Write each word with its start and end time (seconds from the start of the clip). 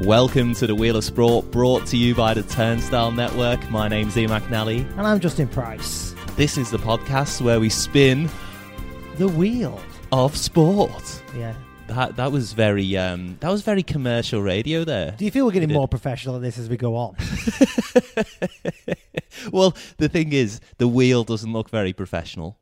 Welcome 0.00 0.54
to 0.54 0.66
the 0.66 0.74
Wheel 0.74 0.96
of 0.96 1.04
Sport, 1.04 1.50
brought 1.50 1.86
to 1.88 1.96
you 1.96 2.14
by 2.14 2.32
the 2.32 2.42
Turnstile 2.42 3.12
Network. 3.12 3.70
My 3.70 3.86
name's 3.86 4.16
Ian 4.16 4.30
McNally. 4.30 4.88
And 4.96 5.06
I'm 5.06 5.20
Justin 5.20 5.46
Price. 5.46 6.14
This 6.36 6.56
is 6.56 6.70
the 6.70 6.78
podcast 6.78 7.42
where 7.42 7.60
we 7.60 7.68
spin 7.68 8.30
The 9.18 9.28
wheel. 9.28 9.78
of 10.10 10.34
sport. 10.36 11.22
Yeah. 11.36 11.54
That 11.88 12.16
that 12.16 12.32
was 12.32 12.54
very 12.54 12.96
um, 12.96 13.36
that 13.40 13.50
was 13.50 13.60
very 13.62 13.82
commercial 13.82 14.40
radio 14.40 14.84
there. 14.84 15.14
Do 15.18 15.24
you 15.24 15.30
feel 15.30 15.44
we're 15.44 15.52
getting 15.52 15.72
more 15.72 15.88
professional 15.88 16.36
at 16.36 16.42
this 16.42 16.56
as 16.56 16.68
we 16.70 16.76
go 16.78 16.94
on? 16.96 17.16
well, 19.52 19.76
the 19.98 20.08
thing 20.08 20.32
is, 20.32 20.60
the 20.78 20.88
wheel 20.88 21.24
doesn't 21.24 21.52
look 21.52 21.68
very 21.68 21.92
professional, 21.92 22.58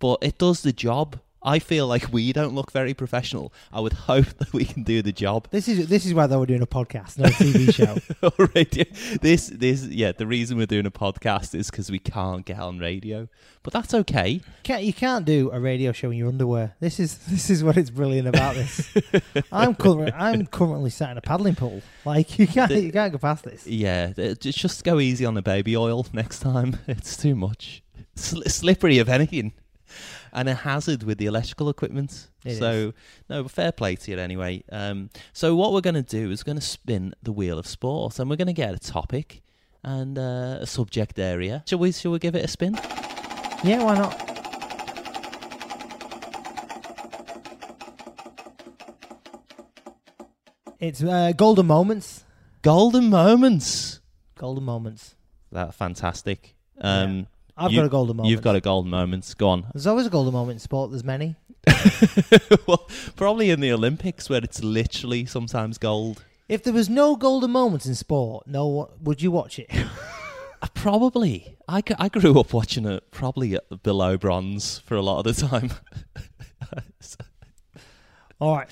but 0.00 0.18
it 0.22 0.36
does 0.38 0.62
the 0.62 0.72
job. 0.72 1.18
I 1.44 1.58
feel 1.58 1.86
like 1.86 2.12
we 2.12 2.32
don't 2.32 2.54
look 2.54 2.72
very 2.72 2.94
professional. 2.94 3.52
I 3.72 3.80
would 3.80 3.92
hope 4.10 4.26
that 4.38 4.52
we 4.52 4.64
can 4.64 4.82
do 4.82 5.02
the 5.02 5.12
job. 5.12 5.48
This 5.50 5.68
is 5.68 5.88
this 5.88 6.06
is 6.06 6.14
why 6.14 6.26
though 6.26 6.40
we're 6.40 6.46
doing 6.46 6.62
a 6.62 6.66
podcast, 6.66 7.18
not 7.18 7.30
a 7.30 7.34
TV 7.34 7.72
show. 7.74 7.98
on 8.26 8.50
radio. 8.54 8.84
This, 9.20 9.48
this, 9.48 9.86
yeah. 9.86 10.12
The 10.12 10.26
reason 10.26 10.56
we're 10.56 10.66
doing 10.66 10.86
a 10.86 10.90
podcast 10.90 11.54
is 11.54 11.70
because 11.70 11.90
we 11.90 11.98
can't 11.98 12.44
get 12.46 12.58
on 12.58 12.78
radio, 12.78 13.28
but 13.62 13.72
that's 13.72 13.92
okay. 13.92 14.40
Can't, 14.62 14.82
you 14.82 14.92
can't 14.92 15.24
do 15.24 15.50
a 15.52 15.60
radio 15.60 15.92
show 15.92 16.10
in 16.10 16.16
your 16.16 16.28
underwear. 16.28 16.74
This 16.80 16.98
is 16.98 17.18
this 17.26 17.50
is 17.50 17.62
what 17.62 17.76
it's 17.76 17.90
brilliant 17.90 18.28
about 18.28 18.54
this. 18.54 18.92
I'm 19.52 19.74
currently 19.74 20.12
I'm 20.12 20.46
currently 20.46 20.90
sat 20.90 21.10
in 21.10 21.18
a 21.18 21.22
paddling 21.22 21.54
pool. 21.56 21.82
Like 22.04 22.38
you 22.38 22.46
can't 22.46 22.70
you 22.70 22.92
can't 22.92 23.12
go 23.12 23.18
past 23.18 23.44
this. 23.44 23.66
Yeah, 23.66 24.12
just 24.40 24.84
go 24.84 24.98
easy 24.98 25.24
on 25.26 25.34
the 25.34 25.42
baby 25.42 25.76
oil 25.76 26.06
next 26.12 26.40
time. 26.40 26.78
It's 26.86 27.16
too 27.16 27.34
much. 27.34 27.82
Sli 28.16 28.48
slippery, 28.50 28.98
if 28.98 29.08
anything, 29.08 29.52
and 30.34 30.48
a 30.48 30.54
hazard 30.54 31.04
with 31.04 31.18
the 31.18 31.26
electrical 31.26 31.68
equipment. 31.68 32.28
It 32.44 32.56
so 32.56 32.92
no, 33.30 33.48
fair 33.48 33.72
play 33.72 33.96
to 33.96 34.10
you 34.10 34.18
anyway. 34.18 34.64
Um, 34.70 35.10
so 35.32 35.54
what 35.54 35.72
we're 35.72 35.80
going 35.80 35.94
to 35.94 36.02
do 36.02 36.30
is 36.30 36.42
going 36.42 36.58
to 36.58 36.64
spin 36.64 37.14
the 37.22 37.32
wheel 37.32 37.58
of 37.58 37.66
sport, 37.66 38.18
and 38.18 38.28
we're 38.28 38.36
going 38.36 38.48
to 38.48 38.52
get 38.52 38.74
a 38.74 38.78
topic 38.78 39.42
and 39.82 40.18
uh, 40.18 40.58
a 40.60 40.66
subject 40.66 41.18
area. 41.18 41.62
Shall 41.66 41.78
we? 41.78 41.92
Shall 41.92 42.12
we 42.12 42.18
give 42.18 42.34
it 42.34 42.44
a 42.44 42.48
spin? 42.48 42.74
Yeah, 43.62 43.82
why 43.82 43.94
not? 43.94 44.20
It's 50.80 51.02
uh, 51.02 51.32
golden 51.34 51.66
moments. 51.66 52.24
Golden 52.60 53.08
moments. 53.08 54.00
Golden 54.36 54.64
moments. 54.64 55.14
That 55.52 55.74
fantastic. 55.74 56.56
Um, 56.78 57.26
I've 57.56 57.70
You- 57.72 57.78
got 57.78 57.86
a 57.86 57.88
golden 57.88 58.16
moment. 58.16 58.30
You've 58.30 58.42
got 58.42 58.56
a 58.56 58.60
golden 58.60 58.90
moment. 58.90 59.32
Go 59.38 59.48
on. 59.48 59.66
There's 59.72 59.86
always 59.86 60.06
a 60.06 60.10
golden 60.10 60.32
moment 60.32 60.56
in 60.56 60.58
sport. 60.60 60.90
There's 60.90 61.04
many. 61.04 61.36
well, 62.66 62.88
probably 63.16 63.50
in 63.50 63.60
the 63.60 63.72
Olympics 63.72 64.28
where 64.28 64.42
it's 64.42 64.62
literally 64.62 65.24
sometimes 65.26 65.78
gold. 65.78 66.24
If 66.48 66.62
there 66.64 66.72
was 66.74 66.88
no 66.90 67.16
golden 67.16 67.52
moments 67.52 67.86
in 67.86 67.94
sport, 67.94 68.46
no, 68.46 68.66
one- 68.66 68.88
would 69.00 69.22
you 69.22 69.30
watch 69.30 69.58
it? 69.58 69.70
Uh, 70.62 70.66
Probably. 70.72 71.58
I 71.68 71.82
grew 72.08 72.40
up 72.40 72.54
watching 72.54 72.86
it 72.86 73.10
probably 73.10 73.54
at 73.54 73.82
below 73.82 74.16
bronze 74.16 74.78
for 74.78 74.94
a 74.94 75.02
lot 75.02 75.18
of 75.26 75.36
the 75.36 75.46
time. 75.46 75.70
All 78.40 78.56
right. 78.56 78.68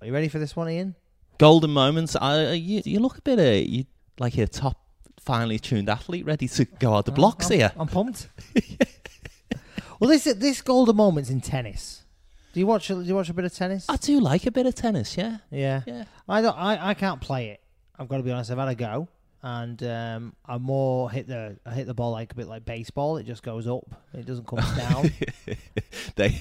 Are 0.00 0.06
you 0.06 0.12
ready 0.14 0.28
for 0.28 0.38
this 0.38 0.56
one, 0.56 0.70
Ian? 0.70 0.94
Golden 1.38 1.70
moments. 1.70 2.16
I, 2.16 2.52
you, 2.52 2.80
you 2.84 2.98
look 2.98 3.18
a 3.18 3.20
bit 3.20 3.38
uh, 3.38 3.42
you 3.42 3.84
like 4.22 4.38
a 4.38 4.46
top 4.46 4.78
finely 5.20 5.58
tuned 5.58 5.88
athlete 5.88 6.24
ready 6.24 6.48
to 6.48 6.64
go 6.64 6.94
out 6.94 7.04
the 7.04 7.12
blocks 7.12 7.50
I'm, 7.50 7.58
here. 7.58 7.72
I'm 7.76 7.88
pumped. 7.88 8.28
well, 10.00 10.08
this 10.08 10.24
this 10.24 10.62
golden 10.62 10.96
moments 10.96 11.28
in 11.28 11.40
tennis. 11.40 12.04
Do 12.52 12.60
you 12.60 12.66
watch? 12.66 12.88
Do 12.88 13.00
you 13.02 13.14
watch 13.14 13.28
a 13.28 13.34
bit 13.34 13.44
of 13.44 13.54
tennis? 13.54 13.86
I 13.88 13.96
do 13.96 14.20
like 14.20 14.46
a 14.46 14.50
bit 14.50 14.66
of 14.66 14.74
tennis, 14.74 15.16
yeah. 15.16 15.38
yeah. 15.50 15.82
Yeah. 15.86 16.04
I 16.28 16.40
don't. 16.40 16.56
I, 16.56 16.90
I 16.90 16.94
can't 16.94 17.20
play 17.20 17.48
it. 17.50 17.60
I've 17.98 18.08
got 18.08 18.18
to 18.18 18.22
be 18.22 18.30
honest. 18.30 18.50
I've 18.50 18.58
had 18.58 18.68
a 18.68 18.74
go, 18.74 19.08
and 19.42 19.82
um, 19.82 20.36
I 20.46 20.58
more 20.58 21.10
hit 21.10 21.26
the 21.26 21.56
I 21.66 21.74
hit 21.74 21.86
the 21.86 21.94
ball 21.94 22.12
like 22.12 22.32
a 22.32 22.34
bit 22.34 22.46
like 22.46 22.64
baseball. 22.64 23.16
It 23.16 23.24
just 23.24 23.42
goes 23.42 23.66
up. 23.66 23.84
It 24.14 24.24
doesn't 24.24 24.46
come 24.46 24.58
down. 24.76 25.10
they, 26.14 26.40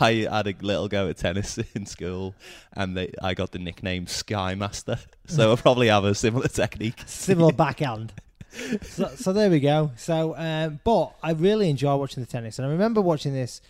I 0.00 0.12
had 0.30 0.46
a 0.46 0.54
little 0.62 0.88
go 0.88 1.08
at 1.08 1.18
tennis 1.18 1.58
in 1.74 1.84
school, 1.84 2.34
and 2.72 2.96
they, 2.96 3.12
I 3.22 3.34
got 3.34 3.52
the 3.52 3.58
nickname 3.58 4.06
Sky 4.06 4.54
Master. 4.54 4.98
So 5.26 5.52
I 5.52 5.56
probably 5.56 5.88
have 5.88 6.04
a 6.04 6.14
similar 6.14 6.48
technique. 6.48 7.02
similar 7.06 7.52
backhand. 7.52 8.12
So, 8.82 9.08
so 9.14 9.32
there 9.32 9.48
we 9.48 9.60
go. 9.60 9.92
So, 9.96 10.34
um, 10.36 10.80
but 10.82 11.12
I 11.22 11.32
really 11.32 11.70
enjoy 11.70 11.94
watching 11.96 12.22
the 12.22 12.28
tennis, 12.28 12.58
and 12.58 12.66
I 12.66 12.70
remember 12.70 13.00
watching 13.00 13.34
this 13.34 13.60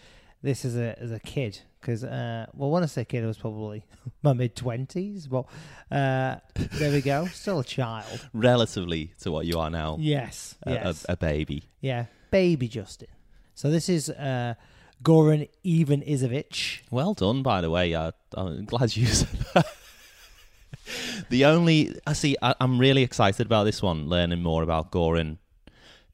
this 0.43 0.65
as 0.65 0.77
a 0.77 0.99
as 0.99 1.11
a 1.11 1.21
kid 1.21 1.61
because 1.81 2.05
uh, 2.05 2.47
well, 2.55 2.71
when 2.71 2.83
I 2.83 2.87
say 2.87 3.05
kid, 3.05 3.25
I 3.25 3.27
was 3.27 3.39
probably 3.39 3.85
my 4.23 4.33
mid 4.33 4.55
twenties, 4.57 5.27
but 5.27 5.47
uh, 5.91 6.37
there 6.55 6.93
we 6.93 7.01
go, 7.01 7.27
still 7.27 7.61
a 7.61 7.65
child. 7.65 8.29
Relatively 8.33 9.13
to 9.21 9.31
what 9.33 9.47
you 9.47 9.59
are 9.59 9.71
now, 9.71 9.97
Yes, 10.01 10.57
a, 10.65 10.73
yes, 10.73 11.07
a, 11.09 11.13
a 11.13 11.17
baby. 11.17 11.65
yeah, 11.81 12.07
baby 12.31 12.69
Justin. 12.69 13.09
So 13.55 13.71
this 13.71 13.89
is 13.89 14.09
uh, 14.11 14.55
Goran 15.03 15.49
Ivanisevic. 15.65 16.81
Well 16.91 17.15
done, 17.15 17.43
by 17.43 17.61
the 17.61 17.71
way. 17.71 17.95
I, 17.95 18.13
I'm 18.35 18.65
glad 18.65 18.97
you 18.97 19.07
said 19.07 19.29
that. 19.55 19.67
the 21.31 21.45
only 21.45 21.95
I 22.07 22.13
see, 22.15 22.37
I, 22.43 22.55
I'm 22.61 22.79
really 22.79 23.03
excited 23.03 23.47
about 23.47 23.65
this 23.65 23.83
one, 23.83 24.09
learning 24.09 24.43
more 24.43 24.63
about 24.63 24.91
Goran, 24.93 25.39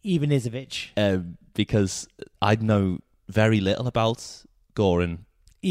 Ivanisevic. 0.04 0.88
uh, 0.96 1.18
because 1.54 2.08
I 2.42 2.56
know 2.56 2.98
very 3.28 3.60
little 3.60 3.86
about 3.86 4.18
Goran. 4.74 5.18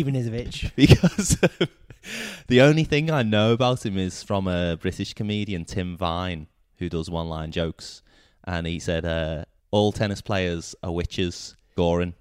Ivanisevic. 0.04 0.72
Because 0.76 1.38
the 2.48 2.62
only 2.62 2.84
thing 2.84 3.10
I 3.12 3.24
know 3.24 3.54
about 3.54 3.86
him 3.86 3.98
is 3.98 4.24
from 4.24 4.48
a 4.48 4.78
British 4.78 5.14
comedian, 5.14 5.66
Tim 5.66 5.96
Vine, 5.98 6.48
who 6.78 6.90
does 6.90 7.10
one-line 7.10 7.52
jokes, 7.52 8.02
and 8.44 8.68
he 8.68 8.80
said, 8.80 9.06
uh, 9.06 9.46
"All 9.72 9.92
tennis 9.92 10.22
players 10.22 10.76
are 10.84 10.92
witches." 10.92 11.56
Goran, 11.78 12.14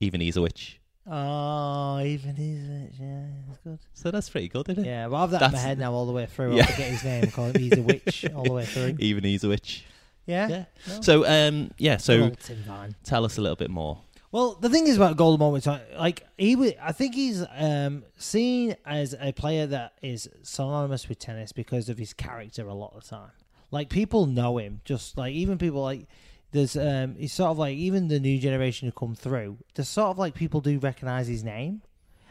even 0.00 0.20
he's 0.20 0.36
a 0.36 0.42
witch. 0.42 0.80
Oh, 1.06 1.98
Ivanisevic. 2.00 2.92
Yeah, 3.00 3.22
that's 3.48 3.58
good. 3.64 3.78
So 3.94 4.10
that's 4.10 4.28
pretty 4.28 4.48
good, 4.48 4.68
isn't 4.68 4.84
it? 4.84 4.88
Yeah, 4.88 5.06
well, 5.08 5.22
I've 5.24 5.30
that 5.32 5.36
in 5.42 5.42
my 5.42 5.48
That's- 5.50 5.68
he's 5.70 5.78
now 5.78 5.92
all 5.92 6.06
the 6.06 6.12
way 6.12 6.26
through. 6.26 6.54
Yeah. 6.56 6.62
I 6.62 6.66
forget 6.66 6.90
his 6.90 7.04
name. 7.04 7.30
Call 7.30 7.46
him 7.46 7.54
he's 7.60 7.76
a 7.78 7.82
witch 7.82 8.24
all 8.34 8.44
the 8.44 8.52
way 8.52 8.64
through. 8.64 8.96
Even 9.00 9.24
he's 9.24 9.42
a 9.44 9.48
witch. 9.48 9.84
Yeah. 10.26 10.48
Yeah. 10.48 10.64
No. 10.88 11.00
So 11.00 11.26
um 11.26 11.70
yeah, 11.78 11.96
so 11.96 12.30
Tim 12.30 12.58
Vine. 12.62 12.94
tell 13.02 13.24
us 13.24 13.38
a 13.38 13.40
little 13.40 13.56
bit 13.56 13.70
more. 13.70 13.98
Well, 14.32 14.54
the 14.54 14.68
thing 14.68 14.86
is 14.86 14.96
about 14.96 15.16
golden 15.16 15.40
moments, 15.40 15.66
I- 15.66 15.82
like 15.98 16.24
he, 16.38 16.76
I 16.80 16.92
think 16.92 17.14
he's 17.16 17.44
um, 17.56 18.04
seen 18.16 18.76
as 18.86 19.14
a 19.20 19.32
player 19.32 19.66
that 19.66 19.94
is 20.02 20.28
synonymous 20.42 21.08
with 21.08 21.18
tennis 21.18 21.50
because 21.52 21.88
of 21.88 21.98
his 21.98 22.12
character 22.12 22.66
a 22.68 22.74
lot 22.74 22.92
of 22.94 23.02
the 23.02 23.08
time. 23.08 23.32
Like 23.72 23.88
people 23.88 24.26
know 24.26 24.58
him, 24.58 24.80
just 24.84 25.16
like 25.18 25.32
even 25.34 25.58
people 25.58 25.82
like 25.82 26.06
there's 26.52 26.76
um, 26.76 27.16
he's 27.16 27.32
sort 27.32 27.50
of 27.50 27.58
like 27.58 27.76
even 27.76 28.08
the 28.08 28.20
new 28.20 28.38
generation 28.38 28.86
who 28.86 28.92
come 28.92 29.14
through. 29.14 29.58
There's 29.74 29.88
sort 29.88 30.08
of 30.08 30.18
like 30.18 30.34
people 30.34 30.60
do 30.60 30.78
recognize 30.78 31.26
his 31.28 31.42
name, 31.44 31.82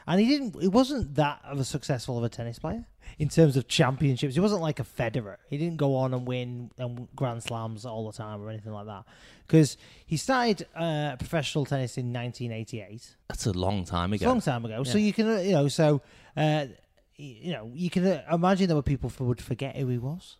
and 0.10 0.20
he 0.20 0.28
didn't. 0.28 0.60
He 0.62 0.68
wasn't 0.68 1.16
that 1.16 1.40
of 1.46 1.58
a 1.60 1.64
successful 1.64 2.18
of 2.18 2.24
a 2.26 2.30
tennis 2.30 2.60
player 2.60 2.84
in 3.18 3.30
terms 3.30 3.56
of 3.56 3.68
championships. 3.68 4.34
He 4.34 4.42
wasn't 4.42 4.62
like 4.62 4.80
a 4.80 4.84
Federer. 4.84 5.38
He 5.50 5.58
didn't 5.58 5.78
go 5.78 5.96
on 5.96 6.14
and 6.14 6.28
win 6.28 6.72
um, 6.80 7.08
Grand 7.16 7.42
Slams 7.44 7.86
all 7.86 8.06
the 8.12 8.18
time 8.18 8.42
or 8.42 8.50
anything 8.50 8.74
like 8.74 8.88
that. 8.88 9.04
Because 9.48 9.78
he 10.06 10.18
started 10.18 10.68
uh, 10.76 11.16
professional 11.18 11.64
tennis 11.66 11.98
in 11.98 12.12
1988. 12.12 13.16
That's 13.30 13.46
a 13.46 13.52
long 13.54 13.86
time 13.86 14.14
It's 14.14 14.22
ago. 14.22 14.30
a 14.30 14.34
long 14.34 14.42
time 14.42 14.66
ago. 14.66 14.84
So 14.84 14.98
you 14.98 15.14
can, 15.14 15.28
uh, 15.30 15.38
you 15.40 15.52
know, 15.54 15.68
so 15.70 16.02
uh, 16.36 16.66
you 17.16 17.52
know, 17.52 17.70
you 17.74 17.90
can 17.90 18.06
uh, 18.06 18.24
imagine 18.32 18.68
there 18.68 18.76
were 18.76 18.82
people 18.82 19.10
who 19.10 19.26
would 19.26 19.42
forget 19.42 19.76
who 19.76 19.88
he 19.88 19.98
was, 19.98 20.38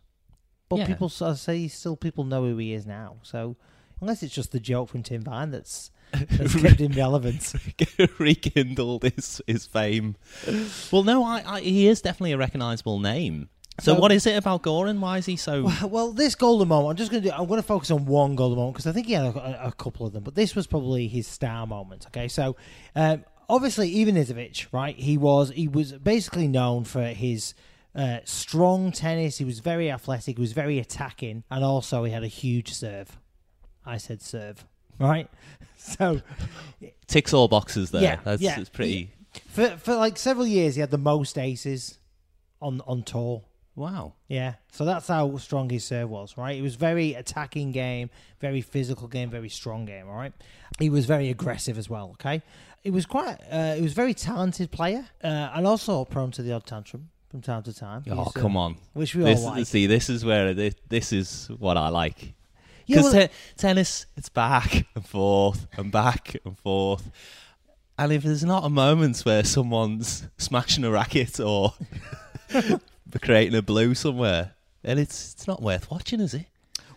but 0.68 0.78
Yeah. 0.80 0.86
people 0.86 1.08
say 1.08 1.68
still 1.68 1.96
people 1.96 2.24
know 2.24 2.42
who 2.44 2.56
he 2.56 2.72
is 2.72 2.86
now. 2.86 3.16
So 3.22 3.56
unless 4.00 4.22
it's 4.22 4.34
just 4.34 4.52
the 4.52 4.60
joke 4.60 4.88
from 4.88 5.02
Tim 5.02 5.22
Vine 5.22 5.50
that's 5.50 5.90
that's 6.12 6.60
kept 6.60 6.80
him 6.80 6.92
relevant. 6.92 7.52
Rekindled 8.18 9.04
his 9.04 9.40
his 9.46 9.66
fame. 9.66 10.16
Well, 10.90 11.04
no, 11.04 11.24
I, 11.24 11.42
I 11.46 11.60
he 11.60 11.86
is 11.88 12.00
definitely 12.00 12.32
a 12.32 12.38
recognizable 12.38 12.98
name. 12.98 13.48
So, 13.80 13.94
So- 13.94 14.00
what 14.00 14.12
is 14.12 14.26
it 14.26 14.36
about 14.36 14.62
Goran? 14.62 14.98
Why 14.98 15.18
is 15.18 15.26
he 15.26 15.36
so? 15.36 15.64
Well, 15.64 15.88
well, 15.88 16.12
this 16.12 16.34
golden 16.34 16.68
moment, 16.68 16.90
I'm 16.90 16.96
just 16.96 17.10
going 17.12 17.22
to. 17.22 17.36
I'm 17.38 17.46
going 17.46 17.60
to 17.60 17.66
focus 17.66 17.90
on 17.90 18.06
one 18.06 18.34
golden 18.34 18.58
moment 18.58 18.74
because 18.74 18.86
I 18.88 18.92
think 18.92 19.06
he 19.06 19.12
had 19.14 19.26
a, 19.36 19.68
a 19.68 19.72
couple 19.72 20.04
of 20.06 20.12
them, 20.12 20.22
but 20.24 20.34
this 20.34 20.54
was 20.56 20.66
probably 20.66 21.06
his 21.08 21.26
star 21.26 21.66
moment. 21.66 22.06
Okay, 22.08 22.26
so 22.28 22.56
um, 22.96 23.24
obviously, 23.48 23.94
Ivanisevic, 23.94 24.66
right? 24.72 24.96
He 24.96 25.16
was 25.16 25.50
he 25.50 25.68
was 25.68 25.92
basically 25.92 26.48
known 26.48 26.84
for 26.84 27.04
his 27.04 27.54
uh, 27.94 28.18
strong 28.24 28.90
tennis. 28.92 29.38
He 29.38 29.44
was 29.44 29.60
very 29.60 29.90
athletic. 29.90 30.36
He 30.36 30.40
was 30.40 30.52
very 30.52 30.78
attacking, 30.80 31.44
and 31.50 31.64
also 31.64 32.02
he 32.04 32.12
had 32.12 32.24
a 32.24 32.28
huge 32.28 32.72
serve. 32.74 33.18
I 33.84 33.96
said 33.98 34.22
serve, 34.22 34.64
right? 34.98 35.28
So 35.76 36.20
Ticks 37.06 37.32
all 37.32 37.48
boxes 37.48 37.90
there. 37.90 38.02
Yeah, 38.02 38.18
That's 38.22 38.42
yeah. 38.42 38.60
it's 38.60 38.68
pretty. 38.68 39.12
for 39.48 39.68
for 39.78 39.94
like 39.96 40.18
several 40.18 40.46
years, 40.46 40.74
he 40.74 40.80
had 40.82 40.90
the 40.90 40.98
most 40.98 41.38
aces 41.38 41.98
on 42.60 42.82
on 42.86 43.02
tour. 43.02 43.42
Wow. 43.76 44.12
Yeah, 44.28 44.54
so 44.72 44.84
that's 44.84 45.08
how 45.08 45.38
strong 45.38 45.70
his 45.70 45.84
serve 45.84 46.10
was, 46.10 46.36
right? 46.36 46.54
It 46.58 46.60
was 46.60 46.74
very 46.74 47.14
attacking 47.14 47.72
game, 47.72 48.10
very 48.40 48.60
physical 48.60 49.08
game, 49.08 49.30
very 49.30 49.48
strong 49.48 49.86
game, 49.86 50.06
all 50.06 50.16
right? 50.16 50.34
He 50.78 50.90
was 50.90 51.06
very 51.06 51.30
aggressive 51.30 51.78
as 51.78 51.88
well, 51.88 52.10
okay? 52.20 52.42
It 52.84 52.90
was 52.92 53.06
quite, 53.06 53.38
uh, 53.50 53.76
he 53.76 53.80
was 53.82 53.92
a 53.92 53.94
very 53.94 54.12
talented 54.12 54.70
player 54.70 55.06
uh, 55.24 55.50
and 55.54 55.66
also 55.66 56.04
prone 56.04 56.30
to 56.32 56.42
the 56.42 56.52
odd 56.52 56.66
tantrum 56.66 57.08
from 57.30 57.40
time 57.40 57.62
to 57.62 57.72
time. 57.72 58.02
Oh, 58.10 58.16
He's, 58.24 58.26
uh, 58.36 58.40
come 58.40 58.56
on. 58.56 58.76
Which 58.92 59.14
we 59.14 59.22
This, 59.24 59.40
all 59.40 59.46
like. 59.46 59.66
See, 59.66 59.86
this 59.86 60.10
is 60.10 60.26
where 60.26 60.52
this, 60.52 60.74
this 60.88 61.12
is 61.12 61.48
what 61.58 61.78
I 61.78 61.88
like. 61.88 62.34
Yeah, 62.90 62.96
Because 62.98 63.14
well- 63.14 63.28
tennis, 63.56 64.06
it's 64.16 64.28
back 64.28 64.86
and 64.94 65.06
forth 65.06 65.66
and 65.76 65.92
back 65.92 66.36
and 66.44 66.58
forth. 66.58 67.10
And 67.96 68.12
if 68.12 68.22
there's 68.22 68.44
not 68.44 68.64
a 68.64 68.70
moment 68.70 69.20
where 69.20 69.44
someone's 69.44 70.26
smashing 70.38 70.84
a 70.84 70.90
racket 70.90 71.38
or 71.38 71.74
creating 73.20 73.54
a 73.56 73.62
blue 73.62 73.94
somewhere, 73.94 74.52
then 74.82 74.98
it's 74.98 75.34
it's 75.34 75.46
not 75.46 75.62
worth 75.62 75.90
watching, 75.90 76.20
is 76.20 76.34
it? 76.34 76.46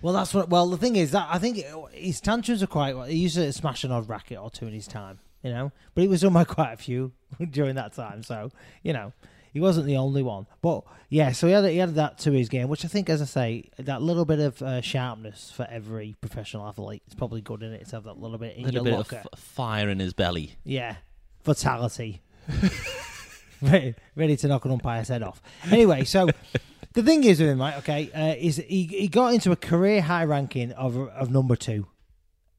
Well, 0.02 0.14
that's 0.14 0.34
what. 0.34 0.50
Well, 0.50 0.68
the 0.70 0.78
thing 0.78 0.96
is 0.96 1.12
that 1.12 1.28
I 1.30 1.40
think 1.40 1.64
his 1.92 2.22
tantrums 2.22 2.64
are 2.64 2.68
quite. 2.68 2.96
He 3.10 3.18
used 3.18 3.36
to 3.36 3.52
smash 3.54 3.84
an 3.84 3.92
odd 3.92 4.08
racket 4.10 4.38
or 4.38 4.50
two 4.50 4.68
in 4.68 4.74
his 4.74 4.88
time, 4.88 5.20
you 5.44 5.52
know. 5.52 5.72
But 5.94 6.02
he 6.02 6.08
was 6.08 6.24
on 6.24 6.34
by 6.34 6.44
quite 6.58 6.74
a 6.74 6.78
few 6.78 7.12
during 7.52 7.76
that 7.76 7.94
time, 7.94 8.24
so 8.24 8.52
you 8.82 8.94
know 8.94 9.14
he 9.54 9.60
wasn't 9.60 9.86
the 9.86 9.98
only 9.98 10.24
one. 10.24 10.48
But 10.62 10.84
yeah, 11.10 11.32
so 11.32 11.48
he 11.48 11.54
had 11.54 11.64
he 11.66 11.78
had 11.78 11.94
that 11.96 12.18
to 12.20 12.32
his 12.32 12.50
game, 12.50 12.68
which 12.70 12.84
I 12.84 12.88
think, 12.88 13.10
as 13.10 13.22
I 13.22 13.26
say, 13.26 13.70
that 13.78 14.02
little 14.02 14.26
bit 14.26 14.40
of 14.40 14.62
uh, 14.62 14.82
sharpness 14.82 15.52
for 15.52 15.68
every 15.70 16.16
professional 16.20 16.68
athlete 16.68 17.04
is 17.08 17.14
probably 17.14 17.42
good 17.42 17.62
in 17.62 17.72
it 17.72 17.88
to 17.90 17.96
have 17.98 18.04
that 18.06 18.20
little 18.20 18.40
bit 18.40 18.56
in 18.58 18.64
little 18.64 18.76
your 18.76 18.84
bit 18.84 18.94
of 18.94 19.12
locker. 19.12 19.28
f- 19.32 19.40
fire 19.40 19.90
in 19.90 20.00
his 20.00 20.14
belly. 20.14 20.56
Yeah, 20.64 20.96
fatality. 21.44 22.22
ready, 23.62 23.96
ready 24.16 24.36
to 24.38 24.48
knock 24.48 24.66
an 24.66 24.72
umpire's 24.72 25.08
head 25.08 25.24
off. 25.24 25.42
Anyway, 25.72 26.04
so 26.04 26.28
the 26.94 27.04
thing 27.04 27.24
is 27.24 27.40
with 27.40 27.50
him, 27.50 27.62
right? 27.62 27.78
Okay, 27.78 28.12
uh, 28.12 28.36
is 28.38 28.58
he 28.58 28.86
he 28.86 29.08
got 29.08 29.34
into 29.34 29.52
a 29.52 29.56
career 29.56 30.02
high 30.02 30.26
ranking 30.26 30.72
of 30.72 30.98
of 30.98 31.30
number 31.30 31.56
two 31.56 31.88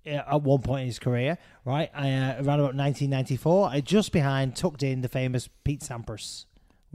uh, 0.06 0.10
at 0.10 0.42
one 0.42 0.62
point 0.62 0.82
in 0.82 0.86
his 0.86 0.98
career, 0.98 1.38
right? 1.64 1.90
Uh, 1.94 2.34
around 2.36 2.60
about 2.60 2.74
1994, 2.76 3.68
uh, 3.68 3.80
just 3.80 4.12
behind, 4.12 4.56
tucked 4.56 4.82
in 4.82 5.00
the 5.00 5.08
famous 5.08 5.48
Pete 5.64 5.80
Sampras. 5.80 6.46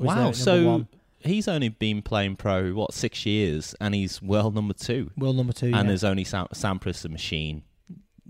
Wow. 0.07 0.31
So 0.31 0.65
one. 0.65 0.87
he's 1.19 1.47
only 1.47 1.69
been 1.69 2.01
playing 2.01 2.35
pro 2.37 2.71
what 2.73 2.93
six 2.93 3.25
years, 3.25 3.75
and 3.79 3.93
he's 3.95 4.21
world 4.21 4.55
number 4.55 4.73
two. 4.73 5.11
world 5.17 5.35
number 5.37 5.53
two. 5.53 5.67
And 5.67 5.75
yeah. 5.75 5.83
there's 5.83 6.03
only 6.03 6.23
Sam- 6.23 6.47
Sampras 6.53 7.03
a 7.05 7.09
machine. 7.09 7.63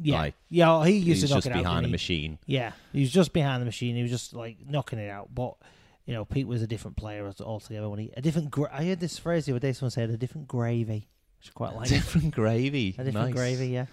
yeah, 0.01 0.17
like, 0.17 0.33
yeah. 0.49 0.67
well, 0.67 0.83
he 0.83 0.93
used 0.97 1.21
He's 1.21 1.29
to 1.29 1.35
knock 1.35 1.37
just 1.43 1.47
it 1.47 1.53
out. 1.53 1.63
behind 1.63 1.85
the 1.85 1.89
machine. 1.89 2.39
Yeah, 2.45 2.71
he 2.93 3.01
was 3.01 3.11
just 3.11 3.33
behind 3.33 3.61
the 3.61 3.65
machine. 3.65 3.95
He 3.95 4.01
was 4.01 4.11
just 4.11 4.33
like 4.33 4.57
knocking 4.67 4.99
it 4.99 5.09
out. 5.09 5.33
But 5.33 5.55
you 6.05 6.13
know, 6.13 6.25
Pete 6.25 6.47
was 6.47 6.61
a 6.61 6.67
different 6.67 6.97
player 6.97 7.31
altogether. 7.41 7.89
When 7.89 7.99
he 7.99 8.11
a 8.17 8.21
different, 8.21 8.49
gra- 8.49 8.69
I 8.73 8.85
heard 8.85 8.99
this 8.99 9.17
phrase 9.19 9.45
the 9.45 9.51
other 9.53 9.59
day. 9.59 9.73
Someone 9.73 9.91
said 9.91 10.09
a 10.09 10.17
different 10.17 10.47
gravy, 10.47 11.07
which 11.39 11.49
I 11.49 11.51
quite 11.53 11.75
like. 11.75 11.89
Different 11.89 12.33
gravy. 12.33 12.95
a 12.97 13.03
different 13.03 13.27
Nice. 13.27 13.33
gravy, 13.35 13.67
yeah. 13.67 13.85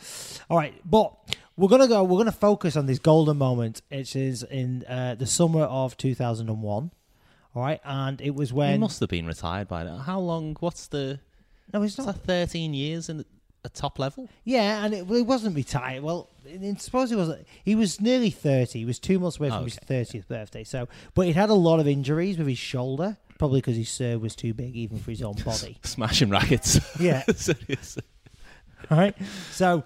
All 0.49 0.57
right, 0.57 0.75
but 0.85 1.13
we're 1.57 1.69
gonna 1.69 1.89
go. 1.89 2.03
We're 2.05 2.19
gonna 2.19 2.33
focus 2.33 2.77
on 2.77 2.87
this 2.87 2.99
golden 2.99 3.37
moment. 3.37 3.83
It 3.91 4.17
is 4.17 4.43
in 4.45 4.85
uh, 4.89 5.17
the 5.17 5.27
summer 5.27 5.63
of 5.65 5.97
two 5.97 6.15
thousand 6.15 6.49
and 6.49 6.63
one. 6.63 6.93
All 7.57 7.63
right, 7.63 7.81
and 7.85 8.21
it 8.21 8.35
was 8.35 8.53
when 8.53 8.73
He 8.73 8.79
must 8.79 9.01
have 9.01 9.09
been 9.09 9.27
retired 9.27 9.67
by 9.67 9.83
now. 9.83 9.97
How 9.97 10.21
long? 10.21 10.57
What's 10.61 10.89
the? 10.89 11.19
no, 11.73 11.83
it's 11.83 11.95
It's 11.99 12.07
not. 12.07 12.15
like 12.17 12.23
13 12.25 12.75
years 12.75 13.09
in 13.09 13.25
a 13.65 13.69
top 13.71 13.99
level. 13.99 14.29
Yeah, 14.45 14.85
and 14.85 14.93
it, 14.93 15.07
well, 15.07 15.17
he 15.17 15.23
wasn't 15.23 15.57
retired. 15.57 16.03
Well, 16.03 16.29
I 16.47 16.75
suppose 16.79 17.09
he 17.11 17.17
was. 17.17 17.31
He 17.65 17.75
was 17.75 17.99
nearly 18.01 18.29
thirty. 18.31 18.81
He 18.81 18.85
was 18.85 18.99
two 18.99 19.19
months 19.19 19.39
away 19.39 19.49
from 19.49 19.61
Oh, 19.61 19.65
his 19.65 19.77
thirtieth 19.77 20.29
birthday. 20.29 20.65
So, 20.65 20.87
but 21.15 21.27
he 21.27 21.33
had 21.33 21.49
a 21.49 21.55
lot 21.55 21.81
of 21.81 21.89
injuries 21.89 22.37
with 22.39 22.47
his 22.47 22.59
shoulder, 22.59 23.17
probably 23.39 23.61
because 23.63 23.77
his 23.77 23.89
serve 23.89 24.21
was 24.21 24.37
too 24.37 24.53
big 24.55 24.77
even 24.77 24.99
for 24.99 25.11
his 25.11 25.23
own 25.23 25.35
body. 25.45 25.79
Smashing 25.83 26.29
rackets. 26.31 26.79
yeah. 27.01 27.23
Seriously. 27.35 28.03
All 28.91 28.99
right. 28.99 29.17
So, 29.53 29.83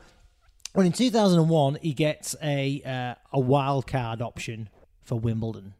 when 0.73 0.87
in 0.87 0.93
two 0.93 1.11
thousand 1.11 1.38
and 1.38 1.49
one, 1.49 1.78
he 1.81 1.94
gets 1.94 2.34
a 2.43 2.82
uh, 2.84 3.14
a 3.32 3.38
wild 3.40 3.87
card 3.87 4.20
option 4.20 4.69
for 5.05 5.14
Wimbledon. 5.19 5.75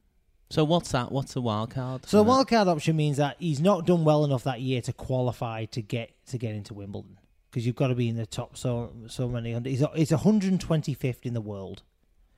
So 0.50 0.64
what's 0.64 0.91
that? 0.93 1.12
What's 1.12 1.37
a 1.37 1.41
wild 1.41 1.70
card? 1.70 2.06
So, 2.06 2.19
a 2.19 2.23
wild 2.25 2.49
card 2.49 2.67
option 2.69 2.97
means 2.97 3.19
that 3.19 3.37
he's 3.38 3.61
not 3.61 3.87
done 3.87 4.05
well 4.05 4.25
enough 4.25 4.44
that 4.44 4.61
year 4.61 4.81
to 4.82 4.93
qualify 4.93 5.64
to 5.67 5.81
get 5.82 6.11
to 6.26 6.38
get 6.38 6.55
into 6.55 6.75
Wimbledon 6.75 7.19
because 7.50 7.64
you've 7.67 7.76
got 7.76 7.88
to 7.88 7.94
be 7.94 8.08
in 8.08 8.17
the 8.17 8.26
top 8.26 8.56
so 8.56 8.93
so 9.06 9.29
many. 9.29 9.52
hundred- 9.52 9.70
He's 9.70 9.85
he's 9.94 10.11
125th 10.11 11.25
in 11.25 11.35
the 11.35 11.41
world. 11.41 11.82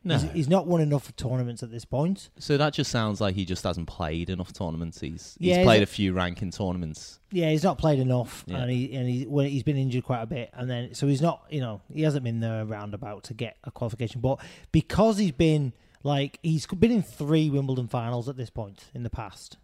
no. 0.04 0.18
He's, 0.18 0.30
he's 0.32 0.48
not 0.48 0.66
won 0.66 0.80
enough 0.82 1.14
tournaments 1.16 1.62
at 1.62 1.70
this 1.70 1.84
point. 1.86 2.28
so 2.38 2.56
that 2.58 2.74
just 2.74 2.90
sounds 2.90 3.20
like 3.20 3.34
he 3.34 3.44
just 3.46 3.64
hasn't 3.64 3.86
played 3.88 4.28
enough 4.28 4.52
tournaments. 4.52 5.00
He's 5.00 5.34
he's 5.38 5.56
Yeah, 5.56 5.62
played 5.64 5.80
a- 5.80 5.84
a 5.84 5.86
few 5.86 6.12
ranking 6.12 6.50
tournaments. 6.50 7.18
Yeah, 7.30 7.48
he's 7.50 7.62
not 7.64 7.78
played 7.78 7.98
enough, 7.98 8.44
Yeah. 8.46 8.58
and 8.58 8.70
he 8.70 8.94
and 8.94 9.08
he 9.08 9.26
well, 9.26 9.46
he's 9.46 9.62
been 9.62 9.78
injured 9.78 10.04
quite 10.04 10.20
a 10.22 10.26
bit, 10.26 10.50
and 10.52 10.68
then 10.68 10.92
so 10.94 11.06
he's 11.06 11.22
not 11.22 11.44
you 11.48 11.60
know 11.62 11.80
he 11.90 12.02
hasn't 12.02 12.24
been 12.24 12.40
there 12.40 12.62
roundabout 12.66 13.22
to 13.24 13.34
get 13.34 13.56
a 13.64 13.70
qualification. 13.70 14.20
But 14.20 14.38
because 14.70 15.16
he's 15.16 15.32
been 15.32 15.72
like 16.02 16.38
he's 16.42 16.66
been 16.66 16.90
in 16.90 17.02
three 17.02 17.50
Wimbledon 17.50 17.88
finals 17.88 18.28
at 18.28 18.36
this 18.36 18.50
point 18.50 18.84
in 18.94 19.02
the 19.02 19.10
past, 19.10 19.58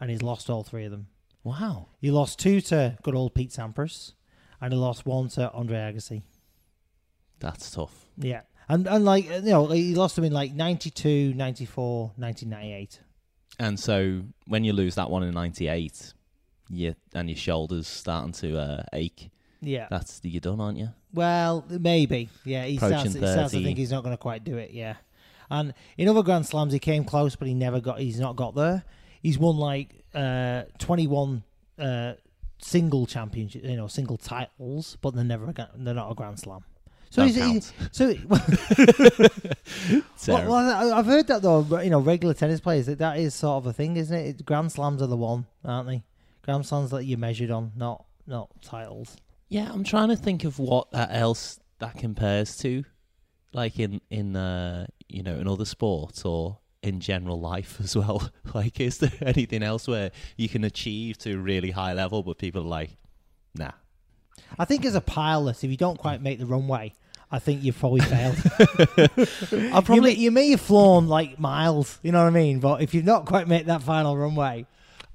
and 0.00 0.10
he's 0.10 0.22
lost 0.22 0.50
all 0.50 0.62
three 0.62 0.84
of 0.84 0.90
them. 0.90 1.08
Wow. 1.42 1.88
He 2.00 2.10
lost 2.10 2.38
two 2.38 2.60
to 2.62 2.98
good 3.02 3.14
old 3.14 3.34
Pete 3.34 3.50
Sampras, 3.50 4.12
and 4.60 4.72
he 4.72 4.78
lost 4.78 5.06
one 5.06 5.28
to 5.30 5.50
Andre 5.52 5.78
Agassi. 5.78 6.22
That's 7.38 7.70
tough. 7.70 7.94
Yeah, 8.18 8.42
and 8.68 8.86
and 8.86 9.04
like 9.04 9.24
you 9.24 9.40
know 9.42 9.66
he 9.68 9.94
lost 9.94 10.16
them 10.16 10.24
in 10.24 10.32
like 10.32 10.52
92, 10.52 11.32
94, 11.34 12.12
1998. 12.16 13.00
And 13.58 13.78
so 13.78 14.22
when 14.46 14.64
you 14.64 14.72
lose 14.72 14.94
that 14.96 15.10
one 15.10 15.22
in 15.22 15.32
'98, 15.34 16.12
you 16.68 16.94
and 17.14 17.28
your 17.28 17.36
shoulders 17.36 17.86
starting 17.86 18.32
to 18.32 18.58
uh, 18.58 18.82
ache. 18.92 19.30
Yeah. 19.62 19.88
That's 19.90 20.20
you're 20.22 20.40
done, 20.40 20.60
aren't 20.60 20.78
you? 20.78 20.88
Well, 21.12 21.64
maybe. 21.68 22.30
Yeah, 22.44 22.64
he 22.64 22.76
starts, 22.78 22.92
Approaching 22.92 23.12
he 23.12 23.18
starts 23.28 23.52
to 23.52 23.56
30. 23.58 23.64
think 23.64 23.78
he's 23.78 23.90
not 23.90 24.02
going 24.02 24.14
to 24.14 24.20
quite 24.20 24.44
do 24.44 24.56
it. 24.56 24.70
Yeah, 24.70 24.94
and 25.50 25.74
in 25.98 26.08
other 26.08 26.22
Grand 26.22 26.46
Slams 26.46 26.72
he 26.72 26.78
came 26.78 27.04
close, 27.04 27.36
but 27.36 27.48
he 27.48 27.54
never 27.54 27.80
got. 27.80 28.00
He's 28.00 28.20
not 28.20 28.36
got 28.36 28.54
there. 28.54 28.84
He's 29.22 29.38
won 29.38 29.56
like 29.56 30.04
uh, 30.14 30.62
twenty-one 30.78 31.42
uh, 31.78 32.14
single 32.58 33.06
championship, 33.06 33.64
you 33.64 33.76
know, 33.76 33.88
single 33.88 34.16
titles, 34.16 34.96
but 35.00 35.14
they're 35.14 35.24
never. 35.24 35.46
A, 35.46 35.68
they're 35.76 35.94
not 35.94 36.10
a 36.10 36.14
Grand 36.14 36.38
Slam. 36.38 36.64
So 37.10 37.24
he's, 37.24 37.34
he, 37.34 37.60
so 37.90 38.14
well, 40.28 40.48
well, 40.48 40.94
I've 40.94 41.06
heard 41.06 41.26
that 41.26 41.42
though. 41.42 41.80
You 41.80 41.90
know, 41.90 41.98
regular 41.98 42.34
tennis 42.34 42.60
players 42.60 42.86
that 42.86 42.98
that 42.98 43.18
is 43.18 43.34
sort 43.34 43.56
of 43.56 43.66
a 43.66 43.72
thing, 43.72 43.96
isn't 43.96 44.16
it? 44.16 44.44
Grand 44.44 44.70
Slams 44.70 45.02
are 45.02 45.08
the 45.08 45.16
one, 45.16 45.46
aren't 45.64 45.88
they? 45.88 46.04
Grand 46.42 46.64
Slams 46.64 46.90
that 46.90 47.04
you're 47.04 47.18
measured 47.18 47.50
on, 47.50 47.72
not 47.76 48.04
not 48.28 48.48
titles. 48.62 49.16
Yeah, 49.48 49.68
I'm 49.72 49.82
trying 49.82 50.10
to 50.10 50.16
think 50.16 50.44
of 50.44 50.60
what 50.60 50.92
that 50.92 51.10
else 51.12 51.58
that 51.80 51.98
compares 51.98 52.56
to, 52.58 52.84
like 53.52 53.80
in 53.80 54.00
in 54.08 54.36
uh, 54.36 54.86
you 55.12 55.22
know 55.22 55.34
in 55.34 55.48
other 55.48 55.64
sports 55.64 56.24
or 56.24 56.58
in 56.82 57.00
general 57.00 57.40
life 57.40 57.78
as 57.82 57.96
well. 57.96 58.30
Like, 58.54 58.80
is 58.80 58.98
there 58.98 59.12
anything 59.22 59.62
else 59.62 59.86
where 59.86 60.10
you 60.36 60.48
can 60.48 60.64
achieve 60.64 61.18
to 61.18 61.34
a 61.34 61.38
really 61.38 61.70
high 61.70 61.92
level, 61.92 62.22
but 62.22 62.38
people 62.38 62.62
are 62.62 62.68
like, 62.68 62.96
nah. 63.54 63.72
I 64.58 64.64
think 64.64 64.84
as 64.84 64.94
a 64.94 65.00
pilot, 65.00 65.62
if 65.62 65.70
you 65.70 65.76
don't 65.76 65.98
quite 65.98 66.22
make 66.22 66.38
the 66.38 66.46
runway, 66.46 66.92
I 67.30 67.38
think 67.38 67.62
you've 67.62 67.78
probably 67.78 68.00
failed. 68.00 68.36
I'll 69.72 69.94
you, 69.94 70.02
may, 70.02 70.12
you 70.12 70.30
may 70.32 70.50
have 70.50 70.60
flown 70.60 71.06
like 71.06 71.38
miles, 71.38 72.00
you 72.02 72.10
know 72.10 72.24
what 72.24 72.28
I 72.28 72.30
mean? 72.30 72.58
But 72.58 72.82
if 72.82 72.92
you've 72.92 73.04
not 73.04 73.26
quite 73.26 73.46
made 73.46 73.66
that 73.66 73.82
final 73.82 74.16
runway, 74.16 74.66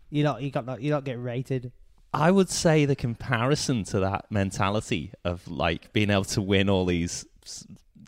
you 0.10 0.24
not 0.24 0.42
you 0.42 0.52
got 0.52 0.66
not 0.66 0.82
you 0.82 0.92
don't 0.92 1.04
get 1.04 1.22
rated. 1.22 1.74
I 2.14 2.32
would 2.32 2.50
say 2.50 2.86
the 2.86 2.96
comparison 2.96 3.84
to 3.86 4.00
that 4.00 4.32
mentality 4.32 5.12
of 5.26 5.46
like 5.50 5.92
being 5.92 6.10
able 6.10 6.24
to 6.26 6.42
win 6.42 6.70
all 6.70 6.86
these 6.86 7.26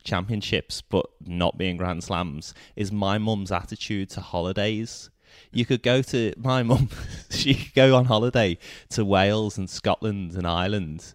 championships 0.07 0.81
but 0.81 1.05
not 1.25 1.57
being 1.57 1.77
Grand 1.77 2.03
Slams 2.03 2.53
is 2.75 2.91
my 2.91 3.17
mum's 3.17 3.51
attitude 3.51 4.09
to 4.11 4.21
holidays. 4.21 5.09
You 5.51 5.65
could 5.65 5.83
go 5.83 6.01
to 6.01 6.33
my 6.37 6.63
mum, 6.63 6.89
she 7.29 7.53
could 7.53 7.73
go 7.73 7.95
on 7.95 8.05
holiday 8.05 8.57
to 8.89 9.05
Wales 9.05 9.57
and 9.57 9.69
Scotland 9.69 10.33
and 10.33 10.47
Ireland, 10.47 11.13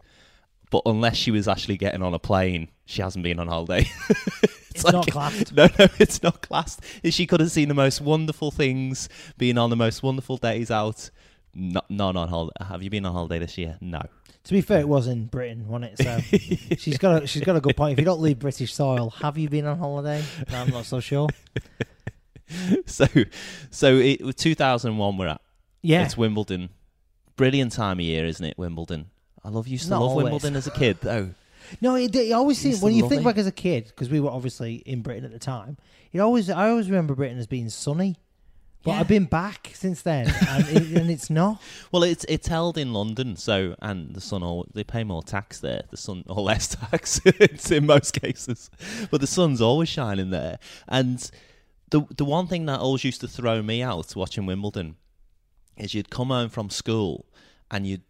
but 0.70 0.82
unless 0.86 1.16
she 1.16 1.30
was 1.30 1.48
actually 1.48 1.76
getting 1.76 2.02
on 2.02 2.14
a 2.14 2.18
plane, 2.18 2.68
she 2.84 3.02
hasn't 3.02 3.24
been 3.24 3.40
on 3.40 3.48
holiday. 3.48 3.88
It's, 4.74 4.90
not 4.90 5.06
classed. 5.06 5.52
No, 5.54 5.68
no, 5.78 5.86
it's 5.98 6.22
not 6.22 6.40
classed. 6.40 6.80
She 7.04 7.26
could 7.26 7.40
have 7.40 7.50
seen 7.50 7.68
the 7.68 7.74
most 7.74 8.00
wonderful 8.00 8.50
things, 8.50 9.06
been 9.36 9.58
on 9.58 9.68
the 9.68 9.76
most 9.76 10.02
wonderful 10.02 10.38
days 10.38 10.70
out. 10.70 11.10
No, 11.54 11.82
none 11.90 12.16
on 12.16 12.28
holiday. 12.28 12.54
Have 12.66 12.82
you 12.82 12.88
been 12.88 13.04
on 13.04 13.12
holiday 13.12 13.38
this 13.38 13.58
year? 13.58 13.76
No. 13.82 14.00
To 14.44 14.52
be 14.52 14.60
fair, 14.60 14.80
it 14.80 14.88
was 14.88 15.06
in 15.06 15.26
Britain, 15.26 15.68
wasn't 15.68 16.00
it? 16.00 16.02
So 16.02 16.76
she's 16.76 16.98
got 16.98 17.22
a, 17.22 17.26
she's 17.26 17.42
got 17.42 17.54
a 17.56 17.60
good 17.60 17.76
point. 17.76 17.92
If 17.92 17.98
you 18.00 18.04
don't 18.04 18.20
leave 18.20 18.40
British 18.40 18.74
soil, 18.74 19.10
have 19.10 19.38
you 19.38 19.48
been 19.48 19.66
on 19.66 19.78
holiday? 19.78 20.22
No, 20.50 20.58
I'm 20.58 20.70
not 20.70 20.84
so 20.84 21.00
sure. 21.00 21.28
So, 22.86 23.06
so 23.70 23.96
it, 23.96 24.22
with 24.22 24.36
2001 24.36 25.16
we're 25.16 25.26
at. 25.26 25.40
Yeah, 25.80 26.04
It's 26.04 26.16
Wimbledon. 26.16 26.68
Brilliant 27.36 27.72
time 27.72 27.98
of 27.98 28.04
year, 28.04 28.26
isn't 28.26 28.44
it? 28.44 28.58
Wimbledon. 28.58 29.06
I 29.42 29.48
love 29.48 29.66
used 29.66 29.84
to 29.84 29.90
Not 29.90 30.00
love 30.00 30.10
always. 30.10 30.24
Wimbledon 30.24 30.56
as 30.56 30.66
a 30.66 30.70
kid, 30.70 30.98
though. 31.00 31.30
No, 31.80 31.94
it, 31.96 32.14
it 32.14 32.32
always 32.32 32.58
seems 32.58 32.82
when 32.82 32.92
you 32.94 33.08
think 33.08 33.22
it. 33.22 33.24
back 33.24 33.38
as 33.38 33.46
a 33.46 33.52
kid, 33.52 33.86
because 33.86 34.10
we 34.10 34.20
were 34.20 34.30
obviously 34.30 34.76
in 34.76 35.00
Britain 35.00 35.24
at 35.24 35.32
the 35.32 35.38
time. 35.38 35.78
It 36.12 36.20
always, 36.20 36.50
I 36.50 36.68
always 36.68 36.90
remember 36.90 37.14
Britain 37.14 37.38
as 37.38 37.46
being 37.46 37.70
sunny 37.70 38.16
But 38.84 38.92
Yeah. 38.92 39.00
I've 39.00 39.08
been 39.08 39.26
back 39.26 39.70
since 39.74 40.02
then, 40.02 40.26
and, 40.48 40.68
it, 40.68 40.96
and 40.98 41.10
it's 41.10 41.30
not. 41.30 41.60
Well, 41.92 42.02
it's 42.02 42.24
it's 42.28 42.48
held 42.48 42.76
in 42.78 42.92
London, 42.92 43.36
so 43.36 43.76
and 43.80 44.14
the 44.14 44.20
Sun 44.20 44.42
all 44.42 44.66
they 44.72 44.82
pay 44.84 45.04
more 45.04 45.22
tax 45.22 45.60
there. 45.60 45.82
The 45.90 45.96
Sun 45.96 46.24
or 46.28 46.42
less 46.42 46.68
tax 46.90 47.20
it's 47.24 47.70
in 47.70 47.86
most 47.86 48.20
cases, 48.20 48.70
but 49.10 49.20
the 49.20 49.26
sun's 49.26 49.60
always 49.60 49.88
shining 49.88 50.30
there. 50.30 50.58
And 50.88 51.30
the 51.90 52.02
the 52.16 52.24
one 52.24 52.46
thing 52.46 52.66
that 52.66 52.80
always 52.80 53.04
used 53.04 53.20
to 53.20 53.28
throw 53.28 53.62
me 53.62 53.82
out 53.82 54.16
watching 54.16 54.46
Wimbledon 54.46 54.96
is 55.76 55.94
you'd 55.94 56.10
come 56.10 56.28
home 56.28 56.48
from 56.48 56.70
school 56.70 57.26
and 57.70 57.86
you'd 57.86 58.02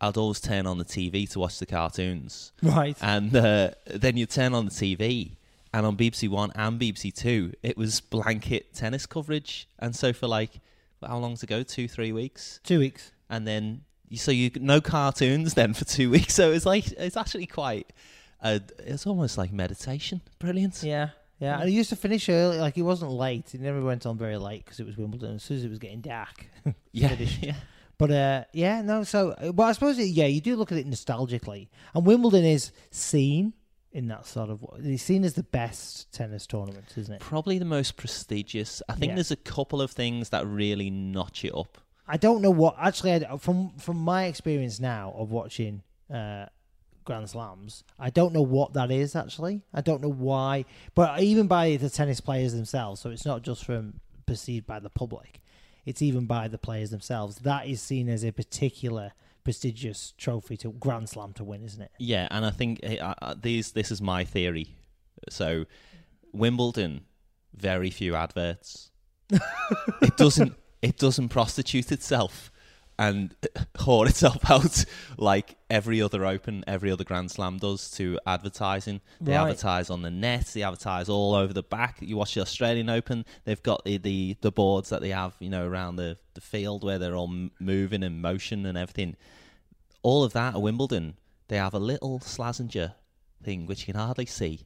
I'd 0.00 0.16
always 0.16 0.40
turn 0.40 0.66
on 0.66 0.78
the 0.78 0.84
TV 0.84 1.28
to 1.30 1.38
watch 1.38 1.58
the 1.58 1.66
cartoons, 1.66 2.52
Right. 2.62 2.96
and 3.02 3.34
uh, 3.34 3.70
then 3.86 4.16
you'd 4.16 4.30
turn 4.30 4.54
on 4.54 4.66
the 4.66 4.70
TV. 4.70 5.35
And 5.76 5.84
on 5.84 5.94
BBC 5.94 6.30
One 6.30 6.52
and 6.54 6.80
BBC 6.80 7.12
Two, 7.14 7.52
it 7.62 7.76
was 7.76 8.00
blanket 8.00 8.72
tennis 8.72 9.04
coverage. 9.04 9.68
And 9.78 9.94
so 9.94 10.14
for 10.14 10.26
like, 10.26 10.52
how 11.06 11.18
long 11.18 11.36
to 11.36 11.44
go? 11.46 11.62
Two, 11.62 11.86
three 11.86 12.12
weeks 12.12 12.60
Two 12.64 12.78
weeks. 12.78 13.12
and 13.28 13.46
then 13.46 13.82
so 14.14 14.30
you 14.30 14.50
no 14.58 14.80
cartoons 14.80 15.52
then 15.52 15.74
for 15.74 15.84
two 15.84 16.08
weeks. 16.16 16.32
So 16.32 16.50
it's 16.52 16.64
like 16.64 16.90
it's 16.92 17.16
actually 17.18 17.44
quite. 17.46 17.92
Uh, 18.42 18.60
it's 18.78 19.06
almost 19.06 19.36
like 19.36 19.52
meditation. 19.52 20.22
Brilliant. 20.38 20.82
Yeah. 20.82 21.10
Yeah, 21.40 21.60
and 21.60 21.68
it 21.68 21.72
used 21.72 21.90
to 21.90 21.96
finish 21.96 22.30
early. 22.30 22.58
Like 22.58 22.78
it 22.78 22.82
wasn't 22.82 23.10
late. 23.12 23.54
It 23.54 23.60
never 23.60 23.82
went 23.82 24.06
on 24.06 24.16
very 24.16 24.38
late 24.38 24.64
because 24.64 24.80
it 24.80 24.86
was 24.86 24.96
Wimbledon. 24.96 25.34
As 25.34 25.42
soon 25.42 25.58
as 25.58 25.64
it 25.64 25.68
was 25.68 25.78
getting 25.78 26.00
dark, 26.00 26.46
yeah, 26.92 27.08
finished. 27.08 27.42
yeah. 27.42 27.56
But 27.98 28.10
uh, 28.10 28.44
yeah, 28.54 28.80
no. 28.80 29.04
So, 29.04 29.32
uh, 29.32 29.52
well, 29.52 29.68
I 29.68 29.72
suppose 29.72 29.98
yeah, 29.98 30.24
you 30.24 30.40
do 30.40 30.56
look 30.56 30.72
at 30.72 30.78
it 30.78 30.88
nostalgically, 30.88 31.68
and 31.94 32.06
Wimbledon 32.06 32.44
is 32.46 32.72
seen 32.90 33.52
in 33.96 34.08
that 34.08 34.26
sort 34.26 34.50
of. 34.50 34.62
It's 34.80 35.02
seen 35.02 35.24
as 35.24 35.32
the 35.34 35.42
best 35.42 36.12
tennis 36.12 36.46
tournament, 36.46 36.92
isn't 36.98 37.14
it? 37.14 37.20
Probably 37.20 37.58
the 37.58 37.64
most 37.64 37.96
prestigious. 37.96 38.82
I 38.90 38.92
think 38.92 39.10
Yeah. 39.10 39.14
there's 39.14 39.30
a 39.30 39.36
couple 39.36 39.80
of 39.80 39.90
things 39.90 40.28
that 40.28 40.46
really 40.46 40.90
notch 40.90 41.44
it 41.46 41.54
up. 41.54 41.78
I 42.06 42.18
don't 42.18 42.42
know 42.42 42.50
what 42.50 42.76
actually. 42.78 43.12
I, 43.26 43.38
from 43.38 43.70
from 43.78 43.96
my 43.96 44.26
experience 44.26 44.78
now 44.78 45.14
of 45.16 45.30
watching 45.32 45.82
uh, 46.12 46.46
Grand 47.04 47.30
Slams, 47.30 47.84
I 47.98 48.10
don't 48.10 48.34
know 48.34 48.42
what 48.42 48.74
that 48.74 48.90
is 48.90 49.16
actually. 49.16 49.62
I 49.72 49.80
don't 49.80 50.02
know 50.02 50.12
why, 50.12 50.66
but 50.94 51.20
even 51.22 51.46
by 51.46 51.76
the 51.76 51.88
tennis 51.88 52.20
players 52.20 52.52
themselves. 52.52 53.00
So 53.00 53.08
it's 53.10 53.24
not 53.24 53.42
just 53.42 53.64
from 53.64 54.00
perceived 54.26 54.66
by 54.66 54.78
the 54.78 54.90
public; 54.90 55.40
it's 55.86 56.02
even 56.02 56.26
by 56.26 56.48
the 56.48 56.58
players 56.58 56.90
themselves. 56.90 57.36
That 57.38 57.66
is 57.66 57.80
seen 57.80 58.08
as 58.10 58.24
a 58.24 58.30
particular 58.30 59.12
prestigious 59.46 60.12
trophy 60.18 60.56
to 60.56 60.72
Grand 60.72 61.08
Slam 61.08 61.32
to 61.34 61.44
win, 61.44 61.62
isn't 61.62 61.80
it? 61.80 61.92
Yeah, 62.00 62.26
and 62.32 62.44
I 62.44 62.50
think 62.50 62.80
uh, 62.82 63.14
uh, 63.22 63.36
these. 63.40 63.70
This 63.70 63.92
is 63.92 64.02
my 64.02 64.24
theory. 64.24 64.74
So, 65.28 65.66
Wimbledon, 66.32 67.02
very 67.54 67.90
few 67.90 68.16
adverts. 68.16 68.90
it 69.30 70.16
doesn't. 70.16 70.54
It 70.82 70.98
doesn't 70.98 71.28
prostitute 71.28 71.92
itself 71.92 72.50
and 72.98 73.34
whore 73.76 74.08
itself 74.08 74.38
out 74.50 74.84
like 75.18 75.56
every 75.68 76.00
other 76.00 76.24
Open, 76.24 76.64
every 76.66 76.90
other 76.90 77.04
Grand 77.04 77.30
Slam 77.30 77.58
does 77.58 77.90
to 77.92 78.18
advertising. 78.26 79.00
They 79.20 79.32
Right. 79.32 79.42
advertise 79.50 79.90
on 79.90 80.02
the 80.02 80.10
net. 80.10 80.46
They 80.54 80.62
advertise 80.62 81.08
all 81.08 81.34
over 81.34 81.52
the 81.52 81.62
back. 81.62 81.96
You 82.00 82.16
watch 82.16 82.34
the 82.34 82.40
Australian 82.40 82.88
Open. 82.88 83.24
They've 83.44 83.62
got 83.62 83.84
the 83.84 83.98
the, 83.98 84.36
the 84.40 84.52
boards 84.52 84.88
that 84.90 85.00
they 85.02 85.10
have, 85.10 85.34
you 85.40 85.50
know, 85.50 85.66
around 85.66 85.96
the, 85.96 86.16
the 86.34 86.40
field 86.40 86.84
where 86.84 86.98
they're 86.98 87.16
all 87.16 87.48
moving 87.60 88.02
and 88.02 88.22
motion 88.22 88.64
and 88.66 88.78
everything. 88.78 89.16
All 90.02 90.22
of 90.24 90.32
that 90.34 90.54
at 90.54 90.60
Wimbledon, 90.62 91.16
they 91.48 91.56
have 91.56 91.74
a 91.74 91.78
little 91.78 92.20
Slazenger 92.20 92.94
thing 93.42 93.66
which 93.66 93.80
you 93.86 93.92
can 93.92 94.00
hardly 94.00 94.26
see, 94.26 94.60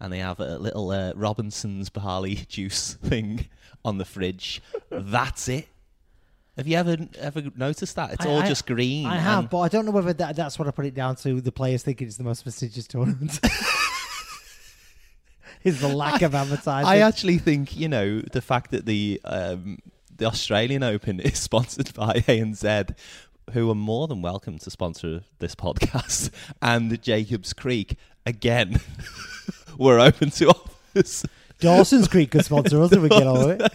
and 0.00 0.12
they 0.12 0.18
have 0.18 0.40
a 0.40 0.58
little 0.58 0.90
uh, 0.90 1.12
Robinson's 1.14 1.90
barley 1.90 2.34
juice 2.48 2.94
thing 2.94 3.46
on 3.84 3.98
the 3.98 4.04
fridge. 4.04 4.60
That's 4.90 5.48
it. 5.48 5.68
Have 6.56 6.66
you 6.66 6.76
ever 6.78 6.96
ever 7.18 7.42
noticed 7.54 7.96
that? 7.96 8.12
It's 8.14 8.24
I- 8.24 8.28
all 8.28 8.38
I- 8.40 8.46
just 8.46 8.66
green. 8.66 9.06
I 9.06 9.16
have, 9.16 9.50
but 9.50 9.60
I 9.60 9.68
don't 9.68 9.84
know 9.84 9.92
whether 9.92 10.12
that, 10.14 10.36
that's 10.36 10.58
what 10.58 10.66
I 10.66 10.70
put 10.70 10.86
it 10.86 10.94
down 10.94 11.16
to. 11.16 11.40
The 11.40 11.52
players 11.52 11.82
thinking 11.82 12.06
it's 12.06 12.16
the 12.16 12.24
most 12.24 12.42
prestigious 12.44 12.86
tournament. 12.86 13.38
is 15.64 15.80
the 15.80 15.88
lack 15.88 16.22
of 16.22 16.34
advertising. 16.34 16.88
I 16.88 16.98
actually 16.98 17.38
think 17.38 17.76
you 17.76 17.88
know 17.88 18.20
the 18.20 18.40
fact 18.40 18.70
that 18.70 18.86
the 18.86 19.20
um, 19.24 19.78
the 20.16 20.24
Australian 20.26 20.82
Open 20.82 21.20
is 21.24 21.38
sponsored 21.38 21.92
by 21.92 22.14
ANZ, 22.26 22.94
who 23.52 23.70
are 23.70 23.74
more 23.74 24.08
than 24.08 24.22
welcome 24.22 24.58
to 24.60 24.70
sponsor 24.70 25.22
this 25.40 25.54
podcast, 25.54 26.30
and 26.62 27.02
Jacobs 27.02 27.52
Creek 27.52 27.96
again. 28.24 28.80
we're 29.76 30.00
open 30.00 30.30
to 30.30 30.48
offers. 30.48 31.26
Dawson's 31.60 32.08
Creek 32.08 32.30
could 32.30 32.44
sponsor 32.46 32.80
us 32.82 32.92
if 32.92 33.02
we 33.02 33.08
get 33.10 33.26
all 33.26 33.50
of 33.50 33.60
it. 33.60 33.72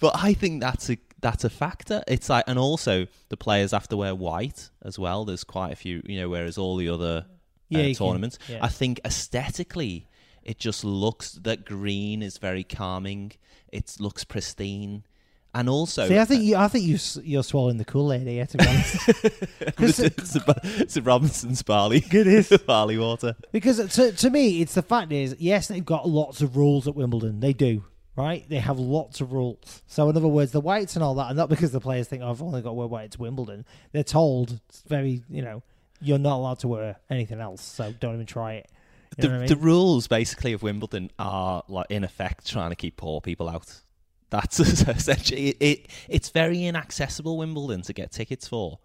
But 0.00 0.12
I 0.16 0.34
think 0.34 0.60
that's 0.60 0.90
a 0.90 0.98
that's 1.20 1.44
a 1.44 1.50
factor. 1.50 2.02
It's 2.08 2.28
like, 2.28 2.44
and 2.48 2.58
also 2.58 3.06
the 3.28 3.36
players 3.36 3.70
have 3.70 3.86
to 3.88 3.96
wear 3.96 4.14
white 4.14 4.70
as 4.84 4.98
well. 4.98 5.24
There's 5.24 5.44
quite 5.44 5.72
a 5.72 5.76
few, 5.76 6.02
you 6.04 6.18
know, 6.20 6.28
whereas 6.28 6.58
all 6.58 6.76
the 6.76 6.88
other 6.88 7.26
Yeah, 7.68 7.80
uh, 7.80 7.82
can- 7.84 7.94
tournaments, 7.94 8.38
yeah. 8.48 8.58
I 8.60 8.68
think 8.68 9.00
aesthetically, 9.04 10.08
it 10.42 10.58
just 10.58 10.84
looks 10.84 11.32
that 11.42 11.64
green 11.64 12.22
is 12.22 12.38
very 12.38 12.64
calming. 12.64 13.32
It 13.68 13.94
looks 14.00 14.24
pristine, 14.24 15.04
and 15.54 15.68
also 15.68 16.08
See, 16.08 16.18
I 16.18 16.24
think 16.24 16.42
you, 16.42 16.56
I 16.56 16.66
think 16.68 16.84
you, 16.86 16.98
you're 17.22 17.44
swallowing 17.44 17.76
the 17.78 17.84
Kool 17.84 18.12
Aid 18.12 18.26
here. 18.26 18.44
To 18.46 18.58
be 18.58 18.66
honest, 18.66 18.96
'Cause 19.76 20.00
it- 20.00 20.18
it's, 20.18 20.34
a, 20.36 20.60
it's 20.82 20.96
a 20.96 21.02
Robinson's 21.02 21.62
barley, 21.62 22.04
It 22.10 22.26
is. 22.26 22.48
barley 22.66 22.98
water. 22.98 23.36
because 23.52 23.76
to 23.94 24.10
to 24.12 24.28
me, 24.30 24.60
it's 24.60 24.74
the 24.74 24.82
fact 24.82 25.12
is, 25.12 25.36
yes, 25.38 25.68
they've 25.68 25.84
got 25.84 26.08
lots 26.08 26.40
of 26.42 26.56
rules 26.56 26.88
at 26.88 26.96
Wimbledon. 26.96 27.38
They 27.40 27.52
do. 27.52 27.84
Right, 28.14 28.46
they 28.46 28.58
have 28.58 28.78
lots 28.78 29.22
of 29.22 29.32
rules. 29.32 29.82
So, 29.86 30.10
in 30.10 30.16
other 30.16 30.28
words, 30.28 30.52
the 30.52 30.60
whites 30.60 30.96
and 30.96 31.02
all 31.02 31.14
that, 31.14 31.28
and 31.28 31.36
not 31.36 31.48
because 31.48 31.72
the 31.72 31.80
players 31.80 32.08
think, 32.08 32.22
"Oh, 32.22 32.30
I've 32.30 32.42
only 32.42 32.60
got 32.60 32.70
to 32.70 32.74
wear 32.74 32.86
white 32.86 33.10
to 33.12 33.22
Wimbledon." 33.22 33.64
They're 33.92 34.04
told 34.04 34.60
it's 34.68 34.82
very, 34.82 35.22
you 35.30 35.40
know, 35.40 35.62
you're 36.00 36.18
not 36.18 36.36
allowed 36.36 36.58
to 36.58 36.68
wear 36.68 36.96
anything 37.08 37.40
else. 37.40 37.62
So, 37.62 37.94
don't 38.00 38.14
even 38.14 38.26
try 38.26 38.54
it. 38.54 38.70
You 39.16 39.28
The, 39.28 39.34
I 39.34 39.46
the 39.46 39.56
rules 39.56 40.08
basically 40.08 40.52
of 40.52 40.62
Wimbledon 40.62 41.10
are 41.18 41.64
like 41.68 41.86
in 41.88 42.04
effect 42.04 42.46
trying 42.46 42.70
to 42.70 42.76
keep 42.76 42.98
poor 42.98 43.22
people 43.22 43.48
out. 43.48 43.80
That's 44.28 44.60
essentially 44.60 45.48
it, 45.48 45.56
it. 45.60 45.86
It's 46.08 46.28
very 46.28 46.64
inaccessible 46.64 47.38
Wimbledon 47.38 47.80
to 47.82 47.94
get 47.94 48.12
tickets 48.12 48.46
for. 48.46 48.78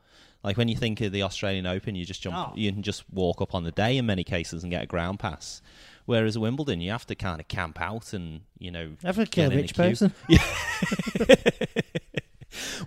Like 0.47 0.55
when 0.55 0.69
you 0.69 0.77
think 0.77 1.01
of 1.01 1.11
the 1.11 1.23
Australian 1.23 1.65
Open, 1.65 1.93
you 1.93 2.05
just 2.05 2.21
jump, 2.21 2.37
Oh. 2.37 2.53
you 2.55 2.71
can 2.71 2.81
just 2.81 3.03
walk 3.11 3.41
up 3.41 3.53
on 3.53 3.65
the 3.65 3.71
day 3.71 3.97
in 3.97 4.05
many 4.05 4.23
cases 4.23 4.63
and 4.63 4.71
get 4.71 4.81
a 4.81 4.85
ground 4.85 5.19
pass. 5.19 5.61
Whereas 6.05 6.37
Wimbledon, 6.37 6.79
you 6.79 6.89
have 6.91 7.05
to 7.07 7.15
kind 7.15 7.41
of 7.41 7.49
camp 7.49 7.81
out 7.81 8.13
and 8.13 8.39
you 8.57 8.71
know 8.71 8.93
Ever 9.03 9.25
kill 9.25 9.51
a 9.51 9.55
rich 9.57 9.75
person? 9.75 10.13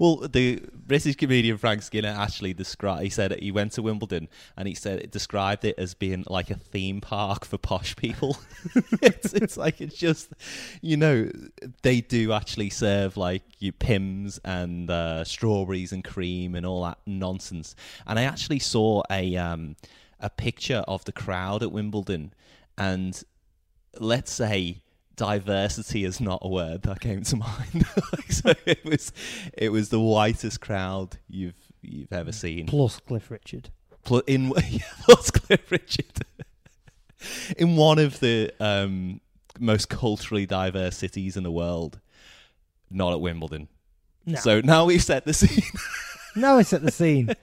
Well, 0.00 0.16
the 0.16 0.62
British 0.72 1.16
comedian 1.16 1.58
Frank 1.58 1.82
Skinner 1.82 2.08
actually 2.08 2.54
described. 2.54 3.02
He 3.02 3.10
said 3.10 3.38
he 3.38 3.52
went 3.52 3.72
to 3.72 3.82
Wimbledon 3.82 4.28
and 4.56 4.66
he 4.66 4.74
said 4.74 4.98
it 4.98 5.10
described 5.10 5.62
it 5.66 5.74
as 5.76 5.92
being 5.92 6.24
like 6.26 6.50
a 6.50 6.54
theme 6.54 7.02
park 7.02 7.44
for 7.44 7.58
posh 7.58 7.94
people. 7.96 8.38
it's, 9.02 9.34
it's 9.34 9.58
like 9.58 9.82
it's 9.82 9.94
just, 9.94 10.30
you 10.80 10.96
know, 10.96 11.30
they 11.82 12.00
do 12.00 12.32
actually 12.32 12.70
serve 12.70 13.18
like 13.18 13.42
you 13.58 13.72
Pimm's 13.72 14.40
and 14.42 14.90
uh, 14.90 15.22
strawberries 15.22 15.92
and 15.92 16.02
cream 16.02 16.54
and 16.54 16.64
all 16.64 16.82
that 16.84 16.96
nonsense. 17.04 17.76
And 18.06 18.18
I 18.18 18.22
actually 18.22 18.60
saw 18.60 19.02
a 19.10 19.36
um, 19.36 19.76
a 20.18 20.30
picture 20.30 20.82
of 20.88 21.04
the 21.04 21.12
crowd 21.12 21.62
at 21.62 21.72
Wimbledon, 21.72 22.32
and 22.78 23.22
let's 23.98 24.32
say 24.32 24.80
diversity 25.20 26.04
is 26.04 26.18
not 26.18 26.38
a 26.42 26.48
word 26.48 26.80
that 26.82 27.00
came 27.00 27.22
to 27.22 27.36
mind. 27.48 27.84
So 28.30 28.54
it 28.64 28.82
was 28.86 29.12
it 29.52 29.68
was 29.70 29.90
the 29.90 30.00
whitest 30.00 30.60
crowd 30.62 31.18
you've 31.28 31.54
you've 31.82 32.12
ever 32.12 32.32
seen. 32.32 32.66
Plus 32.66 32.98
Cliff 33.00 33.30
Richard. 33.30 33.68
Pl- 34.04 34.22
in 34.26 34.50
plus 35.02 35.30
Cliff 35.30 35.70
Richard 35.70 36.06
in 37.58 37.76
one 37.76 37.98
of 37.98 38.18
the 38.20 38.50
um, 38.60 39.20
most 39.58 39.90
culturally 39.90 40.46
diverse 40.46 40.96
cities 40.96 41.36
in 41.36 41.42
the 41.42 41.50
world, 41.50 42.00
not 42.90 43.12
at 43.12 43.20
Wimbledon. 43.20 43.68
No, 44.24 44.36
So 44.38 44.60
now 44.62 44.86
we've 44.86 45.02
set 45.02 45.26
the 45.26 45.34
scene. 45.34 45.62
no, 46.34 46.56
it's 46.58 46.70
set 46.70 46.82
the 46.82 46.90
scene. 46.90 47.34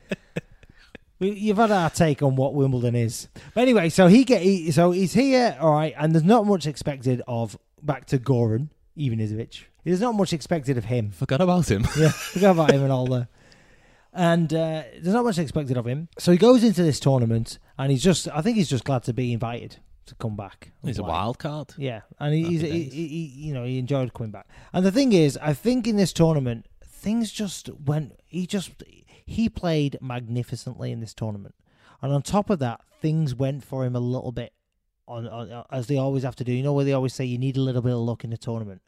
We, 1.20 1.32
you've 1.32 1.58
had 1.58 1.70
our 1.72 1.90
take 1.92 2.24
on 2.24 2.36
what 2.36 2.56
Wimbledon 2.56 2.96
is, 2.96 3.28
but 3.54 3.62
anyway, 3.62 3.90
so 3.90 4.08
he 4.08 4.24
get 4.24 4.42
he, 4.42 4.72
so 4.72 4.92
he's 4.92 5.14
here, 5.14 5.56
all 5.60 5.74
right, 5.74 5.94
and 5.98 6.14
there's 6.14 6.24
not 6.24 6.46
much 6.48 6.66
expected 6.66 7.22
of 7.28 7.58
back 7.82 8.06
to 8.08 8.20
Goran 8.20 8.70
Ivanisevic. 8.98 9.66
There's 9.84 10.02
not 10.02 10.16
much 10.16 10.34
expected 10.34 10.78
of 10.78 10.86
him. 10.86 11.12
Forgot 11.12 11.42
about 11.42 11.70
him. 11.70 11.86
Yeah, 11.98 12.10
forgot 12.10 12.52
about 12.52 12.72
him 12.72 12.84
and 12.84 12.92
all 12.92 13.08
the. 13.08 13.28
And 14.14 14.52
uh, 14.52 14.84
there's 14.94 15.14
not 15.14 15.24
much 15.26 15.38
expected 15.38 15.78
of 15.78 15.86
him, 15.86 16.10
so 16.18 16.32
he 16.32 16.38
goes 16.40 16.64
into 16.64 16.82
this 16.82 17.00
tournament, 17.00 17.60
and 17.78 17.92
he's 17.92 18.02
just, 18.02 18.28
I 18.30 18.42
think 18.42 18.58
he's 18.58 18.70
just 18.70 18.84
glad 18.84 19.04
to 19.04 19.14
be 19.14 19.32
invited 19.32 19.78
to 20.08 20.16
come 20.16 20.36
back. 20.36 20.72
He's 20.84 20.98
a 20.98 21.04
wild 21.04 21.38
card. 21.38 21.76
Yeah, 21.78 22.02
and 22.20 22.34
he, 22.34 22.44
he's, 22.44 22.62
he, 22.62 22.84
he, 22.86 23.34
you 23.48 23.54
know, 23.54 23.64
he 23.64 23.78
enjoyed 23.78 24.14
coming 24.14 24.32
back. 24.32 24.48
And 24.74 24.84
the 24.84 24.92
thing 24.92 25.14
is, 25.14 25.38
I 25.40 25.54
think 25.54 25.86
in 25.86 25.98
this 25.98 26.14
tournament, 26.14 26.66
things 26.84 27.32
just 27.32 27.70
went. 27.70 28.20
He 28.26 28.48
just 28.48 28.72
he 29.26 29.50
played 29.50 30.00
magnificently 30.02 30.92
in 30.92 31.00
this 31.00 31.14
tournament, 31.14 31.54
and 32.02 32.12
on 32.12 32.24
top 32.24 32.50
of 32.50 32.58
that, 32.60 32.82
things 33.00 33.36
went 33.36 33.64
for 33.64 33.86
him 33.86 33.96
a 33.96 34.00
little 34.00 34.32
bit. 34.32 34.54
On, 35.08 35.28
on 35.28 35.66
as 35.72 35.88
they 35.88 35.98
always 35.98 36.24
have 36.24 36.36
to 36.36 36.44
do, 36.44 36.52
you 36.52 36.64
know, 36.64 36.74
where 36.74 36.86
they 36.86 36.94
always 36.94 37.14
say 37.14 37.24
you 37.24 37.38
need 37.38 37.58
a 37.58 37.62
little 37.62 37.82
bit 37.82 37.94
of 37.94 38.00
luck 38.00 38.24
in 38.24 38.34
a 38.34 38.38
tournament. 38.38 38.82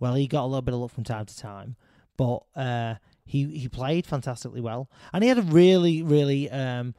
Well, 0.00 0.14
he 0.14 0.26
got 0.26 0.42
a 0.42 0.46
little 0.46 0.62
bit 0.62 0.74
of 0.74 0.80
luck 0.80 0.90
from 0.90 1.04
time 1.04 1.26
to 1.26 1.36
time, 1.36 1.76
but 2.16 2.42
uh, 2.56 2.96
he 3.24 3.44
he 3.58 3.68
played 3.68 4.06
fantastically 4.06 4.60
well, 4.60 4.90
and 5.12 5.22
he 5.22 5.28
had 5.28 5.38
a 5.38 5.42
really 5.42 6.02
really 6.02 6.50
um, 6.50 6.94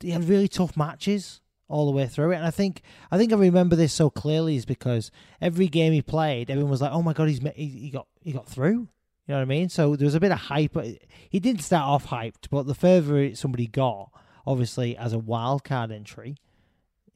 he 0.00 0.10
had 0.10 0.24
really 0.24 0.48
tough 0.48 0.76
matches 0.76 1.40
all 1.68 1.86
the 1.86 1.92
way 1.92 2.06
through 2.06 2.32
it. 2.32 2.36
And 2.36 2.46
I 2.46 2.50
think 2.50 2.82
I 3.10 3.18
think 3.18 3.32
I 3.32 3.36
remember 3.36 3.76
this 3.76 3.92
so 3.92 4.10
clearly 4.10 4.56
is 4.56 4.64
because 4.64 5.10
every 5.40 5.68
game 5.68 5.92
he 5.92 6.02
played, 6.02 6.50
everyone 6.50 6.70
was 6.70 6.80
like, 6.80 6.92
"Oh 6.92 7.02
my 7.02 7.12
god, 7.12 7.28
he's 7.28 7.40
he, 7.54 7.66
he 7.66 7.90
got 7.90 8.06
he 8.20 8.32
got 8.32 8.48
through." 8.48 8.88
You 9.26 9.32
know 9.32 9.36
what 9.36 9.42
I 9.42 9.46
mean? 9.46 9.70
So 9.70 9.96
there 9.96 10.04
was 10.04 10.14
a 10.14 10.20
bit 10.20 10.32
of 10.32 10.38
hype. 10.38 10.76
He 11.30 11.40
didn't 11.40 11.62
start 11.62 11.84
off 11.88 12.08
hyped, 12.08 12.50
but 12.50 12.66
the 12.66 12.74
further 12.74 13.34
somebody 13.34 13.66
got, 13.66 14.10
obviously 14.46 14.96
as 14.96 15.14
a 15.14 15.18
wild 15.18 15.64
card 15.64 15.90
entry, 15.90 16.36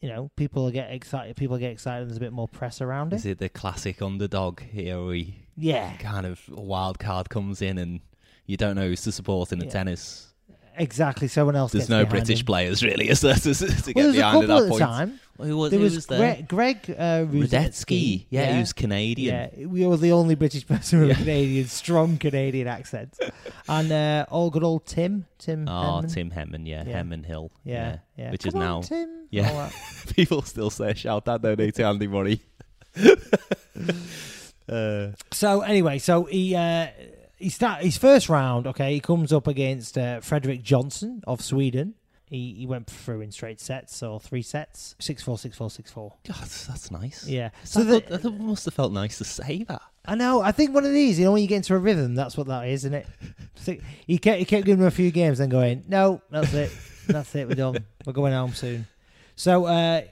you 0.01 0.09
know, 0.09 0.31
people 0.37 0.71
get 0.71 0.91
excited. 0.93 1.37
People 1.37 1.59
get 1.59 1.73
excited. 1.73 2.03
And 2.03 2.11
there's 2.11 2.17
a 2.19 2.21
bit 2.21 2.33
more 2.33 2.49
press 2.49 2.81
around 2.81 3.13
it. 3.13 3.17
Is 3.17 3.27
it 3.27 3.39
the 3.39 3.49
classic 3.49 4.01
underdog 4.03 4.61
here? 4.61 5.03
We 5.05 5.37
yeah, 5.57 5.97
kind 5.97 6.25
of 6.27 6.41
a 6.57 6.61
wild 6.61 6.99
card 6.99 7.29
comes 7.31 7.61
in 7.63 7.79
and 7.79 8.01
you 8.47 8.57
don't 8.57 8.77
know 8.77 8.87
who's 8.89 9.03
to 9.03 9.13
support 9.13 9.53
in 9.53 9.59
the 9.59 9.67
Yeah. 9.67 9.73
tennis. 9.73 10.28
Exactly. 10.79 11.29
Someone 11.29 11.57
else. 11.57 11.73
There's 11.73 11.85
gets 11.85 11.91
no 11.91 12.05
British 12.07 12.41
him. 12.41 12.47
players 12.47 12.83
really, 12.83 13.09
is 13.09 13.21
there, 13.21 13.35
to, 13.37 13.55
to 13.55 13.67
get 13.67 13.97
Well, 13.97 14.05
there's 14.05 14.15
a 14.17 14.19
behind 14.19 14.23
couple 14.23 14.43
at 14.43 14.43
at 14.43 14.47
that 14.49 14.63
the 14.65 14.69
point. 14.71 14.81
time. 14.83 15.21
Who 15.41 15.57
was, 15.57 15.71
There 15.71 15.79
was, 15.79 15.95
was 15.95 16.07
there? 16.07 16.19
Greg, 16.49 16.49
Greg 16.49 16.97
uh, 16.99 17.25
Rusedski. 17.27 18.27
Yeah, 18.29 18.55
he 18.55 18.59
was 18.59 18.73
Canadian. 18.73 19.51
Yeah, 19.57 19.67
we 19.67 19.87
were 19.87 19.97
the 19.97 20.11
only 20.11 20.35
British 20.35 20.67
person 20.67 20.99
with 21.01 21.09
Yeah. 21.11 21.15
a 21.15 21.19
Canadian, 21.19 21.67
strong 21.69 22.17
Canadian 22.19 22.67
accent. 22.67 23.17
And 23.69 23.93
uh, 23.93 24.27
all 24.31 24.51
good 24.51 24.65
old 24.65 24.85
Tim. 24.87 25.27
Tim. 25.39 25.69
Oh, 25.69 26.01
Henman. 26.03 26.13
Tim 26.13 26.31
Henman, 26.33 26.67
yeah, 26.67 26.83
Yeah. 26.85 27.03
Henman 27.03 27.25
Hill, 27.25 27.53
Yeah, 27.65 27.99
yeah. 28.17 28.25
yeah. 28.25 28.31
which 28.33 28.43
Come 28.43 28.49
is 28.49 28.55
on, 28.57 28.61
now 28.61 28.81
Tim. 28.83 29.27
Yeah. 29.31 29.71
People 30.17 30.43
still 30.43 30.71
say 30.71 30.95
shout 30.95 31.25
that 31.27 31.41
don't 31.41 31.57
they 31.57 31.71
to 31.71 31.83
Andy 31.85 32.09
Murray. 32.09 32.41
uh, 34.69 35.09
So 35.31 35.61
anyway, 35.61 35.99
so 35.99 36.25
he 36.25 36.55
uh, 36.57 36.89
he 37.39 37.49
start 37.49 37.83
his 37.83 37.97
first 37.97 38.29
round. 38.29 38.67
Okay, 38.67 38.95
he 38.95 39.01
comes 39.01 39.33
up 39.33 39.47
against 39.47 39.97
uh, 39.97 40.21
Fredrik 40.21 40.63
Jonsson 40.63 41.23
of 41.27 41.41
Sweden. 41.41 41.95
He 42.29 42.55
he 42.59 42.67
went 42.67 42.89
through 42.89 43.23
in 43.23 43.33
straight 43.33 43.61
sets, 43.61 43.97
so 43.97 44.19
three 44.19 44.43
sets, 44.43 44.95
six 44.99 45.23
four, 45.23 45.39
six 45.39 45.57
four, 45.57 45.71
six 45.71 45.91
four. 45.91 46.15
God, 46.27 46.37
that's 46.37 46.91
nice. 46.91 47.27
Yeah. 47.27 47.51
So 47.65 47.85
that, 47.85 48.09
the, 48.09 48.19
that 48.19 48.31
must 48.31 48.65
have 48.67 48.75
felt 48.75 48.93
nice 48.93 49.19
to 49.19 49.25
say 49.25 49.65
that. 49.65 49.83
I 50.05 50.15
know. 50.15 50.41
I 50.41 50.53
think 50.53 50.75
one 50.75 50.85
of 50.85 50.93
these, 50.93 51.19
you 51.19 51.25
know, 51.25 51.33
when 51.33 51.43
you 51.43 51.49
get 51.49 51.57
into 51.57 51.75
a 51.75 51.79
rhythm, 51.79 52.15
that's 52.15 52.37
what 52.37 52.47
that 52.49 52.67
is, 52.69 52.85
isn't 52.85 52.95
it? 52.95 53.07
He 54.07 54.17
kept 54.17 54.39
he 54.39 54.47
kept 54.47 54.65
giving 54.65 54.81
him 54.81 54.87
a 54.87 54.91
few 54.91 55.11
games, 55.11 55.39
then 55.39 55.51
going, 55.51 55.85
no, 55.89 56.23
that's 56.31 56.55
it, 56.55 56.73
that's 57.07 57.35
it, 57.35 57.47
we're 57.49 57.55
done, 57.55 57.85
we're 58.07 58.15
going 58.15 58.33
home 58.33 58.55
soon. 58.55 58.87
So 59.37 59.67
uh, 59.67 60.03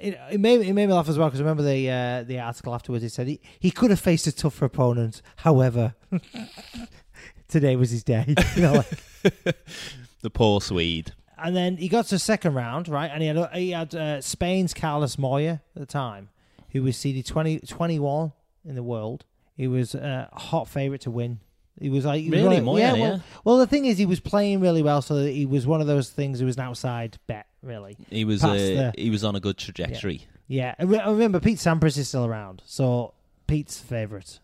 it, 0.00 0.18
it 0.32 0.40
made 0.40 0.60
it 0.60 0.72
made 0.72 0.86
me 0.86 0.92
laugh 0.92 1.08
as 1.08 1.18
well 1.18 1.28
because 1.28 1.40
remember 1.40 1.62
the 1.62 1.90
uh, 1.90 2.22
the 2.24 2.38
article 2.40 2.74
afterwards. 2.74 3.04
It 3.04 3.10
said 3.10 3.26
he, 3.28 3.40
he 3.58 3.70
could 3.70 3.90
have 3.90 4.00
faced 4.00 4.26
a 4.26 4.32
tougher 4.32 4.66
opponent, 4.66 5.22
however, 5.36 5.94
today 7.48 7.76
was 7.76 7.90
his 7.90 8.02
day. 8.04 8.34
You 8.56 8.62
know, 8.62 8.72
like, 8.74 8.90
The 10.22 10.30
poor 10.30 10.60
Swede. 10.60 11.12
and 11.38 11.54
then 11.54 11.76
he 11.76 11.88
got 11.88 12.06
to 12.06 12.14
the 12.14 12.18
second 12.18 12.54
round, 12.54 12.88
right? 12.88 13.10
And 13.12 13.22
he 13.22 13.28
had 13.28 13.48
he 13.54 13.70
had 13.70 13.94
uh, 13.94 14.20
Spain's 14.20 14.72
Carlos 14.74 15.18
Moya 15.18 15.62
at 15.74 15.80
the 15.80 15.86
time, 15.86 16.30
who 16.70 16.82
was 16.82 16.96
seeded 16.96 17.26
20, 17.26 17.60
21 17.60 18.32
in 18.64 18.74
the 18.74 18.82
world. 18.82 19.24
He 19.56 19.66
was 19.68 19.94
uh, 19.94 20.28
a 20.32 20.40
hot 20.40 20.68
favorite 20.68 21.00
to 21.02 21.10
win. 21.10 21.40
He 21.80 21.90
was 21.90 22.04
like 22.04 22.22
he 22.22 22.30
was 22.30 22.40
Really, 22.40 22.60
one 22.60 22.80
yeah, 22.80 22.94
yeah. 22.94 23.00
Well, 23.10 23.22
well, 23.44 23.58
the 23.58 23.66
thing 23.66 23.84
is, 23.84 23.98
he 23.98 24.06
was 24.06 24.20
playing 24.20 24.60
really 24.60 24.82
well, 24.82 25.02
so 25.02 25.16
that 25.16 25.30
he 25.30 25.44
was 25.44 25.66
one 25.66 25.80
of 25.80 25.86
those 25.86 26.08
things. 26.10 26.40
It 26.40 26.44
was 26.44 26.56
an 26.56 26.62
outside 26.62 27.18
bet, 27.26 27.46
really. 27.62 27.96
He 28.10 28.24
was 28.24 28.40
Past 28.42 28.52
uh, 28.52 28.56
the- 28.56 28.94
he 28.96 29.10
was 29.10 29.24
on 29.24 29.34
a 29.34 29.40
good 29.40 29.58
trajectory. 29.58 30.26
Yeah, 30.46 30.74
and 30.78 30.88
re- 30.90 31.02
remember 31.04 31.40
Pete 31.40 31.58
Sampras 31.58 31.98
is 31.98 32.06
still 32.08 32.26
around, 32.26 32.62
so 32.64 33.14
Pete's 33.46 33.78
favorite. 33.80 34.38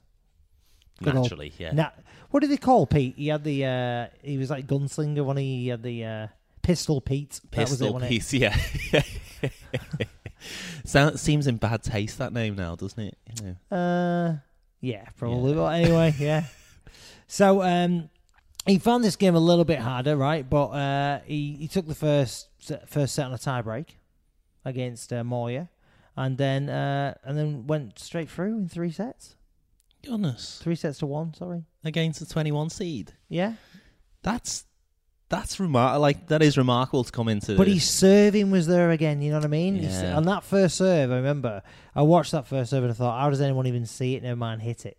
Good 1.02 1.14
old- 1.14 1.24
Naturally, 1.26 1.52
yeah. 1.58 1.72
Now, 1.72 1.92
what 2.30 2.40
did 2.40 2.50
they 2.50 2.56
call 2.56 2.86
Pete? 2.86 3.14
He 3.16 3.28
had 3.28 3.44
the 3.44 3.64
uh, 3.64 4.06
he 4.22 4.36
was 4.36 4.50
like 4.50 4.66
gunslinger. 4.66 5.24
One 5.24 5.36
he 5.36 5.68
had 5.68 5.82
the 5.82 6.04
uh, 6.04 6.26
pistol 6.62 7.00
Pete. 7.00 7.40
That 7.52 7.68
was 7.70 7.80
it, 7.80 7.84
Pistol 7.84 7.92
wasn't 7.92 8.04
it? 8.04 8.14
piece, 8.14 8.32
yeah. 8.34 8.56
Sound, 10.84 11.20
seems 11.20 11.46
in 11.46 11.56
bad 11.58 11.82
taste 11.82 12.18
that 12.18 12.32
name 12.32 12.56
now, 12.56 12.74
doesn't 12.74 12.98
it? 12.98 13.18
You 13.38 13.56
know. 13.70 13.76
Uh, 13.76 14.36
yeah, 14.80 15.04
probably. 15.18 15.52
But 15.54 15.66
anyway, 15.74 16.14
yeah. 16.18 16.44
So 17.32 17.62
um, 17.62 18.10
he 18.66 18.78
found 18.80 19.04
this 19.04 19.14
game 19.14 19.36
a 19.36 19.40
little 19.40 19.64
bit 19.64 19.78
harder, 19.78 20.16
right? 20.16 20.48
But 20.48 20.66
uh, 20.70 21.20
he 21.24 21.52
he 21.60 21.68
took 21.68 21.86
the 21.86 21.94
first 21.94 22.48
set- 22.58 22.88
first 22.88 23.14
set 23.14 23.26
on 23.26 23.32
a 23.32 23.38
tiebreak 23.38 23.86
against 24.64 25.12
uh, 25.12 25.22
Moya, 25.22 25.68
and 26.16 26.36
then 26.38 26.68
uh, 26.68 27.14
and 27.22 27.38
then 27.38 27.66
went 27.68 27.98
straight 28.00 28.28
through 28.28 28.56
in 28.58 28.68
three 28.68 28.90
sets. 28.90 29.36
Goodness, 30.04 30.58
Three 30.62 30.74
sets 30.74 30.98
to 31.00 31.06
one. 31.06 31.32
Sorry. 31.34 31.64
against 31.84 32.18
the 32.20 32.26
twenty-one 32.26 32.70
seed. 32.70 33.12
Yeah, 33.28 33.52
That's 34.22 34.64
that's 35.28 35.58
remar- 35.58 36.00
Like 36.00 36.26
that 36.28 36.42
is 36.42 36.58
remarkable 36.58 37.04
to 37.04 37.12
come 37.12 37.28
into. 37.28 37.56
but 37.56 37.68
his 37.68 37.88
serving 37.88 38.50
was 38.50 38.66
there 38.66 38.90
again. 38.90 39.22
You 39.22 39.30
know 39.30 39.36
what 39.36 39.44
I 39.44 39.48
mean? 39.48 39.76
Yeah. 39.76 40.16
On 40.16 40.24
that 40.24 40.42
first 40.42 40.76
serve, 40.78 41.12
I 41.12 41.16
remember 41.16 41.62
I 41.94 42.02
watched 42.02 42.32
that 42.32 42.48
first 42.48 42.70
serve 42.70 42.82
and 42.82 42.90
I 42.90 42.94
thought, 42.96 43.20
how 43.20 43.30
does 43.30 43.40
anyone 43.40 43.66
even 43.68 43.86
see 43.86 44.16
it? 44.16 44.22
Never 44.24 44.34
mind, 44.36 44.62
hit 44.62 44.84
it. 44.84 44.96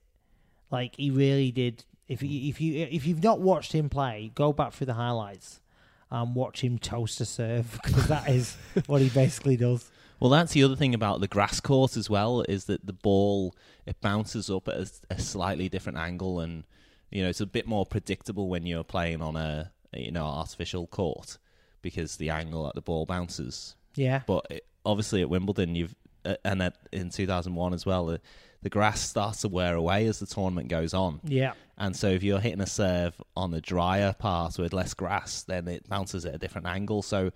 Like 0.69 0.95
he 0.95 1.11
really 1.11 1.51
did. 1.51 1.83
If 2.11 2.21
you 2.21 2.49
if 2.49 2.59
you 2.59 2.87
if 2.91 3.05
you've 3.07 3.23
not 3.23 3.39
watched 3.39 3.71
him 3.71 3.89
play, 3.89 4.31
go 4.35 4.51
back 4.51 4.73
through 4.73 4.87
the 4.87 4.95
highlights 4.95 5.61
and 6.09 6.35
watch 6.35 6.61
him 6.61 6.77
toast 6.77 7.21
a 7.21 7.25
serve 7.25 7.79
because 7.83 8.07
that 8.09 8.29
is 8.29 8.57
what 8.87 9.01
he 9.01 9.09
basically 9.09 9.55
does. 9.55 9.89
Well, 10.19 10.29
that's 10.29 10.51
the 10.51 10.63
other 10.63 10.75
thing 10.75 10.93
about 10.93 11.21
the 11.21 11.27
grass 11.27 11.61
court 11.61 11.95
as 11.95 12.09
well 12.09 12.41
is 12.41 12.65
that 12.65 12.85
the 12.85 12.93
ball 12.93 13.55
it 13.85 13.99
bounces 14.01 14.49
up 14.49 14.67
at 14.67 14.75
a, 14.75 14.91
a 15.11 15.19
slightly 15.19 15.69
different 15.69 15.97
angle, 15.97 16.41
and 16.41 16.65
you 17.09 17.23
know 17.23 17.29
it's 17.29 17.41
a 17.41 17.45
bit 17.45 17.65
more 17.65 17.85
predictable 17.85 18.49
when 18.49 18.65
you're 18.65 18.83
playing 18.83 19.21
on 19.21 19.37
a 19.37 19.71
you 19.93 20.11
know 20.11 20.25
artificial 20.25 20.87
court 20.87 21.37
because 21.81 22.17
the 22.17 22.29
angle 22.29 22.65
that 22.65 22.75
the 22.75 22.81
ball 22.81 23.05
bounces. 23.05 23.75
Yeah, 23.95 24.21
But 24.25 24.47
it, 24.49 24.65
obviously 24.85 25.21
at 25.21 25.29
Wimbledon, 25.29 25.75
you've 25.75 25.95
uh, 26.25 26.35
and 26.43 26.61
at, 26.61 26.75
in 26.91 27.09
2001 27.09 27.73
as 27.73 27.85
well, 27.85 28.05
the, 28.05 28.21
the 28.61 28.69
grass 28.69 29.01
starts 29.01 29.41
to 29.41 29.47
wear 29.47 29.75
away 29.75 30.05
as 30.05 30.19
the 30.19 30.25
tournament 30.25 30.67
goes 30.67 30.93
on. 30.93 31.19
yeah, 31.23 31.53
And 31.77 31.95
so 31.95 32.07
if 32.09 32.23
you're 32.23 32.39
hitting 32.39 32.61
a 32.61 32.67
serve 32.67 33.19
on 33.35 33.51
the 33.51 33.61
drier 33.61 34.13
part 34.13 34.57
with 34.57 34.73
less 34.73 34.93
grass, 34.93 35.43
then 35.43 35.67
it 35.67 35.87
bounces 35.89 36.25
at 36.25 36.35
a 36.35 36.37
different 36.37 36.67
angle. 36.67 37.01
So 37.01 37.31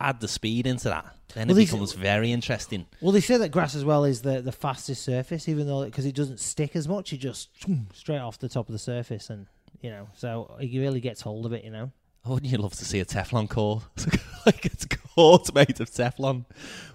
add 0.00 0.20
the 0.20 0.28
speed 0.28 0.66
into 0.66 0.88
that, 0.88 1.14
then 1.34 1.48
Well, 1.48 1.56
it 1.56 1.64
becomes 1.64 1.92
very 1.92 2.32
interesting. 2.32 2.86
Well, 3.00 3.12
they 3.12 3.20
say 3.20 3.36
that 3.38 3.50
grass 3.50 3.74
as 3.74 3.84
well 3.84 4.04
is 4.04 4.22
the 4.22 4.42
the 4.42 4.52
fastest 4.52 5.02
surface, 5.02 5.48
even 5.48 5.66
though 5.66 5.84
because 5.84 6.04
it 6.04 6.14
doesn't 6.14 6.40
stick 6.40 6.76
as 6.76 6.86
much, 6.86 7.12
it 7.12 7.18
just 7.18 7.48
straight 7.94 8.18
off 8.18 8.38
the 8.38 8.48
top 8.48 8.68
of 8.68 8.72
the 8.72 8.78
surface, 8.78 9.30
and 9.30 9.46
you 9.80 9.90
know, 9.90 10.08
so 10.14 10.56
he 10.60 10.78
really 10.80 11.00
gets 11.00 11.20
hold 11.20 11.46
of 11.46 11.52
it. 11.52 11.64
You 11.64 11.70
know. 11.70 11.92
Oh, 12.26 12.34
wouldn't 12.34 12.50
you 12.50 12.58
love 12.58 12.74
to 12.74 12.84
see 12.84 12.98
a 13.00 13.04
Teflon 13.04 13.48
court? 13.48 13.84
like 14.46 14.66
it's 14.66 14.84
a 14.84 14.88
court 14.88 15.54
made 15.54 15.80
of 15.80 15.88
Teflon 15.90 16.44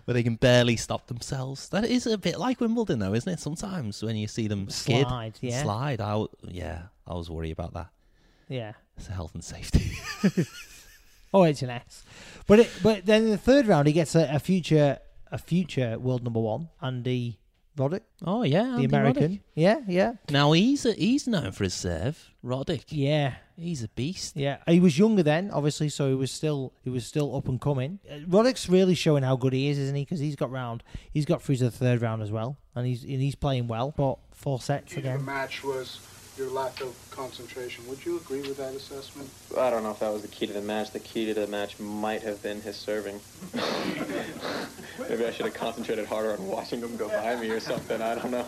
where 0.05 0.13
they 0.13 0.23
can 0.23 0.35
barely 0.35 0.75
stop 0.75 1.07
themselves. 1.07 1.69
That 1.69 1.85
is 1.85 2.05
a 2.05 2.17
bit 2.17 2.37
like 2.37 2.59
Wimbledon, 2.59 2.99
though, 2.99 3.13
isn't 3.13 3.31
it? 3.31 3.39
Sometimes 3.39 4.03
when 4.03 4.15
you 4.15 4.27
see 4.27 4.47
them 4.47 4.69
skid, 4.69 5.07
Slide, 5.07 5.37
yeah. 5.41 5.63
slide, 5.63 6.01
I 6.01 6.11
w- 6.11 6.27
yeah, 6.47 6.83
I 7.07 7.13
was 7.13 7.29
worried 7.29 7.51
about 7.51 7.73
that. 7.73 7.87
Yeah. 8.49 8.73
It's 8.97 9.07
a 9.07 9.13
health 9.13 9.33
and 9.33 9.43
safety. 9.43 9.91
Oh, 11.33 11.43
it's 11.43 11.61
an 11.61 11.69
S. 11.69 12.03
But 12.45 12.59
it, 12.59 12.69
but 12.83 13.05
then 13.05 13.23
in 13.23 13.29
the 13.29 13.37
third 13.37 13.65
round, 13.65 13.87
he 13.87 13.93
gets 13.93 14.15
a, 14.15 14.27
a 14.35 14.39
future 14.39 14.99
a 15.31 15.37
future 15.37 15.97
world 15.97 16.23
number 16.25 16.41
one, 16.41 16.67
Andy 16.81 17.39
Roddick, 17.77 18.01
oh 18.25 18.43
yeah, 18.43 18.63
the 18.63 18.69
Andy 18.69 18.85
American. 18.85 19.23
Roddick. 19.23 19.39
Yeah, 19.55 19.79
yeah, 19.87 20.13
Now 20.29 20.51
he's 20.51 20.85
a, 20.85 20.93
he's 20.93 21.25
known 21.27 21.51
for 21.53 21.63
his 21.63 21.73
serve, 21.73 22.31
Roddick. 22.43 22.83
yeah, 22.89 23.35
He's 23.57 23.83
a 23.83 23.87
beast. 23.89 24.35
yeah. 24.35 24.57
He 24.67 24.79
was 24.79 24.97
younger 24.97 25.21
then, 25.23 25.51
obviously, 25.51 25.87
so 25.89 26.09
he 26.09 26.15
was 26.15 26.31
still 26.31 26.73
he 26.83 26.89
was 26.89 27.05
still 27.05 27.35
up 27.35 27.47
and 27.47 27.61
coming. 27.61 27.99
Uh, 28.09 28.15
Roddick's 28.27 28.67
really 28.67 28.95
showing 28.95 29.23
how 29.23 29.35
good 29.35 29.53
he 29.53 29.69
is, 29.69 29.77
isn't 29.77 29.95
he? 29.95 30.01
Because 30.03 30.19
he's 30.19 30.35
got 30.35 30.51
round, 30.51 30.83
he's 31.11 31.25
got 31.25 31.41
through 31.41 31.57
to 31.57 31.65
the 31.65 31.71
third 31.71 32.01
round 32.01 32.21
as 32.23 32.31
well, 32.31 32.57
and 32.75 32.85
he's 32.87 33.03
and 33.03 33.21
he's 33.21 33.35
playing 33.35 33.67
well. 33.67 33.93
But 33.95 34.17
four 34.33 34.59
sets 34.59 34.93
again. 34.97 35.13
to 35.13 35.17
the 35.19 35.23
match 35.31 35.63
was 35.63 35.99
your 36.37 36.49
lack 36.49 36.81
of 36.81 36.95
concentration. 37.11 37.87
Would 37.87 38.03
you 38.05 38.17
agree 38.17 38.41
with 38.41 38.57
that 38.57 38.73
assessment? 38.73 39.29
I 39.57 39.69
don't 39.69 39.83
know 39.83 39.91
if 39.91 39.99
that 39.99 40.11
was 40.11 40.23
the 40.23 40.27
key 40.27 40.47
to 40.47 40.53
the 40.53 40.61
match. 40.61 40.91
The 40.91 40.99
key 40.99 41.25
to 41.27 41.33
the 41.33 41.45
match 41.47 41.79
might 41.79 42.23
have 42.23 42.41
been 42.41 42.61
his 42.61 42.75
serving. 42.77 43.19
Maybe 45.09 45.25
I 45.25 45.31
should 45.31 45.45
have 45.45 45.55
concentrated 45.55 46.05
harder 46.05 46.33
on 46.33 46.47
watching 46.47 46.81
him 46.81 46.95
go 46.97 47.07
by 47.09 47.35
me 47.35 47.49
or 47.49 47.59
something. 47.59 48.01
I 48.01 48.15
don't 48.15 48.31
know. 48.31 48.45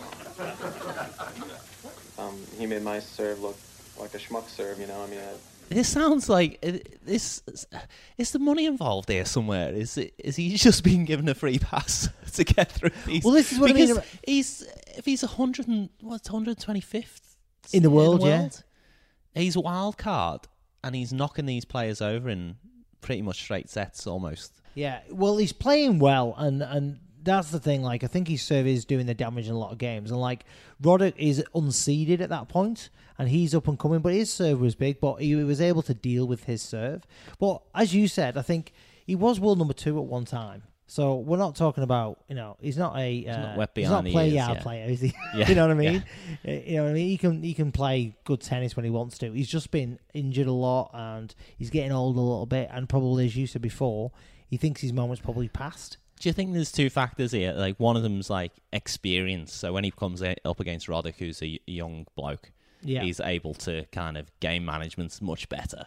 Um, 2.18 2.38
he 2.58 2.66
made 2.66 2.82
my 2.82 3.00
serve 3.00 3.40
look 3.40 3.56
like 3.98 4.14
a 4.14 4.18
schmuck 4.18 4.48
serve, 4.48 4.78
you 4.78 4.86
know. 4.86 5.02
I 5.02 5.06
mean, 5.06 5.18
I, 5.18 5.32
This 5.68 5.88
sounds 5.88 6.28
like 6.28 6.58
it- 6.62 7.04
this. 7.04 7.42
Is 8.18 8.30
the 8.30 8.38
money 8.38 8.66
involved 8.66 9.08
here 9.08 9.24
somewhere? 9.24 9.72
Is 9.72 9.96
it? 9.98 10.14
Is 10.18 10.36
he 10.36 10.54
just 10.56 10.84
being 10.84 11.04
given 11.04 11.28
a 11.28 11.34
free 11.34 11.58
pass 11.58 12.08
to 12.34 12.44
get 12.44 12.70
through 12.70 12.90
these? 13.06 13.24
Well, 13.24 13.34
this 13.34 13.52
is 13.52 13.58
what 13.58 13.70
I 13.70 13.74
mean 13.74 13.82
because 13.88 13.96
about- 13.98 14.08
he's 14.26 14.66
if 14.96 15.04
he's 15.04 15.22
a 15.22 15.28
hundred 15.28 15.66
and 15.68 15.88
what's 16.00 16.28
hundred 16.28 16.58
twenty 16.60 16.80
fifth 16.80 17.36
In 17.72 17.82
the 17.82 17.90
world, 17.90 18.22
yeah. 18.22 18.48
He's 19.34 19.56
a 19.56 19.60
wild 19.60 19.98
card, 19.98 20.42
and 20.84 20.94
he's 20.94 21.12
knocking 21.12 21.46
these 21.46 21.64
players 21.64 22.00
over 22.00 22.28
in 22.28 22.56
pretty 23.00 23.22
much 23.22 23.40
straight 23.42 23.68
sets 23.68 24.06
almost. 24.06 24.52
Yeah, 24.74 25.00
well, 25.10 25.36
he's 25.36 25.52
playing 25.52 25.98
well, 25.98 26.34
and 26.36 26.62
and 26.62 26.98
that's 27.22 27.50
the 27.50 27.60
thing. 27.60 27.82
Like, 27.82 28.04
I 28.04 28.06
think 28.06 28.28
his 28.28 28.42
serve 28.42 28.66
is 28.66 28.84
doing 28.84 29.06
the 29.06 29.14
damage 29.14 29.48
in 29.48 29.54
a 29.54 29.58
lot 29.58 29.72
of 29.72 29.78
games, 29.78 30.10
and 30.10 30.20
like 30.20 30.44
Roddick 30.82 31.14
is 31.16 31.44
unseeded 31.54 32.20
at 32.20 32.28
that 32.28 32.48
point, 32.48 32.90
and 33.18 33.28
he's 33.28 33.54
up 33.54 33.68
and 33.68 33.78
coming. 33.78 34.00
But 34.00 34.12
his 34.12 34.32
serve 34.32 34.60
was 34.60 34.74
big, 34.74 35.00
but 35.00 35.16
he 35.16 35.34
was 35.36 35.60
able 35.60 35.82
to 35.82 35.94
deal 35.94 36.26
with 36.26 36.44
his 36.44 36.62
serve. 36.62 37.06
But 37.38 37.62
as 37.74 37.94
you 37.94 38.08
said, 38.08 38.36
I 38.36 38.42
think 38.42 38.72
he 39.06 39.14
was 39.14 39.40
world 39.40 39.58
number 39.58 39.74
two 39.74 39.98
at 39.98 40.04
one 40.04 40.24
time. 40.24 40.64
So 40.86 41.16
we're 41.16 41.38
not 41.38 41.56
talking 41.56 41.82
about 41.82 42.20
you 42.28 42.34
know 42.34 42.56
he's 42.60 42.76
not 42.76 42.96
a 42.98 43.26
uh, 43.26 43.36
not 43.38 43.56
wet 43.56 43.70
he's 43.74 43.88
not 43.88 44.04
the 44.04 44.12
play 44.12 44.26
ears, 44.26 44.34
yard 44.34 44.56
yeah. 44.58 44.62
player, 44.62 44.86
is 44.86 45.00
he? 45.00 45.14
Yeah, 45.34 45.48
you 45.48 45.54
know 45.54 45.62
what 45.66 45.70
I 45.70 45.74
mean? 45.74 46.04
Uh, 46.46 46.50
You 46.50 46.76
know 46.76 46.82
what 46.84 46.90
I 46.90 46.92
mean? 46.92 47.08
He 47.08 47.16
can 47.16 47.42
he 47.42 47.54
can 47.54 47.72
play 47.72 48.16
good 48.24 48.42
tennis 48.42 48.76
when 48.76 48.84
he 48.84 48.90
wants 48.90 49.16
to. 49.18 49.32
He's 49.32 49.48
just 49.48 49.70
been 49.70 49.98
injured 50.12 50.46
a 50.46 50.52
lot 50.52 50.90
and 50.92 51.34
he's 51.56 51.70
getting 51.70 51.90
old 51.90 52.16
a 52.16 52.20
little 52.20 52.46
bit. 52.46 52.68
And 52.70 52.86
probably 52.86 53.24
as 53.24 53.34
you 53.34 53.46
said 53.46 53.62
before, 53.62 54.12
he 54.54 54.58
thinks 54.58 54.80
his 54.82 54.92
moment's 54.92 55.20
probably 55.20 55.48
passed. 55.48 55.96
Do 56.20 56.28
you 56.28 56.32
think 56.32 56.52
there's 56.52 56.70
two 56.70 56.88
factors 56.90 57.32
here? 57.32 57.52
Like 57.52 57.74
one 57.80 57.96
of 57.96 58.04
them's 58.04 58.30
like 58.30 58.52
experience. 58.72 59.52
So 59.52 59.72
when 59.72 59.82
he 59.82 59.90
comes 59.90 60.22
up 60.22 60.60
against 60.60 60.86
Roddick, 60.86 61.16
who's 61.16 61.42
a 61.42 61.58
young 61.66 62.06
bloke, 62.14 62.52
Yeah. 62.82 63.02
he's 63.02 63.18
able 63.18 63.54
to 63.54 63.84
kind 63.90 64.16
of 64.16 64.30
game 64.38 64.64
management's 64.64 65.20
much 65.20 65.48
better. 65.48 65.86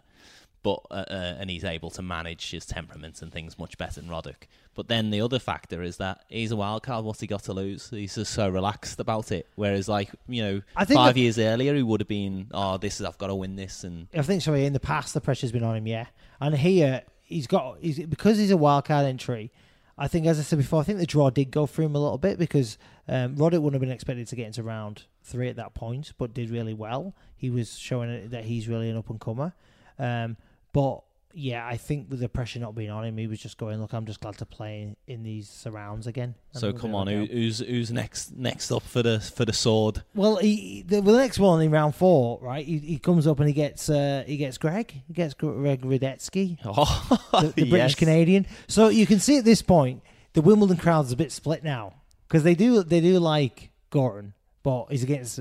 But 0.63 0.81
uh, 0.91 1.05
uh, 1.09 1.35
and 1.39 1.49
he's 1.49 1.63
able 1.63 1.89
to 1.91 2.01
manage 2.01 2.51
his 2.51 2.65
temperaments 2.65 3.21
and 3.21 3.31
things 3.31 3.57
much 3.57 3.77
better 3.77 4.01
than 4.01 4.09
Roddick. 4.09 4.47
But 4.75 4.89
then 4.89 5.11
the 5.11 5.21
other 5.21 5.39
factor 5.39 5.81
is 5.81 5.95
that 5.97 6.25
he's 6.27 6.51
a 6.51 6.57
wild 6.57 6.83
card. 6.83 7.05
What's 7.05 7.21
he 7.21 7.27
got 7.27 7.43
to 7.43 7.53
lose? 7.53 7.89
He's 7.89 8.15
just 8.15 8.33
so 8.33 8.49
relaxed 8.49 8.99
about 8.99 9.31
it. 9.31 9.47
Whereas, 9.55 9.87
like 9.87 10.09
you 10.27 10.43
know, 10.43 10.61
I 10.75 10.83
think 10.83 10.97
five 10.97 11.13
that- 11.15 11.21
years 11.21 11.39
earlier, 11.39 11.73
he 11.73 11.83
would 11.83 12.01
have 12.01 12.07
been, 12.09 12.47
"Oh, 12.53 12.77
this 12.77 12.99
is 12.99 13.05
I've 13.05 13.17
got 13.17 13.27
to 13.27 13.35
win 13.35 13.55
this," 13.55 13.85
and 13.85 14.07
I 14.13 14.23
think 14.23 14.41
sorry. 14.41 14.65
In 14.65 14.73
the 14.73 14.79
past, 14.81 15.13
the 15.13 15.21
pressure's 15.21 15.53
been 15.53 15.63
on 15.63 15.77
him, 15.77 15.87
yeah. 15.87 16.07
And 16.41 16.53
here, 16.57 17.03
he's 17.27 17.45
got 17.47 17.77
he's 17.79 17.99
because 17.99 18.37
he's 18.37 18.51
a 18.51 18.57
wild 18.57 18.85
card 18.85 19.05
entry. 19.05 19.51
I 19.99 20.07
think, 20.07 20.27
as 20.27 20.37
I 20.39 20.43
said 20.43 20.59
before, 20.59 20.79
I 20.79 20.83
think 20.83 20.99
the 20.99 21.07
draw 21.07 21.31
did 21.31 21.49
go 21.49 21.65
for 21.65 21.81
him 21.81 21.95
a 21.95 21.99
little 21.99 22.19
bit 22.19 22.37
because 22.37 22.77
um, 23.07 23.35
Roddick 23.35 23.61
wouldn't 23.61 23.73
have 23.73 23.81
been 23.81 23.91
expected 23.91 24.27
to 24.27 24.35
get 24.35 24.45
into 24.45 24.61
round 24.61 25.05
three 25.23 25.49
at 25.49 25.55
that 25.55 25.73
point, 25.73 26.13
but 26.19 26.35
did 26.35 26.51
really 26.51 26.75
well. 26.75 27.15
He 27.35 27.49
was 27.49 27.79
showing 27.79 28.29
that 28.29 28.45
he's 28.45 28.67
really 28.67 28.91
an 28.91 28.97
up 28.97 29.09
and 29.09 29.19
comer. 29.19 29.53
Um, 29.97 30.37
but 30.71 31.01
yeah, 31.39 31.67
I 31.67 31.77
think 31.77 32.09
with 32.09 32.19
the 32.19 32.27
pressure 32.27 32.59
not 32.59 32.73
being 32.73 32.89
on 32.89 33.05
him, 33.05 33.15
he 33.15 33.27
was 33.27 33.39
just 33.39 33.59
going, 33.59 33.79
"Look, 33.79 33.93
I'm 33.93 34.05
just 34.07 34.19
glad 34.21 34.39
to 34.39 34.45
play 34.45 34.95
in 35.05 35.21
these 35.21 35.47
surrounds 35.47 36.07
again." 36.07 36.33
And 36.53 36.59
so 36.59 36.73
come 36.73 36.95
on, 36.95 37.05
who, 37.05 37.25
who's 37.25 37.59
who's 37.59 37.91
next 37.91 38.35
next 38.35 38.71
up 38.71 38.81
for 38.81 39.03
the 39.03 39.19
for 39.19 39.45
the 39.45 39.53
sword? 39.53 40.01
Well, 40.15 40.37
he, 40.37 40.81
the, 40.81 40.99
well, 40.99 41.13
the 41.13 41.21
next 41.21 41.37
one 41.37 41.61
in 41.61 41.69
round 41.69 41.93
four, 41.93 42.39
right? 42.41 42.65
He, 42.65 42.79
he 42.79 42.97
comes 42.97 43.27
up 43.27 43.39
and 43.39 43.47
he 43.47 43.53
gets 43.53 43.87
uh, 43.87 44.23
he 44.25 44.37
gets 44.37 44.57
Greg, 44.57 44.91
he 45.07 45.13
gets 45.13 45.35
Greg 45.35 45.81
Rusedski, 45.83 46.57
Oh, 46.65 47.19
the, 47.31 47.49
the 47.49 47.51
British 47.69 47.91
yes. 47.91 47.95
Canadian. 47.95 48.47
So 48.67 48.87
you 48.87 49.05
can 49.05 49.19
see 49.19 49.37
at 49.37 49.45
this 49.45 49.61
point 49.61 50.01
the 50.33 50.41
Wimbledon 50.41 50.77
crowd's 50.77 51.11
a 51.11 51.15
bit 51.15 51.31
split 51.31 51.63
now 51.63 51.93
because 52.27 52.41
they 52.43 52.55
do 52.55 52.81
they 52.81 52.99
do 52.99 53.19
like 53.19 53.69
Goran, 53.91 54.33
but 54.63 54.87
he's 54.87 55.03
against 55.03 55.39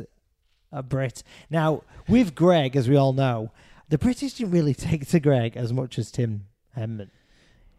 a 0.70 0.82
Brit. 0.82 1.22
Now 1.48 1.84
with 2.06 2.34
Greg, 2.34 2.76
as 2.76 2.86
we 2.86 2.96
all 2.96 3.14
know, 3.14 3.50
the 3.88 3.98
British 3.98 4.34
didn't 4.34 4.52
really 4.52 4.74
take 4.88 5.06
to 5.08 5.20
Greg 5.20 5.56
as 5.56 5.72
much 5.72 5.98
as 5.98 6.10
Tim 6.10 6.46
Henman. 6.76 7.10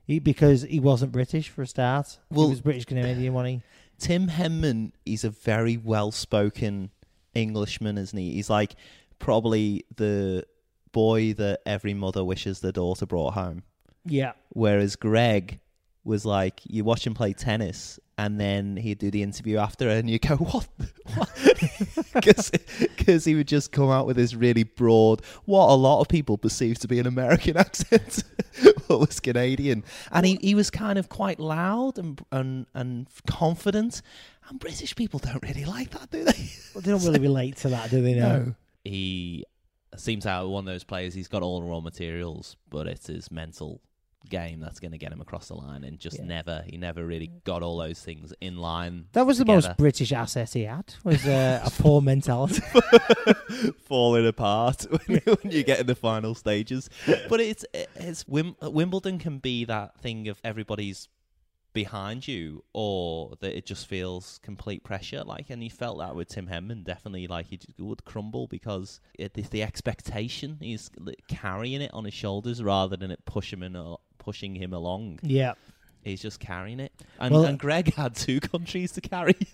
He, 0.05 0.19
because 0.19 0.61
he 0.61 0.79
wasn't 0.79 1.11
British 1.11 1.49
for 1.49 1.61
a 1.63 1.67
start. 1.67 2.19
Well- 2.29 2.47
he 2.47 2.51
was 2.51 2.61
British 2.61 2.85
Canadian, 2.85 3.33
wasn't 3.33 3.49
he? 3.49 3.61
Tim 3.99 4.27
Henman 4.27 4.91
is 5.05 5.23
a 5.23 5.29
very 5.31 5.75
well 5.75 6.11
spoken 6.11 6.91
Englishman, 7.33 7.97
isn't 7.97 8.17
he? 8.17 8.33
He's 8.33 8.49
like 8.49 8.75
probably 9.19 9.85
the 9.95 10.45
boy 10.91 11.33
that 11.33 11.61
every 11.65 11.93
mother 11.93 12.23
wishes 12.23 12.59
their 12.59 12.71
daughter 12.71 13.05
brought 13.05 13.33
home. 13.33 13.63
Yeah. 14.05 14.33
Whereas 14.49 14.95
Greg 14.95 15.59
was 16.07 16.25
like, 16.25 16.61
you 16.63 16.83
watch 16.83 17.05
him 17.05 17.13
play 17.13 17.33
tennis, 17.33 17.99
and 18.17 18.39
then 18.39 18.77
he'd 18.77 18.97
do 18.97 19.11
the 19.11 19.21
interview 19.21 19.57
after, 19.57 19.89
and 19.89 20.09
you 20.09 20.17
go, 20.17 20.35
what? 20.37 20.67
Because 22.13 23.25
he 23.25 23.35
would 23.35 23.47
just 23.47 23.71
come 23.71 23.89
out 23.89 24.07
with 24.07 24.15
this 24.15 24.33
really 24.33 24.63
broad, 24.63 25.21
what 25.45 25.69
a 25.69 25.75
lot 25.75 26.01
of 26.01 26.07
people 26.07 26.37
perceive 26.37 26.79
to 26.79 26.87
be 26.87 26.97
an 26.99 27.05
American 27.07 27.57
accent, 27.57 28.23
but 28.87 28.99
was 28.99 29.19
Canadian. 29.19 29.83
And 30.11 30.25
he, 30.25 30.39
he 30.41 30.55
was 30.55 30.71
kind 30.71 30.97
of 30.97 31.09
quite 31.09 31.39
loud 31.39 31.99
and, 31.99 32.23
and, 32.31 32.65
and 32.73 33.07
confident. 33.27 34.01
And 34.49 34.59
British 34.59 34.95
people 34.95 35.19
don't 35.19 35.43
really 35.43 35.65
like 35.65 35.91
that, 35.91 36.09
do 36.09 36.23
they? 36.23 36.49
Well, 36.73 36.81
they 36.81 36.91
don't 36.91 37.03
really 37.03 37.19
relate 37.19 37.57
to 37.57 37.69
that, 37.69 37.89
do 37.91 38.01
they? 38.01 38.13
know? 38.13 38.55
He 38.85 39.43
seems 39.97 40.23
to 40.23 40.29
have 40.29 40.47
one 40.47 40.61
of 40.61 40.73
those 40.73 40.85
players. 40.85 41.13
He's 41.13 41.27
got 41.27 41.43
all 41.43 41.59
the 41.59 41.67
raw 41.67 41.81
materials, 41.81 42.55
but 42.69 42.87
it's 42.87 43.07
his 43.07 43.29
mental 43.29 43.81
game 44.29 44.59
that's 44.59 44.79
going 44.79 44.91
to 44.91 44.97
get 44.97 45.11
him 45.11 45.21
across 45.21 45.47
the 45.47 45.55
line. 45.55 45.83
And 45.83 45.99
just 45.99 46.17
Yeah. 46.19 46.25
never, 46.25 46.63
he 46.67 46.77
never 46.77 47.05
really 47.05 47.31
got 47.43 47.63
all 47.63 47.77
those 47.77 47.99
things 48.01 48.33
in 48.41 48.57
line. 48.57 49.05
That 49.13 49.25
was 49.25 49.37
the 49.37 49.45
most 49.45 49.75
British 49.77 50.11
asset 50.11 50.53
he 50.53 50.63
had. 50.63 50.93
Was 51.03 51.25
uh, 51.25 51.61
a 51.65 51.69
poor 51.81 52.01
mentality. 52.01 52.61
falling 53.85 54.27
apart 54.27 54.85
when, 55.07 55.19
when 55.25 55.51
you 55.51 55.63
get 55.63 55.79
in 55.79 55.87
the 55.87 55.95
final 55.95 56.35
stages. 56.35 56.89
But 57.29 57.39
it's 57.39 57.65
it's 57.73 58.23
Wim, 58.25 58.55
Wimbledon 58.61 59.19
can 59.19 59.39
be 59.39 59.65
that 59.65 59.99
thing 59.99 60.27
of 60.27 60.39
everybody's 60.43 61.07
behind 61.73 62.27
you, 62.27 62.63
or 62.73 63.35
that 63.39 63.55
it 63.55 63.65
just 63.65 63.85
feels 63.85 64.39
complete 64.41 64.83
pressure. 64.83 65.23
Like, 65.23 65.49
and 65.51 65.61
he 65.61 65.69
felt 65.69 65.99
that 65.99 66.15
with 66.15 66.27
Tim 66.29 66.47
Henman. 66.47 66.83
Definitely, 66.83 67.27
like 67.27 67.47
he 67.47 67.59
would 67.77 68.03
crumble 68.03 68.47
because 68.47 68.99
it 69.13 69.37
is 69.37 69.49
the 69.49 69.61
expectation. 69.63 70.57
He's 70.59 70.89
carrying 71.27 71.81
it 71.81 71.91
on 71.93 72.05
his 72.05 72.13
shoulders 72.15 72.63
rather 72.63 72.97
than 72.97 73.11
it 73.11 73.25
pushing 73.25 73.61
him 73.61 73.75
al- 73.75 74.01
pushing 74.27 74.53
him 74.55 74.73
along. 74.73 75.19
yeah. 75.23 75.53
He's 76.03 76.21
just 76.21 76.39
carrying 76.39 76.79
it. 76.81 76.91
And, 77.19 77.33
Well- 77.33 77.45
and 77.45 77.57
Greg 77.59 77.93
had 77.93 78.13
two 78.15 78.39
countries 78.53 78.91
to 78.93 79.01
carry. 79.01 79.35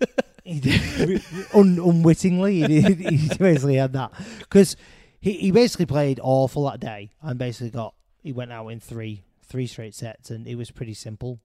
He 0.45 0.59
did, 0.59 1.23
un, 1.53 1.79
unwittingly, 1.79 2.55
he, 2.67 2.81
did, 2.81 2.99
he 3.13 3.29
basically 3.38 3.75
had 3.75 3.93
that 3.93 4.12
because 4.39 4.75
he, 5.21 5.31
he 5.38 5.51
basically 5.51 5.86
played 5.86 6.19
awful 6.21 6.65
that 6.69 6.81
day 6.81 7.12
and 7.21 7.39
basically 7.39 7.69
got 7.69 7.93
he 8.21 8.33
went 8.33 8.51
out 8.51 8.67
in 8.67 8.81
three 8.81 9.23
three 9.45 9.67
straight 9.67 9.95
sets 9.95 10.31
and 10.31 10.45
it 10.45 10.55
was 10.55 10.69
pretty 10.69 10.93
simple. 10.95 11.39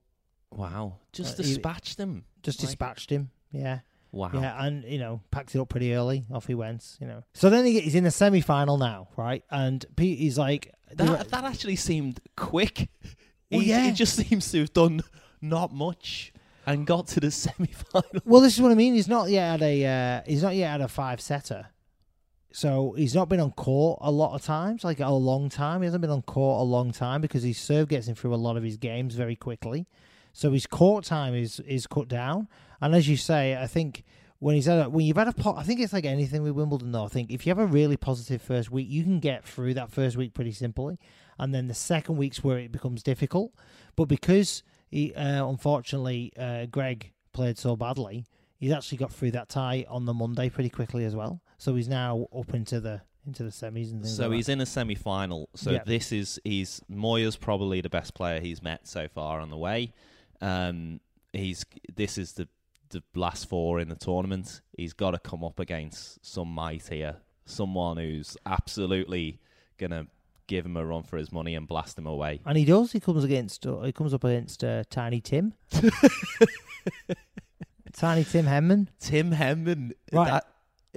wow, 0.51 0.97
just 1.13 1.39
Uh, 1.39 1.43
he- 1.43 1.49
dispatched 1.53 1.97
him. 1.97 2.25
Just 2.43 2.59
Like- 2.59 2.67
dispatched 2.67 3.09
him. 3.09 3.29
Yeah, 3.53 3.79
Wow. 4.11 4.31
yeah, 4.33 4.61
and 4.65 4.83
you 4.83 4.99
know 4.99 5.21
packed 5.31 5.55
it 5.55 5.59
up 5.61 5.69
pretty 5.69 5.93
early. 5.95 6.25
Off 6.33 6.47
he 6.47 6.55
went. 6.55 6.97
You 6.99 7.07
know, 7.07 7.23
so 7.33 7.49
then 7.49 7.63
he, 7.65 7.79
he's 7.79 7.95
in 7.95 8.03
the 8.03 8.11
semi 8.11 8.41
final 8.41 8.77
now, 8.77 9.07
right? 9.15 9.45
And 9.49 9.85
Pete, 9.95 10.19
he's 10.19 10.37
like, 10.37 10.73
That 10.95 11.29
that 11.29 11.43
actually 11.43 11.75
seemed 11.75 12.19
quick. 12.35 12.89
Well, 13.51 13.61
yeah. 13.61 13.85
he 13.85 13.91
just 13.91 14.15
seems 14.27 14.51
to 14.51 14.59
have 14.59 14.73
done 14.73 15.01
not 15.41 15.73
much 15.73 16.33
and 16.65 16.85
got 16.85 17.07
to 17.07 17.19
the 17.19 17.31
semi 17.31 17.67
final. 17.67 18.21
Well, 18.25 18.41
this 18.41 18.55
is 18.55 18.61
what 18.61 18.71
I 18.71 18.75
mean. 18.75 18.93
He's 18.93 19.07
not 19.07 19.29
yet 19.29 19.55
at 19.55 19.61
a 19.61 19.85
uh, 19.85 20.21
he's 20.25 20.43
not 20.43 20.55
yet 20.55 20.75
at 20.75 20.81
a 20.81 20.87
five 20.87 21.21
setter, 21.21 21.67
so 22.51 22.93
he's 22.97 23.15
not 23.15 23.29
been 23.29 23.39
on 23.39 23.51
court 23.51 23.99
a 24.01 24.11
lot 24.11 24.35
of 24.35 24.43
times, 24.43 24.83
like 24.83 24.99
a 24.99 25.09
long 25.09 25.49
time. 25.49 25.81
He 25.81 25.85
hasn't 25.85 26.01
been 26.01 26.09
on 26.09 26.21
court 26.23 26.61
a 26.61 26.63
long 26.63 26.91
time 26.91 27.21
because 27.21 27.43
his 27.43 27.57
serve 27.57 27.87
gets 27.89 28.07
him 28.07 28.15
through 28.15 28.33
a 28.33 28.37
lot 28.37 28.57
of 28.57 28.63
his 28.63 28.77
games 28.77 29.15
very 29.15 29.35
quickly. 29.35 29.87
So 30.33 30.51
his 30.51 30.65
court 30.65 31.05
time 31.05 31.33
is 31.35 31.59
is 31.61 31.87
cut 31.87 32.07
down. 32.07 32.47
And 32.81 32.95
as 32.95 33.09
you 33.09 33.17
say, 33.17 33.55
I 33.55 33.67
think 33.67 34.03
when 34.39 34.55
he's 34.55 34.67
at 34.67 34.85
a, 34.85 34.89
when 34.89 35.05
you've 35.05 35.17
had 35.17 35.27
a 35.27 35.33
po- 35.33 35.55
I 35.55 35.63
think 35.63 35.79
it's 35.79 35.93
like 35.93 36.05
anything 36.05 36.41
with 36.43 36.53
Wimbledon 36.53 36.91
though. 36.91 37.05
I 37.05 37.09
think 37.09 37.31
if 37.31 37.45
you 37.45 37.49
have 37.51 37.59
a 37.59 37.65
really 37.65 37.97
positive 37.97 38.41
first 38.41 38.71
week, 38.71 38.87
you 38.89 39.03
can 39.03 39.19
get 39.19 39.45
through 39.45 39.73
that 39.75 39.91
first 39.91 40.17
week 40.17 40.33
pretty 40.33 40.51
simply, 40.51 40.97
and 41.37 41.53
then 41.53 41.67
the 41.67 41.73
second 41.73 42.17
week's 42.17 42.43
where 42.43 42.57
it 42.57 42.71
becomes 42.71 43.03
difficult. 43.03 43.53
But 43.95 44.05
because 44.05 44.63
he 44.89 45.13
uh, 45.13 45.47
unfortunately 45.47 46.31
uh, 46.37 46.65
Greg 46.67 47.11
played 47.33 47.57
so 47.57 47.75
badly, 47.75 48.25
he's 48.57 48.71
actually 48.71 48.97
got 48.97 49.11
through 49.13 49.31
that 49.31 49.49
tie 49.49 49.85
on 49.89 50.05
the 50.05 50.13
Monday 50.13 50.49
pretty 50.49 50.69
quickly 50.69 51.05
as 51.05 51.15
well. 51.15 51.41
So 51.57 51.75
he's 51.75 51.89
now 51.89 52.27
up 52.37 52.53
into 52.53 52.79
the 52.79 53.01
into 53.27 53.43
the 53.43 53.49
semis 53.49 53.91
and 53.91 54.01
things. 54.01 54.15
So 54.15 54.27
like 54.29 54.37
he's 54.37 54.49
in 54.49 54.61
a 54.61 54.65
semi 54.65 54.95
final. 54.95 55.49
So 55.53 55.71
Yeah. 55.71 55.83
this 55.85 56.11
is 56.13 56.39
he's 56.45 56.81
Moya's 56.89 57.35
probably 57.35 57.81
the 57.81 57.89
best 57.89 58.13
player 58.13 58.39
he's 58.39 58.63
met 58.63 58.87
so 58.87 59.07
far 59.09 59.41
on 59.41 59.49
the 59.49 59.57
way. 59.57 59.91
Um, 60.41 61.01
he's 61.33 61.65
this 61.93 62.17
is 62.17 62.33
the 62.33 62.47
the 62.89 63.01
last 63.15 63.47
four 63.49 63.79
in 63.79 63.89
the 63.89 63.95
tournament. 63.95 64.61
He's 64.77 64.93
got 64.93 65.11
to 65.11 65.19
come 65.19 65.43
up 65.43 65.59
against 65.59 66.25
some 66.25 66.49
might 66.49 66.87
here, 66.87 67.17
someone 67.45 67.97
who's 67.97 68.37
absolutely 68.45 69.39
gonna 69.77 70.07
give 70.47 70.65
him 70.65 70.75
a 70.77 70.85
run 70.85 71.03
for 71.03 71.17
his 71.17 71.31
money 71.31 71.53
and 71.55 71.67
blast 71.67 71.97
him 71.97 72.05
away. 72.07 72.41
And 72.45 72.57
he 72.57 72.65
does. 72.65 72.91
He 72.91 72.99
comes 72.99 73.23
against. 73.23 73.65
Uh, 73.67 73.81
he 73.81 73.91
comes 73.91 74.13
up 74.13 74.23
against 74.23 74.63
uh, 74.63 74.83
Tiny 74.89 75.21
Tim. 75.21 75.53
Tiny 77.93 78.23
Tim 78.23 78.45
Henman. 78.45 78.87
Tim 78.99 79.31
Henman, 79.31 79.91
Right. 80.11 80.29
that- 80.29 80.47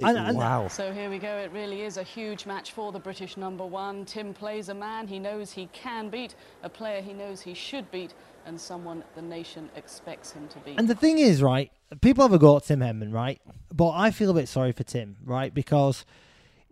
And- 0.01 0.17
and- 0.17 0.37
wow. 0.37 0.67
So 0.69 0.91
here 0.93 1.09
we 1.09 1.19
go. 1.19 1.37
It 1.37 1.51
really 1.51 1.81
is 1.81 1.97
a 1.97 2.03
huge 2.03 2.45
match 2.45 2.71
for 2.71 2.91
the 2.91 2.99
British 2.99 3.35
number 3.37 3.65
one. 3.65 4.05
Tim 4.05 4.33
plays 4.33 4.69
a 4.69 4.73
man 4.73 5.07
he 5.07 5.19
knows 5.19 5.51
he 5.51 5.67
can 5.73 6.09
beat, 6.09 6.35
a 6.63 6.69
player 6.69 7.01
he 7.01 7.13
knows 7.13 7.41
he 7.41 7.53
should 7.53 7.89
beat, 7.91 8.13
and 8.45 8.59
someone 8.59 9.03
the 9.15 9.21
nation 9.21 9.69
expects 9.75 10.31
him 10.31 10.47
to 10.49 10.59
be. 10.59 10.75
And 10.77 10.87
the 10.87 10.95
thing 10.95 11.17
is, 11.17 11.41
right? 11.41 11.71
People 12.01 12.23
have 12.23 12.33
a 12.33 12.39
go 12.39 12.57
at 12.57 12.63
Tim 12.65 12.79
Henman, 12.79 13.13
right? 13.13 13.41
But 13.71 13.91
I 13.91 14.11
feel 14.11 14.31
a 14.31 14.33
bit 14.33 14.47
sorry 14.49 14.71
for 14.71 14.83
Tim, 14.83 15.17
right? 15.23 15.53
Because 15.53 16.05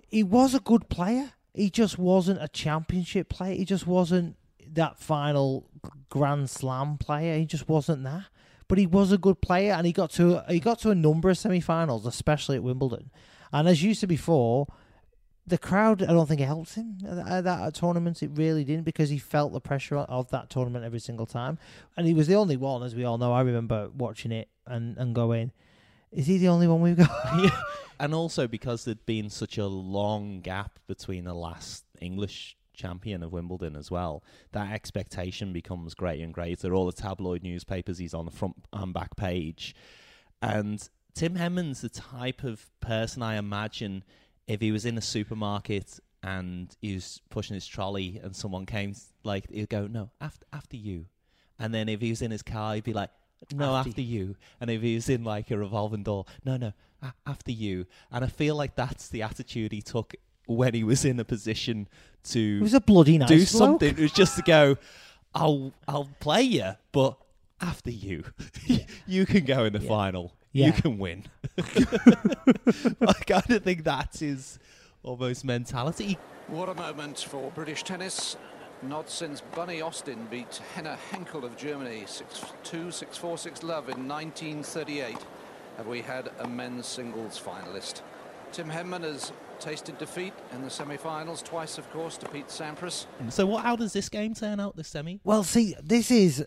he 0.10 0.24
was 0.24 0.54
a 0.56 0.60
good 0.60 0.90
player. 0.90 1.32
He 1.54 1.70
just 1.70 1.98
wasn't 1.98 2.42
a 2.42 2.48
championship 2.48 3.30
player. 3.30 3.56
He 3.56 3.66
just 3.66 3.86
wasn't 3.86 4.36
that 4.74 4.98
final 5.00 5.70
Grand 6.10 6.50
Slam 6.50 6.98
player. 6.98 7.38
He 7.38 7.46
just 7.46 7.68
wasn't 7.68 8.04
that. 8.04 8.26
but 8.72 8.78
he 8.78 8.88
was 8.88 9.12
a 9.12 9.18
good 9.18 9.42
player, 9.42 9.74
and 9.74 9.86
he 9.86 9.92
got 9.92 10.10
to 10.12 10.42
he 10.48 10.62
got 10.62 10.80
to 10.80 10.92
a 10.92 10.96
number 10.96 11.30
of 11.30 11.38
semi-finals, 11.38 12.06
especially 12.06 12.56
at 12.56 12.64
Wimbledon. 12.64 13.12
And 13.52 13.68
as 13.68 13.84
you 13.84 13.94
said 13.94 14.08
before, 14.08 14.66
the 15.52 15.58
crowd, 15.58 16.02
I 16.02 16.08
don't 16.08 16.28
think 16.28 16.40
it 16.40 16.46
helped 16.46 16.76
him 16.76 16.98
at 17.06 17.44
that 17.44 17.62
at 17.62 17.74
tournament. 17.76 18.24
It 18.24 18.32
really 18.34 18.64
didn't 18.64 18.86
because 18.86 19.10
he 19.10 19.20
felt 19.20 19.52
the 19.52 19.60
pressure 19.60 19.98
of 19.98 20.32
that 20.32 20.50
tournament 20.50 20.86
every 20.86 21.00
single 21.00 21.26
time, 21.26 21.60
and 21.96 22.08
he 22.08 22.14
was 22.14 22.28
the 22.28 22.36
only 22.36 22.58
one, 22.58 22.82
as 22.82 22.96
we 22.96 23.04
all 23.04 23.18
know. 23.18 23.34
I 23.34 23.42
remember 23.42 23.90
watching 23.96 24.32
it 24.32 24.48
and 24.66 24.98
and 24.98 25.14
going, 25.14 25.52
"Is 26.12 26.26
he 26.26 26.38
the 26.38 26.48
only 26.48 26.68
one 26.68 26.82
we've 26.82 26.98
got?" 26.98 27.12
and 28.00 28.16
also 28.16 28.48
because 28.48 28.86
there'd 28.86 29.06
been 29.06 29.30
such 29.30 29.58
a 29.58 29.68
long 29.68 30.40
gap 30.40 30.80
between 30.88 31.26
the 31.26 31.34
last 31.34 31.84
English 32.00 32.56
champion 32.74 33.22
of 33.22 33.34
Wimbledon 33.34 33.76
as 33.76 33.92
well, 33.92 34.24
that 34.54 34.72
expectation 34.72 35.52
becomes 35.52 35.94
greater 35.94 36.24
and 36.24 36.34
greater. 36.34 36.74
All 36.74 36.86
the 36.86 36.94
tabloid 36.94 37.44
newspapers, 37.44 37.98
he's 37.98 38.14
on 38.14 38.24
the 38.24 38.32
front 38.32 38.56
and 38.72 38.94
back 38.94 39.18
page. 39.18 39.76
And 40.42 40.82
Tim 41.14 41.36
Henman's 41.36 41.82
the 41.82 41.90
type 41.90 42.44
of 42.44 42.72
person 42.80 43.22
I 43.22 43.36
imagine 43.36 44.04
if 44.48 44.62
he 44.62 44.72
was 44.72 44.86
in 44.86 44.98
a 44.98 45.02
supermarket 45.02 46.00
and 46.24 46.76
he 46.82 46.94
was 46.96 47.22
pushing 47.30 47.54
his 47.56 47.66
trolley 47.68 48.20
and 48.24 48.36
someone 48.36 48.66
came, 48.66 48.96
like, 49.24 49.50
he'd 49.50 49.70
go, 49.70 49.88
no, 49.88 50.10
after, 50.20 50.46
after 50.54 50.78
you. 50.78 51.06
And 51.60 51.74
then 51.74 51.90
if 51.90 52.02
he 52.02 52.10
was 52.10 52.22
in 52.22 52.32
his 52.32 52.42
car, 52.44 52.76
he'd 52.76 52.84
be 52.84 52.94
like, 52.94 53.10
no, 53.54 53.76
After 53.76 53.90
after, 53.90 54.02
you. 54.02 54.36
And 54.60 54.70
if 54.70 54.82
he 54.82 54.96
was 54.96 55.10
in 55.10 55.24
like 55.24 55.50
a 55.52 55.58
revolving 55.58 56.04
door, 56.04 56.26
no, 56.46 56.58
no, 56.58 56.74
a- 57.02 57.14
after 57.26 57.52
you. 57.52 57.86
And 58.12 58.24
I 58.24 58.28
feel 58.28 58.56
like 58.56 58.76
that's 58.76 59.10
the 59.10 59.24
attitude 59.24 59.72
he 59.72 59.82
took 59.82 60.14
when 60.46 60.74
he 60.76 60.84
was 60.84 61.06
in 61.06 61.20
a 61.20 61.26
position 61.26 61.88
It 62.24 62.28
to 62.30 62.62
was 62.62 62.74
a 62.76 62.82
bloody 62.82 63.18
nice 63.18 63.30
do 63.30 63.36
bloke. 63.38 63.48
something. 63.48 63.90
It 63.98 64.00
was 64.02 64.12
just 64.12 64.36
to 64.38 64.44
go, 64.44 64.76
I'll 65.34 65.74
I'll 65.88 66.10
play 66.20 66.44
you, 66.44 66.72
but 66.92 67.18
after 67.60 67.90
you, 67.90 68.26
you 69.08 69.26
can 69.26 69.46
go 69.46 69.66
in 69.66 69.74
the 69.74 69.80
Yeah. 69.80 69.88
final. 69.88 70.34
Yeah. 70.52 70.68
You 70.68 70.74
can 70.74 70.98
win. 70.98 71.26
I 71.58 73.14
kind 73.26 73.52
of 73.52 73.64
think 73.64 73.84
that's 73.84 74.60
almost 75.04 75.46
mentality. 75.46 76.18
What 76.48 76.70
a 76.70 76.76
moment 76.76 77.20
for 77.20 77.52
British 77.52 77.84
tennis. 77.84 78.36
Not 78.84 79.10
since 79.10 79.42
Bunny 79.56 79.82
Austin 79.82 80.28
beat 80.32 80.60
Henner 80.74 80.98
Henkel 81.12 81.46
of 81.46 81.56
Germany 81.56 82.02
6-2, 82.06 82.88
6-4, 82.88 83.52
6-love 83.52 83.90
in 83.90 84.08
1938 84.08 85.18
have 85.78 85.88
we 85.88 86.02
had 86.02 86.32
a 86.40 86.48
men's 86.48 86.88
singles 86.88 87.40
finalist. 87.40 88.02
Tim 88.52 88.70
Henman 88.70 89.04
has 89.04 89.32
tasted 89.60 89.98
defeat 89.98 90.34
in 90.52 90.64
the 90.64 90.70
semi-finals 90.70 91.42
twice, 91.42 91.78
of 91.78 91.90
course, 91.92 92.18
to 92.18 92.28
Pete 92.30 92.48
Sampras. 92.48 93.06
Mm, 93.24 93.32
so 93.32 93.46
what? 93.46 93.64
How 93.64 93.76
does 93.76 93.94
this 93.94 94.10
game 94.10 94.34
turn 94.34 94.60
out? 94.60 94.76
This 94.76 94.90
semi? 94.90 95.20
Well, 95.24 95.44
see, 95.44 95.76
this 95.82 96.12
is 96.12 96.46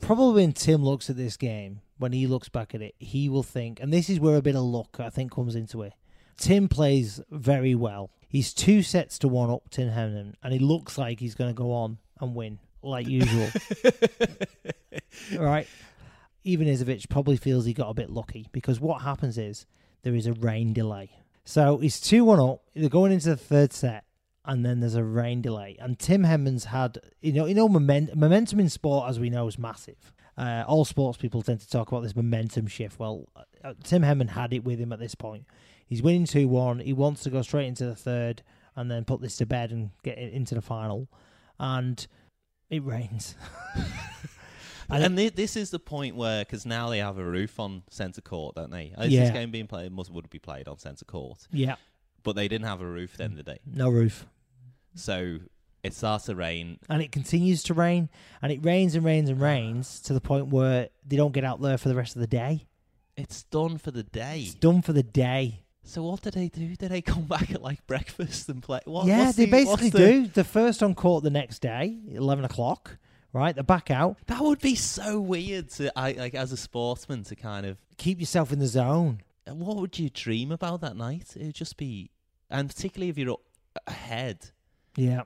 probably 0.00 0.42
when 0.42 0.52
Tim 0.52 0.82
looks 0.82 1.10
at 1.10 1.16
this 1.16 1.36
game, 1.36 1.80
when 1.98 2.12
he 2.12 2.26
looks 2.26 2.48
back 2.48 2.74
at 2.74 2.82
it, 2.82 2.94
he 2.98 3.28
will 3.28 3.42
think, 3.42 3.80
and 3.80 3.92
this 3.92 4.10
is 4.10 4.20
where 4.20 4.36
a 4.36 4.42
bit 4.42 4.56
of 4.56 4.62
luck 4.62 4.96
I 4.98 5.10
think 5.10 5.32
comes 5.32 5.54
into 5.54 5.82
it. 5.82 5.94
Tim 6.36 6.68
plays 6.68 7.20
very 7.30 7.74
well. 7.74 8.10
He's 8.28 8.52
two 8.52 8.82
sets 8.82 9.18
to 9.20 9.28
one 9.28 9.50
up 9.50 9.70
Tim 9.70 9.90
Henman, 9.90 10.34
and 10.42 10.52
he 10.52 10.58
looks 10.58 10.98
like 10.98 11.20
he's 11.20 11.34
going 11.34 11.50
to 11.50 11.54
go 11.54 11.72
on 11.72 11.98
and 12.20 12.34
win 12.34 12.58
like 12.82 13.08
usual. 13.08 13.48
right? 15.38 15.66
Ivanisevic 16.44 17.08
probably 17.08 17.36
feels 17.36 17.64
he 17.64 17.72
got 17.72 17.88
a 17.88 17.94
bit 17.94 18.10
lucky 18.10 18.46
because 18.52 18.80
what 18.80 19.02
happens 19.02 19.38
is 19.38 19.66
there 20.02 20.14
is 20.14 20.26
a 20.26 20.32
rain 20.32 20.72
delay. 20.72 21.10
So 21.44 21.78
he's 21.78 22.00
2 22.00 22.24
1 22.24 22.40
up. 22.40 22.62
They're 22.74 22.88
going 22.88 23.12
into 23.12 23.30
the 23.30 23.36
third 23.36 23.72
set, 23.72 24.04
and 24.44 24.64
then 24.64 24.80
there's 24.80 24.94
a 24.94 25.04
rain 25.04 25.40
delay. 25.42 25.76
And 25.80 25.98
Tim 25.98 26.24
Henman's 26.24 26.66
had, 26.66 26.98
you 27.20 27.32
know, 27.32 27.46
you 27.46 27.54
know, 27.54 27.68
moment, 27.68 28.14
momentum 28.14 28.60
in 28.60 28.68
sport, 28.68 29.08
as 29.08 29.18
we 29.18 29.30
know, 29.30 29.46
is 29.48 29.58
massive. 29.58 30.12
Uh, 30.38 30.64
all 30.66 30.84
sports 30.84 31.16
people 31.18 31.40
tend 31.42 31.60
to 31.60 31.68
talk 31.70 31.88
about 31.88 32.02
this 32.02 32.14
momentum 32.14 32.66
shift. 32.66 32.98
Well, 32.98 33.28
uh, 33.64 33.72
Tim 33.82 34.02
Henman 34.02 34.28
had 34.30 34.52
it 34.52 34.64
with 34.64 34.78
him 34.78 34.92
at 34.92 34.98
this 34.98 35.14
point. 35.14 35.44
He's 35.86 36.02
winning 36.02 36.26
2 36.26 36.46
1. 36.48 36.80
He 36.80 36.92
wants 36.92 37.22
to 37.22 37.30
go 37.30 37.42
straight 37.42 37.66
into 37.68 37.86
the 37.86 37.94
third 37.96 38.42
and 38.74 38.90
then 38.90 39.04
put 39.04 39.20
this 39.22 39.36
to 39.38 39.46
bed 39.46 39.70
and 39.70 39.90
get 40.02 40.18
it 40.18 40.32
into 40.34 40.54
the 40.54 40.60
final. 40.60 41.08
And 41.58 42.06
it 42.70 42.84
rains. 42.84 43.34
And, 44.88 45.02
And 45.02 45.16
thi- 45.16 45.30
this 45.30 45.56
is 45.56 45.70
the 45.70 45.80
point 45.80 46.14
where, 46.14 46.44
because 46.44 46.64
now 46.64 46.88
they 46.90 46.98
have 46.98 47.18
a 47.18 47.24
roof 47.24 47.58
on 47.58 47.82
centre 47.90 48.20
court, 48.20 48.54
don't 48.54 48.70
they? 48.70 48.94
Is 48.98 49.08
Yeah. 49.12 49.22
this 49.24 49.30
game 49.32 49.50
being 49.50 49.66
played? 49.66 49.90
Must 49.90 50.12
would 50.12 50.30
be 50.30 50.38
played 50.38 50.68
on 50.68 50.78
centre 50.78 51.04
court, 51.04 51.48
yeah, 51.50 51.74
but 52.22 52.36
they 52.36 52.46
didn't 52.46 52.68
have 52.68 52.80
a 52.80 52.86
roof 52.86 53.14
at 53.14 53.18
the 53.18 53.24
end 53.24 53.32
of 53.36 53.44
the 53.44 53.52
day. 53.54 53.58
no 53.66 53.88
roof. 53.90 54.26
So 54.94 55.38
it 55.86 55.94
starts 55.94 56.26
to 56.26 56.34
rain. 56.34 56.78
and 56.88 57.00
it 57.02 57.12
continues 57.12 57.62
to 57.64 57.74
rain, 57.74 58.08
and 58.42 58.52
it 58.52 58.64
rains 58.64 58.94
and 58.94 59.04
rains 59.04 59.28
and 59.30 59.40
rains 59.40 60.00
to 60.02 60.12
the 60.12 60.20
point 60.20 60.48
where 60.48 60.88
they 61.06 61.16
don't 61.16 61.32
get 61.32 61.44
out 61.44 61.60
there 61.62 61.78
for 61.78 61.88
the 61.88 61.94
rest 61.94 62.16
of 62.16 62.20
the 62.20 62.26
day. 62.26 62.66
It's 63.16 63.44
done 63.44 63.78
for 63.78 63.90
the 63.90 64.02
day. 64.02 64.40
It's 64.42 64.54
done 64.54 64.82
for 64.82 64.92
the 64.92 65.02
day. 65.02 65.62
So 65.84 66.02
what 66.02 66.20
do 66.20 66.30
they 66.30 66.48
do? 66.48 66.74
Do 66.76 66.88
they 66.88 67.00
come 67.00 67.22
back 67.34 67.50
at 67.52 67.62
like 67.62 67.86
breakfast 67.86 68.48
and 68.48 68.62
play? 68.62 68.80
What, 68.84 69.06
yeah, 69.06 69.26
what's 69.26 69.36
they 69.36 69.46
the- 69.46 69.64
what's 69.64 69.80
basically 69.82 69.90
the- 69.90 70.22
do. 70.24 70.26
The 70.28 70.44
first 70.44 70.82
on 70.82 70.94
court 70.94 71.22
the 71.24 71.30
next 71.30 71.60
day, 71.60 71.96
eleven 72.12 72.44
o'clock. 72.44 72.98
Right, 73.32 73.54
they're 73.54 73.64
back 73.64 73.90
out. 73.90 74.16
That 74.28 74.40
would 74.40 74.60
be 74.60 74.74
so 74.76 75.20
weird 75.20 75.68
to, 75.72 75.92
I 75.98 76.12
like, 76.12 76.34
as 76.34 76.52
a 76.52 76.56
sportsman, 76.56 77.22
to 77.24 77.36
kind 77.36 77.66
of. 77.66 77.76
Keep 77.98 78.18
yourself 78.20 78.50
in 78.50 78.60
the 78.60 78.66
zone. 78.66 79.20
Uh, 79.46 79.54
what 79.54 79.76
would 79.76 79.98
you 79.98 80.08
dream 80.08 80.50
about 80.50 80.80
that 80.80 80.96
night? 80.96 81.34
It 81.36 81.42
would 81.44 81.54
just 81.54 81.76
be, 81.76 82.10
and 82.48 82.66
particularly 82.68 83.10
if 83.10 83.18
you're 83.18 83.32
up 83.32 83.40
ahead, 83.86 84.50
Yeah, 84.96 85.22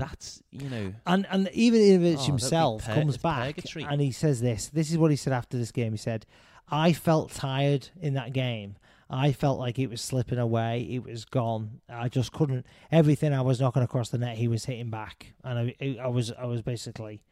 that's 0.00 0.42
you 0.50 0.68
know. 0.68 0.92
and 1.06 1.26
and 1.30 1.46
Ivanisevic 1.48 2.16
Oh, 2.18 2.24
himself 2.24 2.84
pur- 2.86 2.94
comes 2.94 3.16
back 3.18 3.54
purgatory. 3.56 3.84
and 3.88 4.00
he 4.00 4.10
says 4.10 4.40
this. 4.40 4.66
This 4.68 4.90
is 4.90 4.98
what 4.98 5.10
he 5.12 5.16
said 5.16 5.32
after 5.32 5.56
this 5.56 5.70
game. 5.70 5.92
He 5.92 5.98
said, 5.98 6.26
"I 6.68 6.92
felt 6.92 7.30
tired 7.30 7.88
in 8.00 8.14
that 8.14 8.32
game." 8.32 8.76
I 9.12 9.32
felt 9.32 9.58
like 9.58 9.76
it 9.80 9.88
was 9.90 10.00
slipping 10.00 10.38
away. 10.38 10.82
It 10.88 11.02
was 11.02 11.24
gone. 11.24 11.80
I 11.88 12.08
just 12.08 12.32
couldn't. 12.32 12.64
Everything 12.92 13.32
I 13.34 13.40
was 13.40 13.60
knocking 13.60 13.82
across 13.82 14.08
the 14.10 14.18
net, 14.18 14.36
he 14.36 14.46
was 14.46 14.64
hitting 14.66 14.88
back, 14.90 15.32
and 15.42 15.74
I, 15.80 15.98
I 16.00 16.06
was, 16.06 16.30
I 16.38 16.44
was 16.44 16.62
basically, 16.62 17.24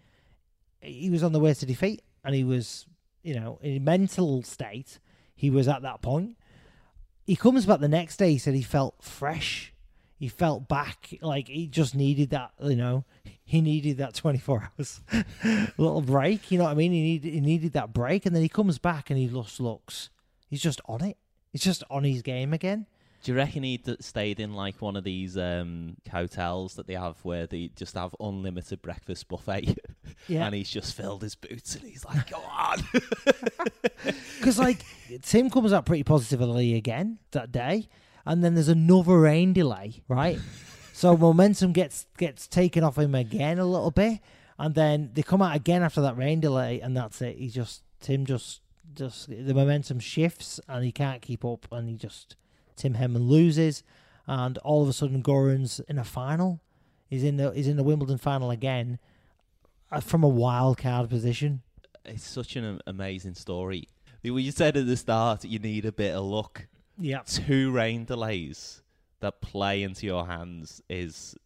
he 0.80 1.08
was 1.08 1.22
on 1.22 1.30
the 1.32 1.38
way 1.38 1.54
to 1.54 1.66
defeat, 1.66 2.02
and 2.24 2.34
he 2.34 2.42
was, 2.42 2.86
you 3.22 3.34
know, 3.38 3.60
in 3.62 3.76
a 3.76 3.78
mental 3.78 4.42
state, 4.42 4.98
he 5.36 5.50
was 5.50 5.68
at 5.68 5.82
that 5.82 6.02
point. 6.02 6.36
He 7.24 7.36
comes 7.36 7.64
back 7.64 7.78
the 7.78 7.86
next 7.86 8.16
day. 8.16 8.32
He 8.32 8.38
said 8.38 8.54
he 8.54 8.62
felt 8.62 8.96
fresh. 9.00 9.72
He 10.18 10.26
felt 10.28 10.66
back, 10.68 11.14
like 11.22 11.46
he 11.48 11.66
just 11.68 11.94
needed 11.94 12.30
that, 12.30 12.50
you 12.60 12.74
know, 12.74 13.04
he 13.44 13.60
needed 13.60 13.98
that 13.98 14.14
24 14.14 14.70
hours 14.78 15.00
little 15.78 16.00
break. 16.02 16.50
You 16.50 16.58
know 16.58 16.64
what 16.64 16.70
I 16.72 16.74
mean? 16.74 16.92
He 16.92 17.02
needed, 17.02 17.32
he 17.34 17.40
needed 17.40 17.72
that 17.74 17.92
break, 17.92 18.26
and 18.26 18.34
then 18.34 18.42
he 18.42 18.48
comes 18.48 18.78
back 18.78 19.10
and 19.10 19.18
he 19.18 19.28
just 19.28 19.60
looks, 19.60 20.10
he's 20.48 20.60
just 20.60 20.80
on 20.86 21.04
it. 21.04 21.16
He's 21.52 21.62
just 21.62 21.84
on 21.88 22.02
his 22.04 22.22
game 22.22 22.52
again. 22.52 22.86
Do 23.22 23.32
you 23.32 23.36
reckon 23.38 23.64
he'd 23.64 23.96
stayed 24.02 24.38
in 24.38 24.54
like 24.54 24.80
one 24.80 24.94
of 24.96 25.02
these 25.02 25.36
um, 25.36 25.96
hotels 26.10 26.74
that 26.74 26.86
they 26.86 26.94
have 26.94 27.16
where 27.24 27.46
they 27.48 27.70
just 27.74 27.94
have 27.96 28.14
unlimited 28.20 28.82
breakfast 28.82 29.28
buffet? 29.28 29.78
Yeah. 30.26 30.46
and 30.46 30.54
he's 30.54 30.68
just 30.68 30.94
filled 30.94 31.22
his 31.22 31.36
boots 31.36 31.74
and 31.76 31.84
he's 31.88 32.04
like, 32.04 32.28
"Go 32.30 32.38
on!" 32.38 32.78
Because 34.38 34.58
like 34.58 34.84
Tim 35.22 35.48
comes 35.48 35.72
out 35.72 35.86
pretty 35.86 36.02
positively 36.02 36.74
again 36.74 37.18
that 37.30 37.52
day, 37.52 37.88
and 38.26 38.42
then 38.42 38.54
there's 38.54 38.68
another 38.68 39.18
rain 39.20 39.52
delay, 39.52 40.02
right? 40.08 40.38
so 40.92 41.16
momentum 41.16 41.72
gets 41.72 42.06
gets 42.16 42.46
taken 42.46 42.84
off 42.84 42.98
him 42.98 43.14
again 43.14 43.58
a 43.58 43.64
little 43.64 43.90
bit, 43.90 44.20
and 44.58 44.74
then 44.74 45.10
they 45.14 45.22
come 45.22 45.42
out 45.42 45.56
again 45.56 45.82
after 45.82 46.00
that 46.00 46.16
rain 46.16 46.40
delay, 46.40 46.80
and 46.80 46.96
that's 46.96 47.20
it. 47.22 47.36
He 47.36 47.48
just 47.48 47.82
Tim 48.00 48.26
just 48.26 48.60
just 48.94 49.28
the 49.28 49.54
momentum 49.54 50.00
shifts, 50.00 50.60
and 50.68 50.84
he 50.84 50.92
can't 50.92 51.22
keep 51.22 51.44
up, 51.44 51.66
and 51.70 51.88
he 51.88 51.96
just 51.96 52.36
Tim 52.76 52.94
Henman 52.94 53.28
loses, 53.28 53.82
and 54.26 54.58
all 54.58 54.82
of 54.82 54.88
a 54.88 54.92
sudden 54.92 55.22
Goran's 55.22 55.80
in 55.88 55.98
a 55.98 56.04
final. 56.04 56.60
He's 57.08 57.24
in 57.24 57.36
the 57.36 57.52
he's 57.52 57.68
in 57.68 57.76
the 57.76 57.84
Wimbledon 57.84 58.18
final 58.18 58.50
again, 58.50 58.98
uh, 59.90 60.00
from 60.00 60.22
a 60.22 60.28
wild 60.28 60.78
card 60.78 61.08
position. 61.08 61.62
it's 62.04 62.26
such 62.26 62.56
an 62.56 62.80
amazing 62.86 63.34
story. 63.34 63.88
You 64.22 64.50
said 64.50 64.76
at 64.76 64.86
the 64.86 64.96
start 64.96 65.44
you 65.44 65.58
need 65.58 65.84
a 65.84 65.92
bit 65.92 66.14
of 66.14 66.24
luck. 66.24 66.66
Yeah. 66.98 67.20
Two 67.26 67.70
rain 67.70 68.04
delays 68.04 68.82
that 69.20 69.40
play 69.40 69.82
into 69.82 70.06
your 70.06 70.26
hands 70.26 70.82
is 70.88 71.36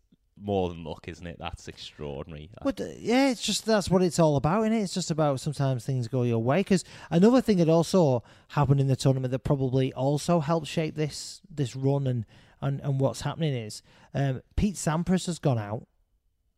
more 0.40 0.68
than 0.68 0.84
luck, 0.84 1.06
isn't 1.08 1.26
it? 1.26 1.36
That's 1.38 1.68
extraordinary. 1.68 2.50
But 2.62 2.80
uh, 2.80 2.86
yeah, 2.98 3.28
it's 3.30 3.42
just 3.42 3.64
that's 3.64 3.88
what 3.88 4.02
it's 4.02 4.18
all 4.18 4.36
about, 4.36 4.62
is 4.64 4.72
it? 4.72 4.82
It's 4.82 4.94
just 4.94 5.10
about 5.10 5.40
sometimes 5.40 5.84
things 5.84 6.08
go 6.08 6.22
your 6.22 6.42
way. 6.42 6.60
Because 6.60 6.84
another 7.10 7.40
thing 7.40 7.58
that 7.58 7.68
also 7.68 8.22
happened 8.48 8.80
in 8.80 8.88
the 8.88 8.96
tournament 8.96 9.30
that 9.32 9.40
probably 9.40 9.92
also 9.92 10.40
helped 10.40 10.66
shape 10.66 10.94
this 10.96 11.40
this 11.50 11.76
run 11.76 12.06
and 12.06 12.26
and, 12.60 12.80
and 12.80 13.00
what's 13.00 13.22
happening 13.22 13.54
is 13.54 13.82
um, 14.14 14.40
Pete 14.56 14.76
Sampras 14.76 15.26
has 15.26 15.38
gone 15.38 15.58
out 15.58 15.86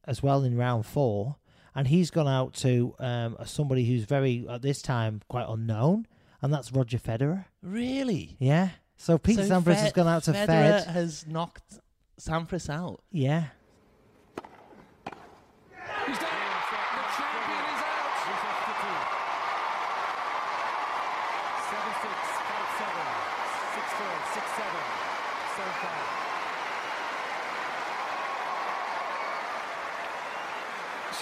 as 0.06 0.22
well 0.22 0.44
in 0.44 0.56
round 0.56 0.84
four, 0.84 1.36
and 1.74 1.88
he's 1.88 2.10
gone 2.10 2.28
out 2.28 2.52
to 2.54 2.94
um, 2.98 3.36
somebody 3.46 3.86
who's 3.86 4.04
very 4.04 4.46
at 4.48 4.62
this 4.62 4.82
time 4.82 5.22
quite 5.28 5.46
unknown, 5.48 6.06
and 6.42 6.52
that's 6.52 6.72
Roger 6.72 6.98
Federer. 6.98 7.46
really? 7.62 8.36
Yeah. 8.38 8.70
So 8.96 9.18
Pete 9.18 9.36
so 9.36 9.42
Sampras 9.42 9.64
Fe- 9.64 9.74
has 9.74 9.92
gone 9.92 10.08
out 10.08 10.22
to 10.24 10.32
Federer 10.32 10.46
Fed. 10.46 10.86
has 10.86 11.26
knocked 11.26 11.80
Sampras 12.20 12.70
out. 12.70 13.00
Yeah. 13.10 13.44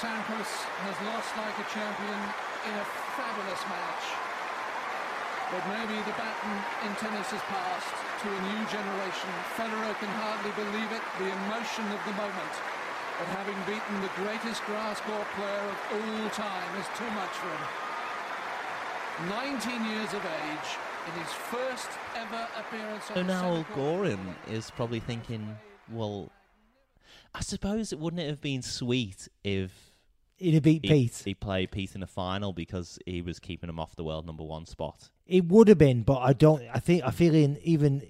Sampras 0.03 0.51
has 0.83 0.99
lost 1.07 1.31
like 1.39 1.55
a 1.63 1.67
champion 1.71 2.19
in 2.67 2.75
a 2.75 2.85
fabulous 3.15 3.63
match. 3.71 4.32
But 5.53 5.63
maybe 5.69 6.01
the 6.09 6.17
baton 6.17 6.57
in 6.89 6.93
tennis 6.97 7.29
has 7.29 7.45
passed 7.53 7.93
to 8.25 8.29
a 8.33 8.41
new 8.57 8.63
generation. 8.73 9.29
Federer 9.53 9.93
can 10.01 10.09
hardly 10.17 10.53
believe 10.57 10.89
it, 10.89 11.05
the 11.21 11.29
emotion 11.29 11.85
of 11.93 12.01
the 12.09 12.17
moment. 12.17 12.55
But 13.21 13.29
having 13.37 13.61
beaten 13.69 14.01
the 14.01 14.13
greatest 14.17 14.65
grass 14.65 14.99
court 15.05 15.29
player 15.37 15.67
of 15.69 15.79
all 15.93 16.29
time 16.33 16.73
is 16.81 16.89
too 16.97 17.11
much 17.13 17.37
for 17.37 17.53
him. 17.53 17.65
19 19.29 19.85
years 19.93 20.13
of 20.17 20.25
age, 20.25 20.69
in 21.07 21.21
his 21.21 21.33
first 21.33 21.89
ever 22.17 22.49
appearance 22.59 23.11
on 23.11 23.15
So 23.17 23.23
the 23.23 23.25
now 23.25 23.63
court. 23.75 24.09
Goran 24.09 24.35
is 24.49 24.71
probably 24.71 25.01
thinking, 25.01 25.57
well, 25.91 26.31
I 27.35 27.41
suppose 27.41 27.93
it 27.93 27.99
wouldn't 27.99 28.23
it 28.23 28.29
have 28.29 28.41
been 28.41 28.63
sweet 28.63 29.29
if 29.45 29.92
He'd 30.43 30.55
have 30.55 30.63
beat 30.63 30.85
he, 30.85 30.89
Pete. 30.89 31.23
he 31.25 31.35
played 31.35 31.71
Pete 31.71 31.95
in 31.95 32.01
the 32.01 32.07
final 32.07 32.53
because 32.53 32.99
he 33.07 33.23
was 33.23 33.39
keeping 33.39 33.69
him 33.71 33.79
off 33.79 33.95
the 33.95 34.05
world 34.05 34.27
number 34.27 34.43
one 34.43 34.67
spot. 34.67 35.11
It 35.27 35.47
would 35.47 35.69
have 35.69 35.79
been, 35.79 36.03
but 36.03 36.19
I 36.19 36.33
don't. 36.33 36.63
I 36.73 36.81
think 36.81 37.05
I 37.05 37.11
feel 37.11 37.35
in 37.35 37.59
even 37.63 38.03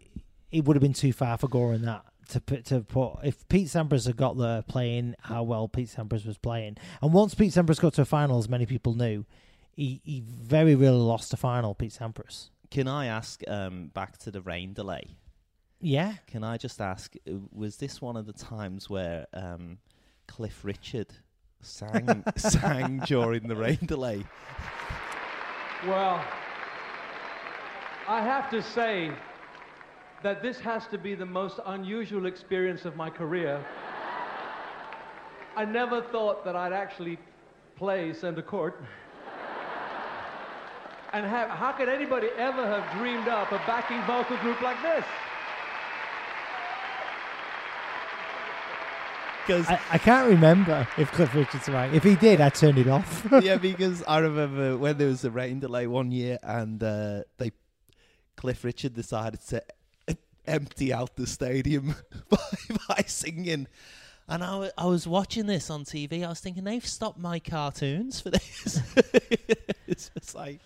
it 0.51 0.65
would 0.65 0.77
have 0.77 0.83
been 0.83 0.93
too 0.95 1.13
far 1.13 1.37
for 1.37 1.49
Goran 1.49 1.85
that 1.85 2.05
to 2.31 2.41
put 2.41 2.65
to 2.67 2.81
put. 2.81 3.19
If 3.23 3.47
Pete 3.49 3.69
Sampras 3.69 4.07
had 4.07 4.17
got 4.17 4.39
there 4.39 4.63
playing 4.63 5.15
how 5.21 5.43
well 5.43 5.69
Pete 5.69 5.89
Sampras 5.89 6.27
was 6.27 6.39
playing, 6.39 6.79
and 7.03 7.13
once 7.13 7.35
Pete 7.35 7.53
Sampras 7.53 7.81
got 7.81 7.95
to 7.95 8.03
a 8.03 8.07
final, 8.07 8.39
as 8.39 8.49
many 8.49 8.65
people 8.67 8.95
knew, 8.95 9.27
he 9.73 10.01
he 10.05 10.23
very 10.27 10.75
rarely 10.75 10.99
lost 10.99 11.33
a 11.35 11.37
final. 11.37 11.75
Pete 11.75 11.93
Sampras. 11.93 12.49
Can 12.71 12.89
I 12.89 13.07
ask 13.07 13.43
um, 13.49 13.89
back 13.89 14.17
to 14.19 14.31
the 14.31 14.41
rain 14.41 14.73
delay? 14.73 15.19
Yeah, 15.79 16.15
Can 16.29 16.45
I 16.45 16.57
just 16.57 16.81
ask, 16.81 17.15
uh, 17.29 17.33
was 17.51 17.77
this 17.77 18.01
one 18.01 18.17
of 18.17 18.25
the 18.25 18.33
times 18.33 18.89
where 18.89 19.27
um, 19.35 19.79
Cliff 20.29 20.65
Richard 20.65 21.09
sang 21.63 22.25
sang 22.37 22.99
during 23.07 23.49
the 23.49 23.57
rain 23.57 23.79
delay? 23.87 24.25
Well, 25.87 26.25
I 28.07 28.21
have 28.21 28.51
to 28.51 28.63
say 28.63 29.11
that 30.23 30.43
this 30.43 30.61
has 30.61 30.87
to 30.89 30.99
be 30.99 31.15
the 31.15 31.27
most 31.27 31.59
unusual 31.67 32.27
experience 32.27 32.85
of 32.85 32.97
my 32.97 33.11
career. 33.11 33.65
I 35.57 35.65
never 35.65 36.03
thought 36.03 36.45
that 36.45 36.57
I'd 36.57 36.73
actually 36.73 37.19
play 37.77 38.13
center 38.13 38.43
court. 38.43 38.83
And 41.13 41.27
have, 41.27 41.51
how 41.51 41.73
could 41.73 41.89
anybody 41.91 42.29
ever 42.39 42.65
have 42.65 42.99
dreamed 42.99 43.29
up 43.29 43.53
a 43.53 43.59
backing 43.67 44.01
vocal 44.07 44.39
group 44.39 44.63
like 44.63 44.81
this? 44.83 45.05
Because 49.47 49.67
I, 49.69 49.81
I 49.93 49.99
can't 49.99 50.29
remember 50.29 50.87
if 50.99 51.11
Cliff 51.13 51.35
Richard 51.35 51.63
sang. 51.63 51.95
If 51.95 52.03
he 52.05 52.15
did, 52.17 52.41
I 52.41 52.49
turned 52.49 52.79
it 52.79 52.87
off. 52.89 53.27
yeah, 53.43 53.57
because 53.57 54.03
I 54.07 54.19
remember 54.19 54.77
when 54.77 54.99
there 54.99 55.09
was 55.09 55.25
a 55.25 55.31
rain 55.31 55.59
delay 55.61 55.87
one 55.87 56.11
year, 56.13 56.39
and 56.43 56.83
uh, 56.83 57.23
they 57.39 57.51
Cliff 58.37 58.63
Richard 58.65 58.95
decided 58.95 59.41
to 59.49 59.63
empty 60.47 60.93
out 60.93 61.17
the 61.17 61.27
stadium 61.27 61.95
by, 62.29 62.39
by 62.89 63.03
singing. 63.07 63.67
And 64.29 64.43
I 64.45 64.87
was 64.87 65.07
watching 65.07 65.47
this 65.47 65.69
on 65.71 65.85
TV. 65.85 66.25
I 66.25 66.29
was 66.29 66.41
thinking 66.41 66.65
they've 66.65 66.87
stopped 66.87 67.19
my 67.19 67.39
cartoons 67.41 68.21
for 68.21 68.31
this. 68.31 68.81
it's 69.89 70.11
just 70.11 70.35
like, 70.35 70.61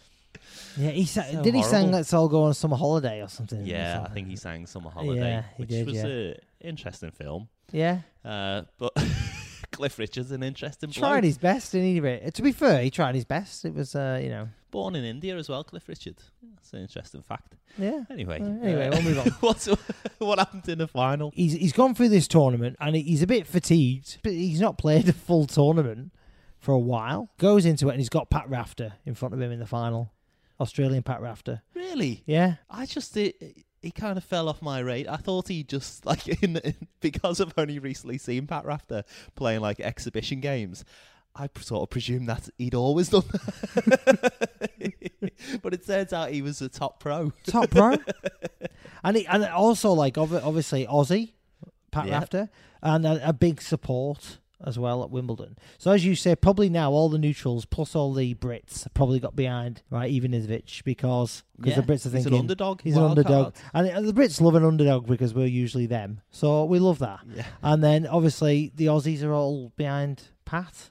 yeah, 0.77 0.91
he 0.91 1.07
sa- 1.07 1.23
So 1.23 1.43
did. 1.43 1.55
He 1.55 1.63
sang 1.63 1.73
horrible. 1.81 1.93
"Let's 1.99 2.13
All 2.13 2.29
Go 2.29 2.43
on 2.45 2.51
a 2.51 2.55
Summer 2.55 2.77
Holiday" 2.77 3.23
or 3.23 3.29
something. 3.29 3.65
yeah, 3.67 3.93
I 3.93 3.95
Something. 3.97 4.15
think 4.15 4.29
he 4.29 4.37
sang 4.37 4.67
Summer 4.67 4.91
Holiday, 4.91 5.21
Yeah, 5.21 5.43
he 5.57 5.63
which 5.63 5.71
did, 5.71 5.87
was 5.87 5.97
yeah. 5.97 6.07
a 6.07 6.35
interesting 6.61 7.11
film. 7.11 7.49
Yeah, 7.73 8.01
Uh, 8.25 8.63
but 8.79 8.93
Cliff 9.73 9.99
Richard's 9.99 10.31
an 10.31 10.43
interesting 10.43 10.91
tried 10.91 11.13
bloke. 11.21 11.25
his 11.25 11.39
best, 11.39 11.73
didn't 11.73 11.89
he? 11.89 12.01
Ri- 12.01 12.31
To 12.33 12.43
be 12.43 12.53
fair, 12.53 12.83
he 12.83 12.91
tried 12.91 13.15
his 13.15 13.25
best. 13.25 13.65
It 13.65 13.75
was, 13.75 13.95
uh, 13.95 14.21
you 14.23 14.29
know, 14.31 14.49
Born 14.71 14.95
in 14.97 15.05
India 15.05 15.37
as 15.37 15.49
well, 15.49 15.65
Cliff 15.65 15.89
Richard. 15.89 16.17
That's 16.55 16.73
an 16.73 16.81
interesting 16.81 17.23
fact. 17.23 17.55
yeah. 17.79 18.05
Anyway, 18.11 18.41
Uh, 18.41 18.65
anyway, 18.65 18.89
we'll 18.91 19.03
move 19.03 19.19
on. 19.19 19.27
what's 19.41 19.67
what 20.19 20.39
happened 20.39 20.69
in 20.69 20.79
the 20.79 20.89
final? 20.89 21.31
He's 21.35 21.53
he's 21.53 21.73
gone 21.73 21.95
through 21.95 22.09
this 22.11 22.29
tournament 22.29 22.77
and 22.81 22.95
he- 22.97 23.03
he's 23.03 23.23
a 23.23 23.27
bit 23.27 23.47
fatigued, 23.47 24.19
but 24.23 24.33
he's 24.33 24.61
not 24.61 24.77
played 24.79 25.09
a 25.09 25.13
full 25.13 25.47
tournament 25.47 26.13
for 26.59 26.73
a 26.73 26.79
while. 26.79 27.31
Goes 27.39 27.65
into 27.65 27.89
it 27.89 27.93
and 27.93 28.01
he's 28.01 28.09
got 28.09 28.29
Pat 28.31 28.49
Rafter 28.51 28.95
in 29.05 29.15
front 29.15 29.35
of 29.35 29.41
him 29.41 29.51
in 29.53 29.59
the 29.61 29.67
final, 29.67 30.13
Australian 30.61 31.03
Pat 31.03 31.21
Rafter. 31.23 31.63
Really? 31.75 32.23
Yeah, 32.27 32.57
I 32.71 32.87
just 32.87 33.17
he 33.87 33.93
kind 33.93 34.19
of 34.19 34.25
fell 34.25 34.49
off 34.49 34.61
my 34.61 34.81
radar. 34.81 35.15
I 35.15 35.17
thought 35.17 35.47
he 35.49 35.63
just 35.63 36.05
like 36.11 36.27
in, 36.43 36.57
in 36.57 36.75
because 37.01 37.41
I've 37.41 37.55
only 37.57 37.79
recently 37.79 38.19
seen 38.19 38.47
Pat 38.47 38.65
Rafter 38.65 39.05
playing 39.35 39.61
like 39.61 39.81
exhibition 39.81 40.41
games. 40.41 40.85
I 41.39 41.49
sort 41.61 41.83
of 41.83 41.91
presumed 41.91 42.29
that 42.29 42.49
he'd 42.59 42.75
always 42.75 43.11
done 43.11 43.25
that. 43.31 44.33
but 45.63 45.75
it 45.75 45.87
turns 45.87 46.13
out 46.15 46.31
he 46.31 46.41
was 46.43 46.63
a 46.63 46.69
top 46.69 46.99
pro. 46.99 47.31
top 47.47 47.71
pro. 47.71 47.97
and 49.05 49.17
he, 49.19 49.27
and 49.27 49.45
also 49.45 49.93
like 49.93 50.15
obvi- 50.15 50.43
obviously 50.43 50.87
Aussie, 50.87 51.33
Pat 51.91 52.07
Yeah. 52.07 52.15
Rafter, 52.15 52.51
and 52.83 53.07
a, 53.07 53.29
a 53.29 53.33
big 53.35 53.61
support 53.61 54.39
as 54.65 54.79
well 54.79 55.03
at 55.03 55.11
Wimbledon. 55.11 55.59
So 55.79 55.91
as 55.91 56.05
you 56.05 56.15
say, 56.15 56.35
probably 56.35 56.69
now 56.69 56.91
all 56.91 57.09
the 57.09 57.19
neutrals 57.19 57.65
plus 57.65 57.95
all 57.95 58.13
the 58.15 58.35
Brits 58.35 58.85
have 58.85 58.95
probably 58.95 59.21
got 59.21 59.37
behind 59.37 59.83
right 59.91 60.11
even 60.11 60.33
Ivanisevic 60.33 60.83
because 60.85 61.43
because 61.57 61.77
Yeah, 61.77 61.81
the 61.81 61.93
Brits 61.93 62.07
are 62.07 62.11
thinking 62.11 62.19
he's 62.19 62.27
an 62.27 62.35
underdog, 62.35 62.81
He's 62.83 62.97
an 62.97 63.03
underdog, 63.05 63.55
and 63.75 63.91
uh, 63.91 64.01
the 64.01 64.13
Brits 64.13 64.41
love 64.41 64.55
an 64.55 64.65
underdog 64.65 65.07
because 65.07 65.35
we're 65.35 65.47
usually 65.47 65.87
them. 65.87 66.21
So 66.31 66.65
we 66.65 66.79
love 66.79 66.99
that. 67.01 67.21
Yeah. 67.35 67.47
And 67.63 67.83
then 67.83 68.07
obviously 68.07 68.73
the 68.75 68.87
Aussies 68.87 69.23
are 69.23 69.33
all 69.33 69.73
behind 69.77 70.29
Pat. 70.45 70.91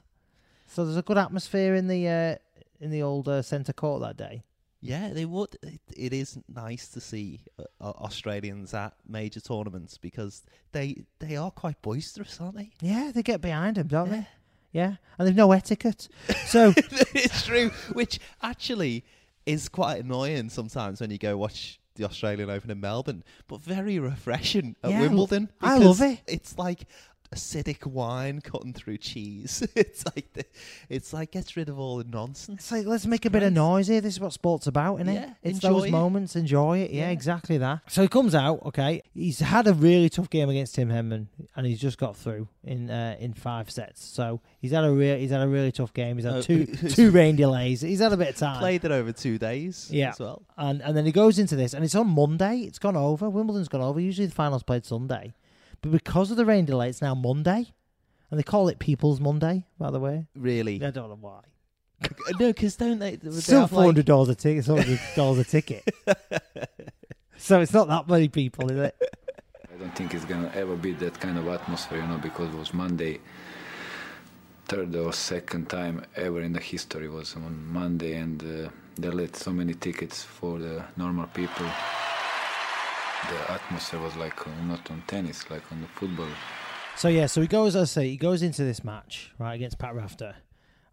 So 0.66 0.84
there's 0.84 0.96
a 0.96 1.02
good 1.02 1.18
atmosphere 1.18 1.74
in 1.74 1.88
the 1.88 2.08
uh, 2.08 2.36
in 2.80 2.90
the 2.90 3.02
old 3.02 3.28
uh, 3.28 3.42
centre 3.42 3.72
court 3.72 4.02
that 4.02 4.16
day. 4.16 4.44
Yeah, 4.88 5.10
they 5.12 5.24
would. 5.24 5.56
It, 5.62 5.80
it 5.96 6.12
is 6.12 6.38
nice 6.48 6.88
to 6.88 7.00
see 7.00 7.40
uh, 7.58 7.64
uh, 7.80 7.90
Australians 7.90 8.74
at 8.74 8.94
major 9.08 9.40
tournaments 9.40 9.98
because 9.98 10.42
they 10.72 11.04
they 11.18 11.36
are 11.36 11.50
quite 11.50 11.80
boisterous, 11.82 12.40
aren't 12.40 12.56
they? 12.56 12.70
Yeah, 12.80 13.10
they 13.14 13.22
get 13.22 13.40
behind 13.40 13.76
them, 13.76 13.88
don't 13.88 14.10
Yeah. 14.10 14.16
they? 14.16 14.26
Yeah, 14.72 14.96
and 15.18 15.26
they've 15.26 15.34
no 15.34 15.52
etiquette. 15.52 16.08
So 16.46 16.72
it's 16.76 17.46
true, 17.46 17.70
which 17.92 18.18
actually 18.42 19.04
is 19.46 19.68
quite 19.68 20.04
annoying 20.04 20.50
sometimes 20.50 21.00
when 21.00 21.10
you 21.10 21.18
go 21.18 21.36
watch 21.36 21.80
the 21.94 22.04
Australian 22.04 22.50
Open 22.50 22.70
in 22.70 22.80
Melbourne, 22.80 23.24
but 23.48 23.62
very 23.62 23.98
refreshing 23.98 24.76
at 24.82 24.90
Yeah, 24.90 25.00
Wimbledon. 25.00 25.48
I 25.62 25.78
love 25.78 26.02
it. 26.02 26.20
It's 26.26 26.58
like 26.58 26.86
acidic 27.34 27.86
wine 27.86 28.40
cutting 28.40 28.72
through 28.72 28.98
cheese. 28.98 29.62
It's 29.76 30.04
like 30.06 30.32
the, 30.32 30.44
it's 30.88 31.12
like 31.12 31.32
gets 31.32 31.56
rid 31.56 31.68
of 31.68 31.78
all 31.78 31.98
the 31.98 32.04
nonsense. 32.04 32.60
it's 32.60 32.72
like 32.72 32.86
let's 32.86 33.06
make 33.06 33.24
a 33.24 33.30
bit 33.30 33.42
of 33.42 33.52
noise 33.52 33.88
here. 33.88 34.00
This 34.00 34.14
is 34.14 34.20
what 34.20 34.32
sport's 34.32 34.66
about, 34.66 34.96
isn't 34.96 35.08
it? 35.08 35.14
Yeah, 35.14 35.30
it's 35.42 35.56
enjoy 35.58 35.68
those 35.80 35.84
it. 35.86 35.90
moments. 35.90 36.36
Enjoy 36.36 36.78
it. 36.78 36.90
Yeah, 36.90 37.04
Yeah. 37.06 37.10
exactly 37.10 37.58
that. 37.58 37.80
So 37.88 38.02
he 38.02 38.08
comes 38.08 38.34
out. 38.34 38.62
Okay, 38.66 39.02
he's 39.14 39.40
had 39.40 39.66
a 39.66 39.74
really 39.74 40.08
tough 40.08 40.30
game 40.30 40.48
against 40.50 40.74
Tim 40.74 40.88
Henman, 40.88 41.26
and 41.56 41.66
he's 41.66 41.80
just 41.80 41.98
got 41.98 42.16
through 42.16 42.48
in 42.64 42.90
uh, 42.90 43.16
in 43.18 43.32
five 43.34 43.70
sets. 43.70 44.04
So 44.04 44.40
he's 44.60 44.72
had 44.72 44.84
a 44.84 44.90
real 44.90 45.16
he's 45.18 45.30
had 45.30 45.42
a 45.42 45.48
really 45.48 45.72
tough 45.72 45.92
game. 45.94 46.16
He's 46.16 46.24
had 46.26 46.34
Uh, 46.36 46.42
two 46.42 46.66
two 46.90 47.10
rain 47.10 47.36
delays. 47.36 47.80
He's 47.80 48.00
had 48.00 48.12
a 48.12 48.16
bit 48.16 48.28
of 48.30 48.36
time. 48.36 48.58
Played 48.60 48.84
it 48.84 48.90
over 48.90 49.12
two 49.12 49.38
days 49.38 49.88
Yeah. 49.90 50.10
as 50.10 50.20
well. 50.20 50.42
And 50.56 50.82
and 50.82 50.96
then 50.96 51.04
he 51.06 51.12
goes 51.12 51.38
into 51.38 51.56
this, 51.56 51.74
and 51.74 51.84
it's 51.84 51.94
on 51.94 52.08
Monday. 52.08 52.60
It's 52.60 52.78
gone 52.78 52.96
over. 52.96 53.28
Wimbledon's 53.30 53.68
gone 53.68 53.82
over. 53.82 54.00
Usually 54.00 54.26
the 54.26 54.34
finals 54.34 54.62
played 54.62 54.84
Sunday, 54.84 55.34
but 55.90 56.04
because 56.04 56.30
of 56.30 56.36
the 56.36 56.44
rain 56.44 56.64
delay, 56.64 56.88
it's 56.88 57.02
now 57.02 57.14
Monday, 57.14 57.72
and 58.30 58.38
they 58.38 58.42
call 58.42 58.68
it 58.68 58.78
People's 58.78 59.20
Monday. 59.20 59.64
By 59.78 59.90
the 59.90 60.00
way, 60.00 60.26
Really? 60.36 60.82
I 60.84 60.90
don't 60.90 61.08
know 61.08 61.18
why. 61.20 61.40
no, 62.38 62.48
because 62.52 62.76
don't 62.76 62.98
they? 62.98 63.16
they 63.16 63.30
Still 63.40 63.60
have, 63.62 63.70
four 63.70 63.78
like- 63.80 63.86
hundred 63.86 64.06
dollars 64.06 64.28
a 64.28 64.34
ticket. 64.34 64.64
Four 64.66 64.76
hundred 64.78 65.00
dollars 65.14 65.38
a 65.38 65.44
ticket. 65.44 65.84
so 67.38 67.60
it's 67.60 67.72
not 67.72 67.88
that 67.88 68.08
many 68.08 68.28
people, 68.28 68.70
is 68.70 68.78
it? 68.78 68.94
I 69.72 69.78
don't 69.78 69.94
think 69.94 70.14
it's 70.14 70.24
gonna 70.24 70.50
ever 70.54 70.76
be 70.76 70.92
that 70.94 71.18
kind 71.20 71.38
of 71.38 71.46
atmosphere, 71.48 72.00
you 72.00 72.06
know, 72.06 72.18
because 72.18 72.52
it 72.52 72.58
was 72.58 72.72
Monday, 72.74 73.20
third 74.66 74.94
or 74.96 75.12
second 75.12 75.68
time 75.68 76.04
ever 76.16 76.40
in 76.42 76.52
the 76.52 76.60
history 76.60 77.08
was 77.08 77.34
on 77.36 77.66
Monday, 77.72 78.14
and 78.14 78.42
uh, 78.42 78.68
they 78.96 79.08
let 79.10 79.36
so 79.36 79.52
many 79.52 79.74
tickets 79.74 80.22
for 80.22 80.58
the 80.58 80.82
normal 80.96 81.26
people. 81.28 81.66
The 83.28 83.52
atmosphere 83.52 84.00
was 84.00 84.14
like 84.16 84.46
uh, 84.46 84.50
not 84.66 84.88
on 84.90 85.02
tennis, 85.06 85.50
like 85.50 85.62
on 85.72 85.80
the 85.80 85.88
football. 85.88 86.28
So 86.96 87.08
yeah, 87.08 87.26
so 87.26 87.40
he 87.40 87.46
goes. 87.46 87.74
I 87.74 87.84
say, 87.84 88.08
he 88.08 88.16
goes 88.16 88.42
into 88.42 88.62
this 88.62 88.84
match 88.84 89.32
right 89.38 89.54
against 89.54 89.78
Pat 89.78 89.94
Rafter, 89.94 90.36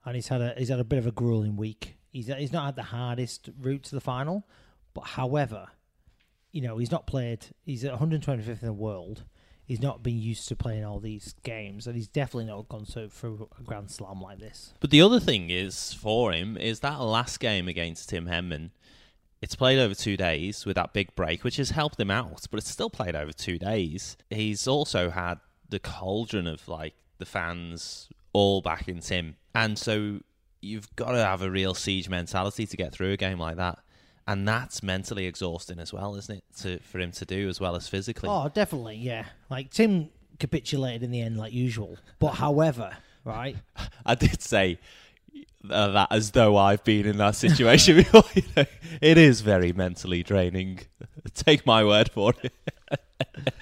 and 0.03 0.15
he's 0.15 0.27
had 0.29 0.41
a 0.41 0.53
he's 0.57 0.69
had 0.69 0.79
a 0.79 0.83
bit 0.83 0.99
of 0.99 1.07
a 1.07 1.11
grueling 1.11 1.55
week. 1.55 1.95
He's 2.11 2.27
he's 2.27 2.51
not 2.51 2.65
had 2.65 2.75
the 2.75 2.83
hardest 2.83 3.49
route 3.59 3.83
to 3.83 3.95
the 3.95 4.01
final, 4.01 4.47
but 4.93 5.01
however, 5.01 5.67
you 6.51 6.61
know 6.61 6.77
he's 6.77 6.91
not 6.91 7.07
played. 7.07 7.45
He's 7.65 7.85
at 7.85 7.99
125th 7.99 8.47
in 8.47 8.57
the 8.61 8.73
world. 8.73 9.23
He's 9.65 9.81
not 9.81 10.03
been 10.03 10.19
used 10.19 10.49
to 10.49 10.57
playing 10.57 10.83
all 10.83 10.99
these 10.99 11.35
games, 11.43 11.87
and 11.87 11.95
he's 11.95 12.09
definitely 12.09 12.45
not 12.45 12.67
gone 12.67 12.85
so 12.85 13.07
through 13.07 13.47
a 13.57 13.63
Grand 13.63 13.89
Slam 13.91 14.21
like 14.21 14.39
this. 14.39 14.73
But 14.81 14.89
the 14.89 15.01
other 15.01 15.21
thing 15.21 15.49
is 15.49 15.93
for 15.93 16.33
him 16.33 16.57
is 16.57 16.81
that 16.81 16.99
last 16.99 17.39
game 17.39 17.67
against 17.69 18.09
Tim 18.09 18.25
Henman. 18.25 18.71
It's 19.43 19.55
played 19.55 19.77
over 19.77 19.93
two 19.93 20.15
days 20.15 20.65
with 20.65 20.75
that 20.75 20.93
big 20.93 21.13
break, 21.15 21.43
which 21.43 21.57
has 21.57 21.71
helped 21.71 21.99
him 21.99 22.09
out. 22.09 22.45
But 22.49 22.59
it's 22.59 22.69
still 22.69 22.89
played 22.89 23.13
over 23.13 23.33
two 23.33 23.59
days. 23.59 24.15
He's 24.29 24.69
also 24.69 25.09
had 25.09 25.41
the 25.67 25.79
cauldron 25.79 26.47
of 26.47 26.65
like 26.69 26.93
the 27.17 27.25
fans 27.25 28.07
all 28.31 28.61
back 28.61 28.87
in 28.87 29.01
Tim, 29.01 29.35
and 29.53 29.77
so 29.77 30.21
you've 30.61 30.95
got 30.95 31.11
to 31.11 31.17
have 31.17 31.41
a 31.41 31.51
real 31.51 31.73
siege 31.73 32.07
mentality 32.07 32.65
to 32.65 32.77
get 32.77 32.93
through 32.93 33.11
a 33.11 33.17
game 33.17 33.37
like 33.37 33.57
that, 33.57 33.79
and 34.29 34.47
that's 34.47 34.81
mentally 34.81 35.25
exhausting 35.25 35.77
as 35.77 35.91
well, 35.91 36.15
isn't 36.15 36.37
it? 36.37 36.43
To 36.61 36.79
for 36.79 37.01
him 37.01 37.11
to 37.11 37.25
do 37.25 37.49
as 37.49 37.59
well 37.59 37.75
as 37.75 37.89
physically. 37.89 38.29
Oh, 38.29 38.47
definitely, 38.47 38.95
yeah. 38.95 39.25
Like 39.49 39.71
Tim 39.71 40.09
capitulated 40.39 41.03
in 41.03 41.11
the 41.11 41.19
end, 41.19 41.35
like 41.35 41.51
usual. 41.51 41.97
But 42.17 42.35
however, 42.35 42.95
right? 43.25 43.57
I 44.05 44.15
did 44.15 44.41
say 44.41 44.79
uh, 45.69 45.87
that 45.91 46.07
as 46.11 46.31
though 46.31 46.57
I've 46.57 46.83
been 46.83 47.05
in 47.05 47.17
that 47.17 47.35
situation 47.35 47.95
before. 48.03 48.23
You 48.35 48.43
know, 48.55 48.65
it 49.01 49.17
is 49.17 49.41
very 49.41 49.73
mentally 49.73 50.23
draining. 50.23 50.79
Take 51.33 51.65
my 51.65 51.83
word 51.83 52.09
for 52.11 52.33
it. 52.43 52.53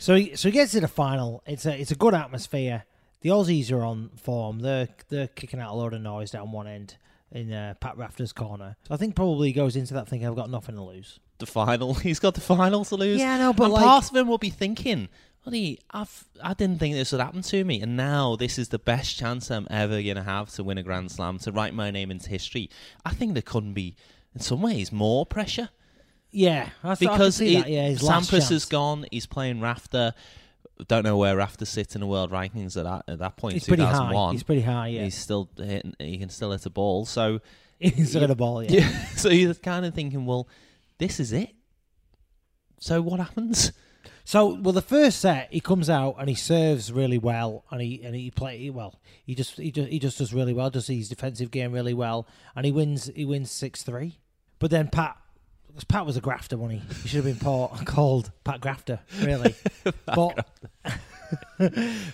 So 0.00 0.14
he, 0.14 0.36
so 0.36 0.48
he 0.48 0.52
gets 0.52 0.72
to 0.72 0.80
the 0.80 0.88
final. 0.88 1.42
It's 1.44 1.66
a 1.66 1.78
it's 1.78 1.90
a 1.90 1.96
good 1.96 2.14
atmosphere. 2.14 2.84
The 3.22 3.30
Aussies 3.30 3.72
are 3.72 3.84
on 3.84 4.10
form. 4.16 4.60
They're 4.60 4.88
they're 5.08 5.26
kicking 5.26 5.58
out 5.60 5.72
a 5.72 5.74
load 5.74 5.92
of 5.92 6.00
noise 6.00 6.30
down 6.30 6.52
one 6.52 6.68
end 6.68 6.96
in 7.32 7.52
uh, 7.52 7.74
Pat 7.80 7.96
Rafter's 7.98 8.32
corner. 8.32 8.76
So 8.86 8.94
I 8.94 8.96
think 8.96 9.16
probably 9.16 9.48
he 9.48 9.52
goes 9.52 9.74
into 9.76 9.94
that 9.94 10.08
thinking 10.08 10.28
I've 10.28 10.36
got 10.36 10.50
nothing 10.50 10.76
to 10.76 10.82
lose. 10.82 11.18
The 11.38 11.46
final. 11.46 11.94
He's 11.94 12.20
got 12.20 12.34
the 12.34 12.40
final 12.40 12.84
to 12.86 12.94
lose. 12.94 13.18
Yeah, 13.20 13.34
I 13.34 13.38
know, 13.38 13.52
but 13.52 13.64
and 13.64 13.72
like- 13.74 13.84
part 13.84 14.08
of 14.08 14.16
him 14.16 14.28
will 14.28 14.38
be 14.38 14.50
thinking, 14.50 15.08
"Buddy, 15.48 15.80
I've 15.90 16.24
I 16.42 16.54
didn't 16.54 16.78
think 16.78 16.94
this 16.94 17.12
would 17.12 17.20
happen 17.20 17.42
to 17.42 17.64
me, 17.64 17.80
and 17.80 17.96
now 17.96 18.36
this 18.36 18.58
is 18.58 18.68
the 18.68 18.78
best 18.78 19.16
chance 19.16 19.50
I'm 19.50 19.66
ever 19.70 20.02
gonna 20.02 20.22
have 20.22 20.50
to 20.54 20.64
win 20.64 20.78
a 20.78 20.82
Grand 20.82 21.10
Slam 21.10 21.38
to 21.40 21.52
write 21.52 21.74
my 21.74 21.90
name 21.90 22.10
into 22.10 22.28
history." 22.28 22.70
I 23.04 23.10
think 23.10 23.34
there 23.34 23.42
couldn't 23.42 23.74
be, 23.74 23.96
in 24.34 24.40
some 24.40 24.62
ways, 24.62 24.92
more 24.92 25.26
pressure. 25.26 25.70
Yeah, 26.30 26.70
I, 26.84 26.94
because 26.94 27.40
it-. 27.40 27.68
Yeah, 27.68 27.90
Sampras 27.92 28.50
is 28.50 28.64
gone. 28.64 29.06
He's 29.10 29.26
playing 29.26 29.60
Rafter. 29.60 30.14
Don't 30.86 31.02
know 31.02 31.16
where 31.16 31.36
Rafter 31.36 31.64
sits 31.64 31.94
in 31.96 32.00
the 32.00 32.06
world 32.06 32.30
rankings 32.30 32.76
at 32.76 32.84
that 32.84 33.12
at 33.12 33.18
that 33.18 33.36
point. 33.36 33.54
He's 33.54 33.66
pretty 33.66 33.82
high. 33.82 34.30
He's 34.32 34.42
pretty 34.42 34.62
high. 34.62 34.88
Yeah, 34.88 35.04
He's 35.04 35.16
still 35.16 35.48
hitting. 35.56 35.94
He 35.98 36.18
can 36.18 36.28
still 36.28 36.52
hit 36.52 36.66
a 36.66 36.70
ball. 36.70 37.04
So 37.04 37.40
he's 37.78 38.14
got 38.14 38.30
a 38.30 38.34
ball. 38.34 38.62
Yeah. 38.62 38.80
yeah. 38.80 39.04
so 39.16 39.28
you're 39.28 39.54
kind 39.54 39.84
of 39.86 39.94
thinking, 39.94 40.26
well, 40.26 40.48
this 40.98 41.18
is 41.20 41.32
it. 41.32 41.50
So 42.80 43.00
what 43.02 43.18
happens? 43.18 43.72
So, 44.28 44.58
well, 44.60 44.74
the 44.74 44.82
first 44.82 45.20
set 45.20 45.48
he 45.50 45.60
comes 45.60 45.88
out 45.88 46.16
and 46.18 46.28
he 46.28 46.34
serves 46.34 46.92
really 46.92 47.16
well, 47.16 47.64
and 47.70 47.80
he 47.80 48.02
and 48.02 48.14
he 48.14 48.30
play 48.30 48.68
well. 48.68 49.00
He 49.24 49.34
just 49.34 49.56
he 49.56 49.70
just 49.70 49.88
he 49.88 49.98
just 49.98 50.18
does 50.18 50.34
really 50.34 50.52
well. 50.52 50.68
Does 50.68 50.86
his 50.86 51.08
defensive 51.08 51.50
game 51.50 51.72
really 51.72 51.94
well, 51.94 52.28
and 52.54 52.66
he 52.66 52.70
wins. 52.70 53.10
He 53.16 53.24
wins 53.24 53.50
six 53.50 53.82
three. 53.82 54.18
But 54.58 54.70
then 54.70 54.88
Pat, 54.88 55.16
Pat 55.88 56.04
was 56.04 56.18
a 56.18 56.20
grafter, 56.20 56.58
wasn't 56.58 56.82
he? 56.82 56.94
He 57.04 57.08
should 57.08 57.24
have 57.24 57.40
been 57.40 57.84
called 57.86 58.30
Pat 58.44 58.60
Grafter, 58.60 59.00
really. 59.22 59.54
but 60.04 60.46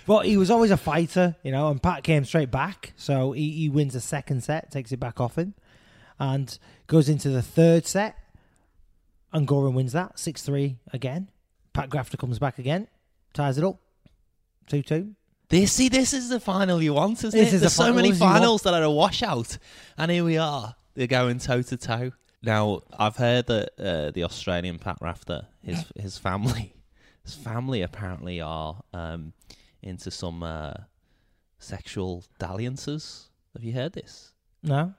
but 0.07 0.25
he 0.25 0.37
was 0.37 0.49
always 0.49 0.71
a 0.71 0.77
fighter, 0.77 1.35
you 1.43 1.51
know. 1.51 1.67
And 1.67 1.83
Pat 1.83 2.05
came 2.05 2.23
straight 2.23 2.49
back, 2.49 2.93
so 2.95 3.33
he, 3.33 3.51
he 3.51 3.67
wins 3.67 3.91
the 3.91 3.99
second 3.99 4.41
set, 4.41 4.71
takes 4.71 4.93
it 4.93 5.01
back 5.01 5.19
off 5.19 5.37
him, 5.37 5.53
and 6.17 6.57
goes 6.87 7.09
into 7.09 7.27
the 7.27 7.41
third 7.41 7.85
set. 7.85 8.15
And 9.33 9.45
Goran 9.45 9.73
wins 9.73 9.91
that 9.91 10.17
six 10.17 10.43
three 10.43 10.77
again. 10.93 11.27
Pat 11.75 11.89
Grafter 11.89 12.17
comes 12.17 12.39
back 12.39 12.57
again, 12.57 12.87
ties 13.33 13.57
it 13.57 13.63
up, 13.63 13.77
two 14.67 14.81
two. 14.81 15.13
This 15.49 15.73
see, 15.73 15.89
this 15.89 16.13
is 16.13 16.29
the 16.29 16.39
final 16.39 16.81
you 16.81 16.93
want, 16.93 17.19
isn't 17.23 17.31
This 17.31 17.51
it? 17.51 17.55
is 17.55 17.61
There's 17.61 17.75
the 17.75 17.83
so 17.83 17.93
many 17.93 18.11
finals 18.13 18.63
that 18.63 18.73
are 18.73 18.81
a 18.83 18.89
washout, 18.89 19.57
and 19.97 20.09
here 20.09 20.23
we 20.23 20.37
are. 20.37 20.75
They're 20.95 21.05
going 21.07 21.37
toe 21.39 21.61
to 21.61 21.77
toe. 21.77 22.11
Now, 22.41 22.81
I've 22.97 23.15
heard 23.17 23.47
that 23.47 23.69
uh, 23.79 24.11
the 24.11 24.23
Australian 24.23 24.79
Pat 24.79 24.97
Rafter, 25.01 25.47
his 25.61 25.85
his 25.95 26.17
family, 26.17 26.73
his 27.23 27.35
family 27.35 27.81
apparently 27.83 28.41
are 28.41 28.81
um, 28.93 29.33
into 29.83 30.09
some 30.11 30.41
uh, 30.43 30.73
sexual 31.59 32.23
dalliances. 32.39 33.29
Have 33.53 33.63
you 33.63 33.73
heard 33.73 33.93
this? 33.93 34.31
No, 34.63 34.93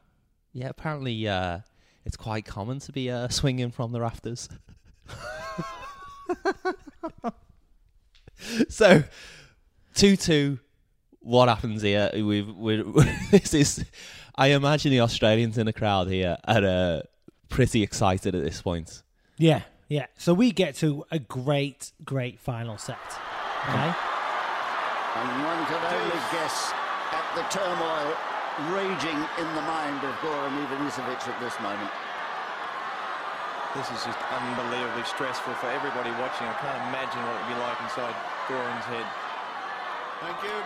Yeah, 0.53 0.68
apparently 0.68 1.27
uh, 1.27 1.61
it's 2.05 2.16
quite 2.16 2.45
common 2.45 2.79
to 2.81 2.93
be 2.93 3.11
uh, 3.11 3.29
swinging 3.29 3.70
from 3.72 3.91
the 3.93 4.01
rafters. 4.01 4.49
so, 8.68 9.05
two 9.95 10.16
two. 10.16 10.59
What 11.20 11.49
happens 11.49 11.83
here? 11.83 12.11
We've 12.14 12.49
we 12.49 12.77
this 13.31 13.55
is. 13.55 13.85
I 14.37 14.49
imagine 14.49 14.91
the 14.91 15.01
Australians 15.01 15.57
in 15.57 15.66
the 15.66 15.72
crowd 15.72 16.09
here 16.09 16.37
are 16.47 16.64
uh, 16.64 17.01
pretty 17.49 17.83
excited 17.83 18.35
at 18.35 18.45
this 18.45 18.61
point. 18.61 19.03
yeah, 19.39 19.62
yeah. 19.89 20.07
So 20.18 20.35
we 20.35 20.51
get 20.53 20.74
to 20.77 21.05
a 21.11 21.18
great, 21.18 21.93
great 22.05 22.39
final 22.39 22.77
set. 22.77 22.99
Okay, 23.64 23.93
And 25.16 25.43
one 25.43 25.64
could 25.66 25.83
only 25.83 26.20
guess 26.31 26.70
at 27.12 27.24
the 27.35 27.43
turmoil 27.49 28.14
raging 28.77 29.16
in 29.39 29.55
the 29.55 29.62
mind 29.62 30.05
of 30.05 30.14
Goran 30.20 30.66
Ivanisevic 30.66 31.27
at 31.29 31.41
this 31.41 31.59
moment. 31.61 31.91
This 33.77 33.91
is 33.91 34.05
just 34.05 34.18
unbelievably 34.33 35.05
stressful 35.05 35.55
for 35.55 35.68
everybody 35.68 36.11
watching. 36.12 36.47
I 36.47 36.57
can't 36.61 36.89
imagine 36.89 37.20
what 37.22 37.37
it 37.37 37.41
would 37.45 37.55
be 37.55 37.61
like 37.61 37.81
inside 37.83 38.14
Goran's 38.49 38.85
head. 38.85 39.07
Thank 40.20 40.43
you. 40.43 40.57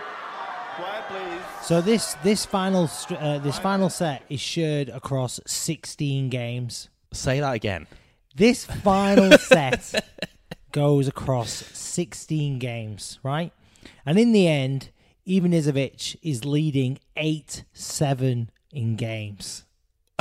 Quiet, 0.77 1.03
please. 1.09 1.65
so 1.67 1.81
this 1.81 2.13
this 2.23 2.45
final 2.45 2.89
uh, 3.19 3.39
this 3.39 3.59
final 3.59 3.89
set 3.89 4.23
is 4.29 4.39
shared 4.39 4.87
across 4.87 5.41
sixteen 5.45 6.29
games. 6.29 6.87
Say 7.11 7.41
that 7.41 7.53
again. 7.53 7.87
This 8.33 8.63
final 8.63 9.37
set 9.37 9.93
goes 10.71 11.07
across 11.07 11.51
16 11.51 12.59
games, 12.59 13.19
right? 13.23 13.51
And 14.05 14.17
in 14.17 14.31
the 14.31 14.47
end, 14.47 14.89
Ivanisevic 15.27 16.15
is 16.21 16.45
leading 16.45 16.99
8 17.17 17.65
7 17.73 18.49
in 18.71 18.95
games. 18.95 19.65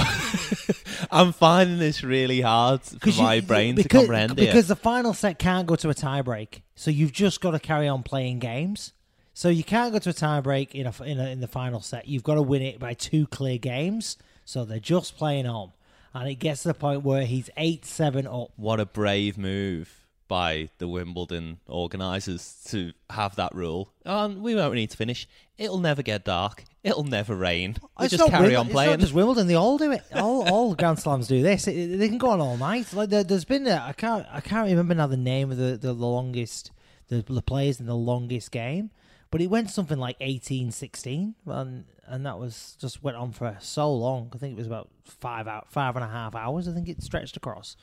I'm 1.11 1.32
finding 1.32 1.78
this 1.78 2.03
really 2.05 2.40
hard 2.40 2.82
for 2.82 2.98
'Cause 2.98 3.16
you- 3.18 3.22
my 3.24 3.40
brain 3.40 3.76
to 3.76 3.82
because, 3.82 4.01
comprehend 4.01 4.38
here. 4.38 4.46
Because 4.48 4.68
the 4.68 4.76
final 4.76 5.14
set 5.14 5.38
can't 5.38 5.66
go 5.66 5.76
to 5.76 5.88
a 5.90 5.94
tiebreak. 5.94 6.62
So 6.74 6.90
you've 6.90 7.12
just 7.12 7.40
got 7.40 7.53
to 7.53 7.59
carry 7.59 7.88
on 7.88 8.03
playing 8.03 8.38
games. 8.38 8.92
So 9.34 9.48
you 9.48 9.64
can't 9.64 9.92
go 9.92 9.98
to 9.98 10.11
a 10.11 10.14
tiebreak 10.14 10.72
in, 10.72 10.86
a, 10.86 10.94
in, 11.05 11.18
a, 11.20 11.28
in 11.30 11.40
the 11.40 11.48
final 11.48 11.80
set. 11.80 12.07
You've 12.09 12.24
got 12.24 12.34
to 12.34 12.42
win 12.42 12.62
it 12.62 12.78
by 12.78 12.94
two 12.94 13.26
clear 13.26 13.59
games. 13.59 14.16
So 14.44 14.64
they're 14.64 14.78
just 14.80 15.16
playing 15.16 15.46
on. 15.46 15.72
And 16.12 16.28
it 16.28 16.34
gets 16.36 16.62
to 16.62 16.68
the 16.68 16.74
point 16.74 17.05
where 17.05 17.24
he's 17.24 17.48
8 17.57 17.84
7 17.84 18.26
up. 18.26 18.51
what 18.57 18.80
a 18.80 18.86
brave 18.86 19.38
move 19.38 19.99
by 20.31 20.70
the 20.78 20.87
Wimbledon 20.87 21.59
organisers 21.66 22.62
to 22.68 22.93
have 23.11 23.35
that 23.35 23.53
rule. 23.53 23.93
And 24.05 24.41
we 24.43 24.55
won't 24.55 24.74
need 24.74 24.91
to 24.91 24.97
finish. 24.97 25.26
It'll 25.59 25.81
never 25.81 26.03
get 26.03 26.24
dark. 26.24 26.62
It'll 26.85 27.03
never 27.03 27.35
rain. 27.35 27.76
We 27.99 28.07
It's 28.07 28.16
just 28.16 28.31
carry 28.31 28.51
Wim- 28.53 28.61
on 28.61 28.66
It's 28.66 28.74
not 28.74 29.01
just 29.01 29.12
Wimbledon; 29.12 29.49
they 29.49 29.57
all 29.57 29.76
do 29.76 29.91
it. 29.91 30.05
All 30.14 30.49
all 30.49 30.74
Grand 30.76 31.01
Slams 31.01 31.26
do 31.26 31.43
this. 31.43 31.66
It- 31.66 31.99
they 31.99 32.09
can 32.09 32.18
go 32.18 32.31
on 32.31 32.41
all 32.41 32.57
night. 32.57 32.93
Like 32.93 33.11
there, 33.11 33.24
there's 33.24 33.45
been, 33.45 33.66
a, 33.66 33.85
I 33.85 33.93
can't, 33.93 34.24
I 34.31 34.41
can't 34.41 34.70
remember 34.70 34.95
now 34.95 35.09
the 35.09 35.16
name 35.16 35.51
of 35.51 35.57
the, 35.59 35.76
the, 35.76 35.93
the 35.93 35.93
longest, 35.95 36.70
the, 37.09 37.22
the 37.22 37.43
players 37.43 37.81
in 37.81 37.87
the 37.87 37.97
longest 37.97 38.53
game, 38.53 38.93
but 39.33 39.41
it 39.41 39.49
went 39.49 39.68
something 39.68 39.99
like 39.99 40.16
18, 40.20 40.70
16, 40.70 41.35
and 41.47 41.85
and 42.07 42.24
that 42.24 42.39
was 42.39 42.76
just 42.81 43.03
went 43.03 43.16
on 43.16 43.33
for 43.33 43.57
so 43.61 43.93
long. 43.93 44.31
I 44.33 44.39
think 44.39 44.53
it 44.53 44.59
was 44.59 44.66
about 44.68 44.89
five 45.05 45.49
out, 45.49 45.72
five 45.72 45.97
and 45.97 46.05
a 46.05 46.09
half 46.09 46.37
hours. 46.37 46.68
I 46.68 46.72
think 46.72 46.89
it 46.89 47.03
stretched 47.03 47.37
across. 47.37 47.76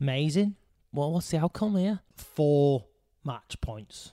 Amazing. 0.00 0.56
Well, 0.92 1.12
what's 1.12 1.30
the 1.30 1.38
outcome 1.38 1.76
here? 1.76 2.00
Four 2.16 2.84
match 3.24 3.60
points. 3.60 4.12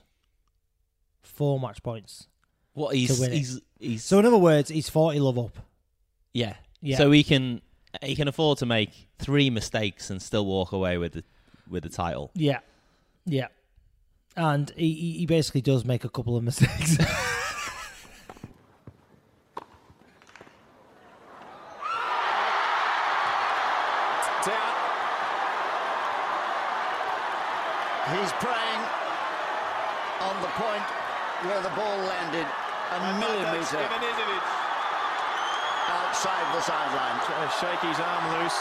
Four 1.22 1.58
match 1.60 1.82
points. 1.82 2.26
What 2.74 2.94
he's 2.94 3.18
win 3.20 3.32
it. 3.32 3.36
he's 3.38 3.60
he's 3.78 4.04
So 4.04 4.18
in 4.18 4.26
other 4.26 4.38
words, 4.38 4.68
he's 4.70 4.88
forty 4.88 5.18
love 5.20 5.38
up. 5.38 5.58
yeah. 6.32 6.54
Yeah. 6.82 6.96
So 6.96 7.10
he 7.10 7.22
can 7.24 7.60
he 8.02 8.14
can 8.16 8.26
afford 8.28 8.56
to 8.58 8.66
make 8.66 8.90
three 9.18 9.50
mistakes 9.50 10.08
and 10.08 10.22
still 10.22 10.46
walk 10.46 10.72
away 10.72 10.96
with 10.96 11.12
the 11.12 11.24
with 11.68 11.82
the 11.82 11.90
title. 11.90 12.30
Yeah, 12.34 12.60
yeah, 13.26 13.48
and 14.34 14.70
he 14.76 14.94
he 14.94 15.12
he 15.18 15.26
basically 15.26 15.60
does 15.60 15.84
make 15.84 16.04
a 16.04 16.08
couple 16.08 16.36
of 16.38 16.42
mistakes. 16.42 16.96
Down. 24.46 24.72
He's 28.16 28.32
praying 28.40 28.82
on 30.24 30.34
the 30.40 30.48
point 30.56 30.86
where 31.44 31.60
the 31.62 31.68
ball 31.76 31.98
landed 32.08 32.46
a 32.48 32.98
millimetre 33.20 33.76
Ivanisevic. 33.76 34.42
outside 35.92 36.46
the 36.56 36.62
sideline. 36.62 37.20
Trying 37.26 37.48
to 37.48 37.54
shake 37.60 37.80
his 37.84 37.98
arm 38.00 38.24
loose. 38.42 38.58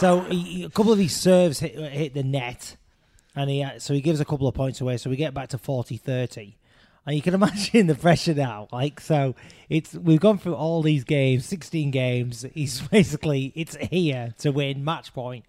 so 0.00 0.20
he, 0.22 0.38
he- 0.40 0.63
a 0.63 0.63
couple 0.74 0.92
of 0.92 0.98
his 0.98 1.14
serves 1.14 1.60
hit 1.60 1.76
hit 1.76 2.14
the 2.14 2.22
net, 2.22 2.76
and 3.34 3.48
he 3.50 3.66
so 3.78 3.94
he 3.94 4.00
gives 4.00 4.20
a 4.20 4.24
couple 4.24 4.46
of 4.46 4.54
points 4.54 4.80
away. 4.80 4.96
So 4.96 5.10
we 5.10 5.16
get 5.16 5.34
back 5.34 5.48
to 5.50 5.58
40-30. 5.58 6.54
And 7.06 7.14
you 7.14 7.20
can 7.22 7.34
imagine 7.40 7.86
the 7.86 7.94
pressure 7.94 8.34
now. 8.34 8.68
Like 8.72 9.00
so, 9.00 9.34
it's 9.68 9.94
we've 9.94 10.20
gone 10.20 10.38
through 10.38 10.54
all 10.54 10.82
these 10.82 11.04
games, 11.04 11.44
sixteen 11.44 11.90
games. 11.90 12.44
He's 12.54 12.80
basically 12.88 13.52
it's 13.54 13.76
here 13.76 14.34
to 14.38 14.50
win 14.50 14.84
match 14.84 15.12
point. 15.12 15.44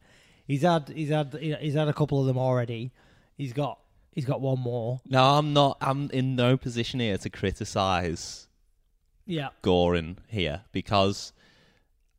He's 0.48 0.62
had 0.64 0.90
he's 0.90 1.10
had 1.10 1.34
he's 1.40 1.74
had 1.74 1.88
a 1.88 1.94
couple 1.94 2.20
of 2.20 2.28
them 2.28 2.38
already. 2.38 2.92
He's 3.38 3.54
got 3.54 3.80
He's 4.16 4.24
got 4.24 4.40
one 4.40 4.60
more. 4.62 5.02
No, 5.06 5.22
I'm 5.22 5.52
not. 5.52 5.78
I'm 5.82 6.10
in 6.12 6.38
no 6.38 6.56
position 6.56 7.02
here 7.02 7.18
to 7.18 7.30
criticise 7.30 8.48
Yeah. 9.26 9.50
Goran 9.62 10.18
here 10.28 10.62
because 10.72 11.34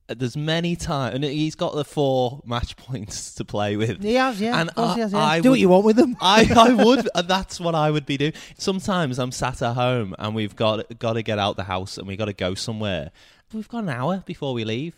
there's 0.09 0.37
many 0.37 0.77
times, 0.77 1.15
and 1.17 1.25
he's 1.25 1.55
got 1.55 1.75
the 1.75 1.85
four 1.85 2.41
match 2.45 2.77
points 2.87 3.35
to 3.35 3.45
play 3.45 3.77
with. 3.77 4.03
He 4.03 4.15
has, 4.15 4.41
yeah. 4.41 4.61
And 4.61 4.75
course 4.75 4.97
I- 4.97 4.99
has, 5.01 5.13
yeah. 5.13 5.19
I 5.25 5.41
Do 5.41 5.51
what 5.51 5.59
you 5.61 5.69
want 5.69 5.85
with 5.85 5.97
them. 5.97 6.17
I, 6.21 6.49
I 6.57 6.73
would. 6.85 7.09
That's 7.27 7.59
what 7.61 7.75
I 7.75 7.91
would 7.91 8.07
be 8.07 8.17
doing. 8.17 8.33
Sometimes 8.59 9.19
I'm 9.19 9.33
sat 9.33 9.63
at 9.63 9.75
home 9.75 10.15
and 10.19 10.35
we've 10.35 10.55
got 10.57 10.99
got 10.99 11.15
to 11.15 11.23
get 11.23 11.39
out 11.39 11.57
the 11.57 11.65
house 11.65 11.99
and 11.99 12.07
we've 12.07 12.19
got 12.19 12.27
to 12.27 12.33
go 12.33 12.55
somewhere. 12.55 13.11
We've 13.53 13.69
got 13.69 13.83
an 13.85 13.89
hour 13.91 14.23
before 14.27 14.55
we 14.55 14.65
leave, 14.65 14.95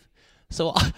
so 0.49 0.71
I, 0.75 0.91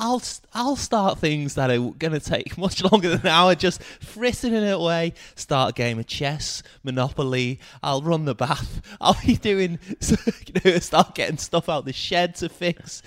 I'll 0.00 0.22
I'll 0.54 0.76
start 0.76 1.18
things 1.18 1.56
that 1.56 1.70
are 1.70 1.78
going 1.78 2.14
to 2.14 2.20
take 2.20 2.56
much 2.58 2.82
longer 2.82 3.10
than 3.10 3.20
an 3.20 3.26
hour. 3.26 3.54
Just 3.54 3.82
frittering 3.82 4.54
it 4.54 4.72
away. 4.72 5.12
Start 5.36 5.70
a 5.70 5.74
game 5.74 5.98
of 5.98 6.06
chess, 6.06 6.62
Monopoly. 6.82 7.60
I'll 7.82 8.00
run 8.00 8.24
the 8.24 8.34
bath. 8.34 8.80
I'll 9.00 9.18
be 9.24 9.36
doing 9.36 9.78
you 10.00 10.54
know, 10.64 10.78
start 10.78 11.14
getting 11.14 11.36
stuff 11.36 11.68
out 11.68 11.84
the 11.84 11.92
shed 11.92 12.34
to 12.36 12.48
fix. 12.48 13.02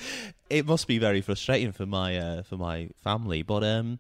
It 0.51 0.67
must 0.67 0.87
be 0.87 0.99
very 0.99 1.21
frustrating 1.21 1.71
for 1.71 1.87
my 1.87 2.15
uh, 2.15 2.43
for 2.43 2.55
my 2.55 2.89
family, 3.03 3.41
but 3.41 3.63
um. 3.63 3.99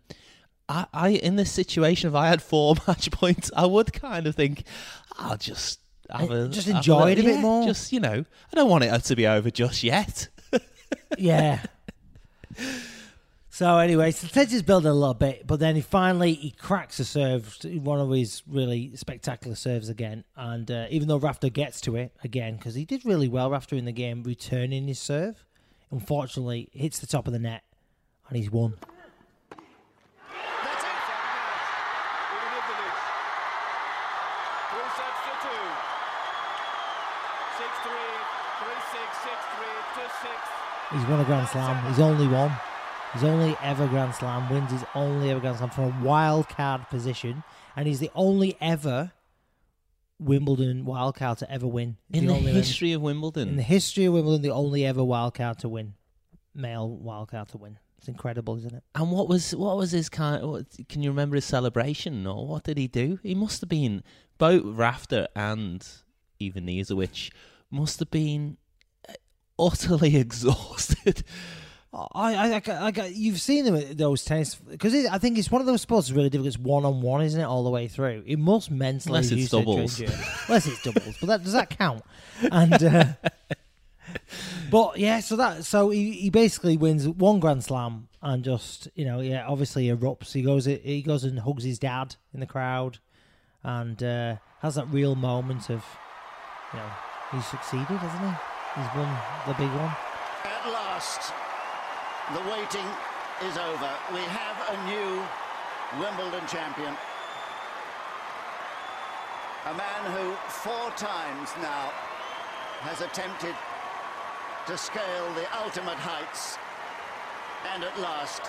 I, 0.69 0.85
I 0.93 1.09
in 1.09 1.35
this 1.35 1.51
situation, 1.51 2.07
if 2.07 2.15
I 2.15 2.29
had 2.29 2.41
four 2.41 2.75
match 2.87 3.11
points, 3.11 3.51
I 3.53 3.65
would 3.65 3.91
kind 3.91 4.27
of 4.27 4.35
think, 4.35 4.63
I'll 5.19 5.35
just 5.35 5.81
have 6.09 6.31
a 6.31 6.47
Just 6.47 6.67
have 6.67 6.77
enjoy 6.77 7.11
it 7.11 7.19
a 7.19 7.23
bit 7.23 7.35
yeah, 7.35 7.41
more. 7.41 7.65
Just 7.65 7.91
you 7.91 7.99
know, 7.99 8.23
I 8.23 8.55
don't 8.55 8.69
want 8.69 8.85
it 8.85 9.03
to 9.03 9.15
be 9.17 9.27
over 9.27 9.51
just 9.51 9.83
yet. 9.83 10.29
yeah. 11.17 11.63
So 13.49 13.77
anyway, 13.77 14.09
so 14.09 14.27
Ted 14.27 14.51
is 14.51 14.63
building 14.63 14.89
a 14.89 14.95
little 14.95 15.13
bit, 15.13 15.45
but 15.45 15.59
then 15.59 15.75
he 15.75 15.81
finally 15.81 16.33
he 16.33 16.49
cracks 16.49 16.99
a 16.99 17.05
serve, 17.05 17.55
one 17.63 17.99
of 17.99 18.09
his 18.09 18.41
really 18.47 18.95
spectacular 18.95 19.55
serves 19.55 19.89
again. 19.89 20.23
And 20.35 20.71
uh, 20.71 20.87
even 20.89 21.07
though 21.07 21.17
Rafter 21.17 21.49
gets 21.49 21.79
to 21.81 21.95
it 21.95 22.13
again, 22.23 22.55
because 22.55 22.73
he 22.73 22.83
did 22.83 23.05
really 23.05 23.27
well 23.27 23.51
Rafter 23.51 23.75
in 23.75 23.85
the 23.85 23.91
game, 23.91 24.23
returning 24.23 24.87
his 24.87 24.97
serve, 24.97 25.45
unfortunately 25.91 26.69
hits 26.73 26.97
the 26.97 27.05
top 27.05 27.27
of 27.27 27.33
the 27.33 27.37
net, 27.37 27.61
and 28.27 28.37
he's 28.37 28.49
won. 28.49 28.71
Three 28.71 29.59
sets 34.97 35.19
to 35.29 35.33
two. 35.45 35.65
Six 37.61 37.69
three, 37.85 38.13
three 38.65 38.81
six, 38.89 39.09
six 39.21 39.37
three, 39.53 39.77
two 39.93 40.09
six. 40.23 40.41
He's 40.93 41.05
won 41.07 41.19
a 41.19 41.25
Grand 41.25 41.47
Slam. 41.47 41.85
He's 41.87 41.99
only 41.99 42.27
won. 42.27 42.51
He's 43.13 43.23
only 43.23 43.55
ever 43.63 43.87
Grand 43.87 44.13
Slam 44.13 44.49
wins. 44.49 44.71
His 44.71 44.83
only 44.95 45.31
ever 45.31 45.39
Grand 45.39 45.57
Slam 45.57 45.69
from 45.71 45.85
a 45.85 46.03
wild 46.03 46.47
card 46.49 46.87
position, 46.89 47.43
and 47.75 47.87
he's 47.87 47.99
the 47.99 48.11
only 48.15 48.55
ever 48.61 49.11
Wimbledon 50.19 50.85
wild 50.85 51.15
card 51.15 51.39
to 51.39 51.51
ever 51.51 51.67
win. 51.67 51.97
In 52.11 52.27
the 52.27 52.33
one- 52.33 52.43
history 52.43 52.93
of 52.93 53.01
Wimbledon, 53.01 53.49
in 53.49 53.55
the 53.57 53.63
history 53.63 54.05
of 54.05 54.13
Wimbledon, 54.13 54.41
the 54.41 54.51
only 54.51 54.85
ever 54.85 55.03
wild 55.03 55.33
card 55.33 55.59
to 55.59 55.69
win, 55.69 55.95
male 56.53 56.87
wild 56.89 57.29
card 57.29 57.49
to 57.49 57.57
win. 57.57 57.79
It's 57.97 58.07
incredible, 58.07 58.57
isn't 58.57 58.73
it? 58.73 58.83
and 58.95 59.11
what 59.11 59.27
was 59.29 59.55
what 59.55 59.77
was 59.77 59.91
his 59.91 60.09
kind? 60.09 60.45
What, 60.45 60.65
can 60.89 61.01
you 61.01 61.09
remember 61.09 61.35
his 61.35 61.45
celebration 61.45 62.27
or 62.27 62.45
what 62.47 62.63
did 62.63 62.77
he 62.77 62.87
do? 62.87 63.19
He 63.23 63.33
must 63.33 63.61
have 63.61 63.69
been 63.69 64.03
both 64.37 64.63
Rafter 64.65 65.27
and 65.35 65.85
Ivanisevic 66.41 67.31
must 67.71 67.99
have 67.99 68.11
been 68.11 68.57
utterly 69.57 70.15
exhausted. 70.17 71.23
I, 71.93 72.33
I, 72.33 72.61
I, 72.65 72.91
I, 72.95 73.05
you've 73.05 73.39
seen 73.39 73.65
them 73.65 73.75
at 73.75 73.97
those 73.97 74.25
tennis 74.25 74.55
because 74.55 74.95
I 75.05 75.19
think 75.19 75.37
it's 75.37 75.51
one 75.51 75.61
of 75.61 75.67
those 75.67 75.81
sports 75.81 76.07
that's 76.07 76.15
really 76.15 76.29
difficult. 76.29 76.55
It's 76.55 76.57
one 76.57 76.85
on 76.85 77.01
one, 77.01 77.21
isn't 77.21 77.39
it, 77.39 77.43
all 77.43 77.63
the 77.63 77.69
way 77.69 77.87
through? 77.87 78.23
It 78.25 78.39
must 78.39 78.71
mentally 78.71 79.17
Unless 79.17 79.31
it's 79.31 79.53
it 79.53 79.57
doubles. 79.57 79.99
Unless 79.99 80.67
it's 80.67 80.81
doubles, 80.81 81.17
but 81.19 81.27
that 81.27 81.43
does 81.43 81.53
that 81.53 81.69
count? 81.69 82.03
And 82.51 82.83
uh, 82.83 83.05
but 84.71 84.97
yeah, 84.97 85.19
so 85.19 85.35
that 85.35 85.65
so 85.65 85.91
he, 85.91 86.13
he 86.13 86.29
basically 86.31 86.77
wins 86.77 87.07
one 87.07 87.39
Grand 87.39 87.63
Slam 87.63 88.07
and 88.23 88.43
just 88.43 88.87
you 88.95 89.05
know 89.05 89.19
yeah, 89.19 89.45
obviously 89.47 89.85
erupts. 89.85 90.33
He 90.33 90.41
goes 90.41 90.65
he 90.65 91.03
goes 91.03 91.23
and 91.23 91.39
hugs 91.39 91.63
his 91.63 91.77
dad 91.77 92.15
in 92.33 92.39
the 92.39 92.47
crowd 92.47 92.97
and 93.63 94.01
uh, 94.01 94.37
has 94.61 94.75
that 94.75 94.87
real 94.87 95.13
moment 95.13 95.69
of 95.69 95.85
you 96.73 96.79
know 96.79 96.89
he's 97.31 97.45
succeeded, 97.45 97.85
hasn't 97.85 98.31
he? 98.31 98.52
He's 98.75 98.89
won 98.95 99.09
the 99.45 99.53
big 99.53 99.69
one. 99.69 99.93
At 100.43 100.65
last, 100.65 101.31
the 102.33 102.41
waiting 102.49 102.89
is 103.45 103.57
over. 103.57 103.91
We 104.11 104.21
have 104.33 104.57
a 104.69 104.77
new 104.89 105.21
Wimbledon 106.01 106.47
champion. 106.47 106.95
A 109.65 109.73
man 109.75 110.11
who 110.11 110.33
four 110.49 110.89
times 110.97 111.49
now 111.61 111.91
has 112.81 113.01
attempted 113.01 113.55
to 114.65 114.77
scale 114.77 115.33
the 115.35 115.45
ultimate 115.63 115.97
heights. 115.97 116.57
And 117.73 117.83
at 117.83 117.97
last, 117.99 118.41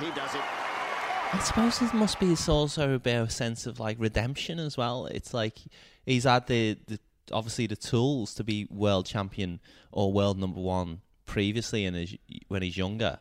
he 0.00 0.10
does 0.10 0.34
it. 0.34 0.42
I 1.32 1.38
suppose 1.40 1.80
it 1.82 1.94
must 1.94 2.18
be 2.18 2.34
also 2.48 2.94
a 2.94 2.98
bit 2.98 3.16
of 3.16 3.28
a 3.28 3.30
sense 3.30 3.66
of 3.66 3.78
like 3.78 3.96
redemption 4.00 4.58
as 4.58 4.76
well. 4.76 5.06
It's 5.06 5.32
like 5.32 5.58
he's 6.04 6.24
had 6.24 6.46
the, 6.46 6.76
the 6.86 6.98
obviously 7.32 7.66
the 7.66 7.76
tools 7.76 8.34
to 8.34 8.44
be 8.44 8.66
world 8.70 9.06
champion 9.06 9.60
or 9.92 10.12
world 10.12 10.38
number 10.38 10.60
one 10.60 11.00
previously 11.26 11.84
in 11.84 11.94
his, 11.94 12.16
when 12.48 12.62
he's 12.62 12.76
younger, 12.76 13.18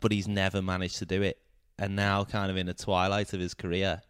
but 0.00 0.12
he's 0.12 0.28
never 0.28 0.60
managed 0.62 0.98
to 0.98 1.06
do 1.06 1.22
it. 1.22 1.38
And 1.78 1.96
now, 1.96 2.24
kind 2.24 2.50
of 2.50 2.56
in 2.56 2.66
the 2.66 2.74
twilight 2.74 3.32
of 3.32 3.40
his 3.40 3.54
career, 3.54 4.02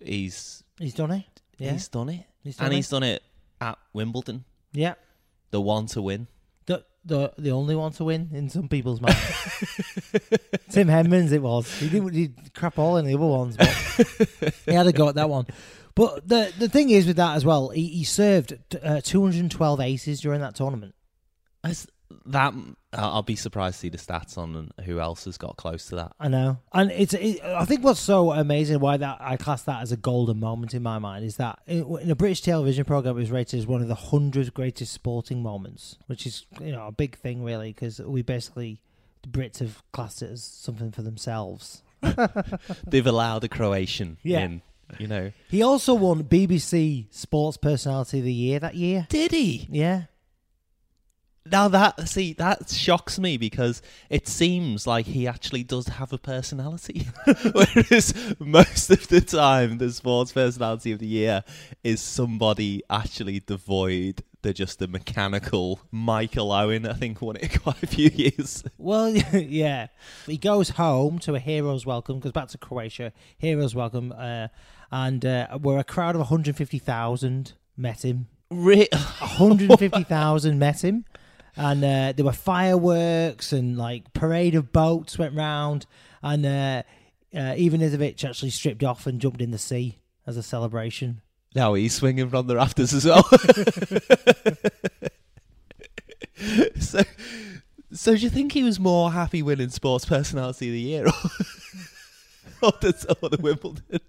he's 0.00 0.62
He's 0.78 0.94
done 0.94 1.10
it. 1.12 1.24
Yeah. 1.58 1.72
he's 1.72 1.88
done 1.88 2.08
it, 2.08 2.24
He's 2.44 2.56
done 2.56 2.66
and 2.66 2.72
it. 2.74 2.76
he's 2.76 2.88
done 2.88 3.02
it 3.02 3.22
at 3.60 3.78
Wimbledon, 3.92 4.44
Yeah. 4.72 4.94
the 5.50 5.60
one 5.60 5.86
to 5.86 6.02
win. 6.02 6.26
The 6.66 6.84
the 7.04 7.32
the 7.38 7.50
only 7.50 7.74
one 7.74 7.92
to 7.92 8.04
win 8.04 8.28
in 8.32 8.48
some 8.50 8.68
people's 8.68 9.00
minds. 9.00 9.16
Tim 10.70 10.88
Henman's 10.88 11.32
it 11.32 11.42
was. 11.42 11.72
He 11.78 11.88
didn't 11.88 12.12
he 12.12 12.26
did 12.28 12.54
crap 12.54 12.78
all 12.78 12.96
in 12.98 13.06
the 13.06 13.14
other 13.14 13.26
ones, 13.26 13.56
but 13.56 13.68
he 14.66 14.72
had 14.74 14.86
a 14.86 14.92
go 14.92 15.08
at 15.08 15.14
that 15.16 15.28
one. 15.30 15.46
But 15.98 16.28
the 16.28 16.52
the 16.58 16.68
thing 16.68 16.90
is 16.90 17.06
with 17.06 17.16
that 17.16 17.34
as 17.36 17.44
well, 17.44 17.70
he, 17.70 17.88
he 17.88 18.04
served 18.04 18.56
uh, 18.82 19.00
212 19.02 19.80
aces 19.80 20.20
during 20.20 20.40
that 20.40 20.54
tournament. 20.54 20.94
As 21.64 21.88
that, 22.24 22.54
I'll 22.92 23.10
I'll 23.16 23.22
be 23.22 23.34
surprised 23.36 23.74
to 23.74 23.80
see 23.80 23.88
the 23.88 23.98
stats 23.98 24.38
on 24.38 24.70
who 24.84 25.00
else 25.00 25.24
has 25.24 25.36
got 25.36 25.56
close 25.56 25.86
to 25.88 25.96
that. 25.96 26.12
I 26.20 26.28
know, 26.28 26.58
and 26.72 26.90
it's. 26.92 27.14
It, 27.14 27.42
I 27.42 27.64
think 27.64 27.82
what's 27.82 27.98
so 28.00 28.30
amazing 28.32 28.78
why 28.80 28.96
that 28.96 29.18
I 29.20 29.36
class 29.36 29.62
that 29.64 29.82
as 29.82 29.90
a 29.90 29.96
golden 29.96 30.38
moment 30.38 30.72
in 30.72 30.82
my 30.84 30.98
mind 31.00 31.24
is 31.24 31.36
that 31.36 31.58
in, 31.66 31.84
in 32.00 32.10
a 32.10 32.14
British 32.14 32.42
television 32.42 32.84
program 32.84 33.16
it 33.16 33.20
was 33.20 33.30
rated 33.32 33.58
as 33.58 33.66
one 33.66 33.82
of 33.82 33.88
the 33.88 33.94
hundred 33.96 34.54
greatest 34.54 34.92
sporting 34.92 35.42
moments, 35.42 35.98
which 36.06 36.26
is 36.26 36.46
you 36.60 36.70
know 36.72 36.86
a 36.86 36.92
big 36.92 37.18
thing 37.18 37.42
really 37.42 37.72
because 37.72 37.98
we 38.00 38.22
basically 38.22 38.80
the 39.22 39.28
Brits 39.28 39.58
have 39.58 39.82
classed 39.92 40.22
it 40.22 40.30
as 40.30 40.44
something 40.44 40.92
for 40.92 41.02
themselves. 41.02 41.82
They've 42.86 43.06
allowed 43.06 43.42
a 43.42 43.48
Croatian 43.48 44.18
Yeah. 44.22 44.44
in, 44.44 44.62
you 44.98 45.06
know. 45.06 45.32
He 45.48 45.62
also 45.62 45.94
won 45.94 46.24
BBC 46.24 47.06
Sports 47.10 47.56
Personality 47.56 48.18
of 48.18 48.24
the 48.24 48.32
Year 48.32 48.58
that 48.60 48.74
year. 48.74 49.06
Did 49.08 49.32
he? 49.32 49.66
Yeah. 49.70 50.02
Now 51.50 51.68
that 51.68 52.08
see 52.08 52.34
that 52.34 52.68
shocks 52.68 53.18
me 53.18 53.38
because 53.38 53.80
it 54.10 54.28
seems 54.28 54.86
like 54.86 55.06
he 55.06 55.26
actually 55.26 55.62
does 55.62 55.88
have 55.88 56.12
a 56.12 56.18
personality, 56.18 57.06
whereas 57.52 58.14
most 58.38 58.90
of 58.90 59.08
the 59.08 59.22
time 59.22 59.78
the 59.78 59.90
sports 59.90 60.32
personality 60.32 60.92
of 60.92 60.98
the 60.98 61.06
year 61.06 61.44
is 61.82 62.02
somebody 62.02 62.82
actually 62.90 63.40
devoid. 63.40 64.22
They're 64.42 64.52
just 64.52 64.80
a 64.82 64.86
mechanical 64.86 65.80
Michael 65.90 66.52
Owen. 66.52 66.86
I 66.86 66.92
think 66.92 67.20
won 67.20 67.36
it 67.36 67.60
quite 67.62 67.82
a 67.82 67.86
few 67.86 68.10
years. 68.10 68.62
Well, 68.76 69.08
yeah. 69.32 69.88
He 70.26 70.36
goes 70.36 70.70
home 70.70 71.18
to 71.20 71.34
a 71.34 71.38
hero's 71.38 71.84
welcome, 71.84 72.20
goes 72.20 72.32
back 72.32 72.48
to 72.48 72.58
Croatia, 72.58 73.12
hero's 73.36 73.74
welcome, 73.74 74.12
uh, 74.16 74.48
and 74.92 75.24
uh, 75.26 75.58
where 75.58 75.78
a 75.78 75.84
crowd 75.84 76.14
of 76.14 76.20
150,000 76.20 77.52
met 77.76 78.04
him. 78.04 78.28
Re- 78.50 78.88
150,000 78.92 80.58
met 80.58 80.84
him. 80.84 81.04
And 81.56 81.82
uh, 81.82 82.12
there 82.12 82.24
were 82.24 82.32
fireworks 82.32 83.52
and 83.52 83.76
like 83.76 84.12
parade 84.12 84.54
of 84.54 84.72
boats 84.72 85.18
went 85.18 85.34
round. 85.34 85.86
And 86.22 86.46
uh, 86.46 86.82
uh, 87.34 87.54
actually 88.24 88.50
stripped 88.50 88.84
off 88.84 89.06
and 89.06 89.20
jumped 89.20 89.40
in 89.40 89.50
the 89.50 89.58
sea 89.58 89.98
as 90.26 90.36
a 90.36 90.42
celebration. 90.42 91.22
Now 91.54 91.74
he's 91.74 91.94
swinging 91.94 92.28
from 92.30 92.46
the 92.46 92.56
rafters 92.56 92.92
as 92.92 93.04
well. 93.06 93.22
so, 96.80 97.00
so 97.92 98.14
do 98.14 98.20
you 98.20 98.30
think 98.30 98.52
he 98.52 98.62
was 98.62 98.78
more 98.78 99.10
happy 99.12 99.42
winning 99.42 99.70
Sports 99.70 100.04
Personality 100.04 100.68
of 100.68 100.72
the 100.72 100.80
Year 100.80 101.06
or, 101.06 101.12
or, 102.68 102.72
the, 102.80 103.16
or 103.22 103.28
the 103.30 103.38
Wimbledon? 103.40 104.00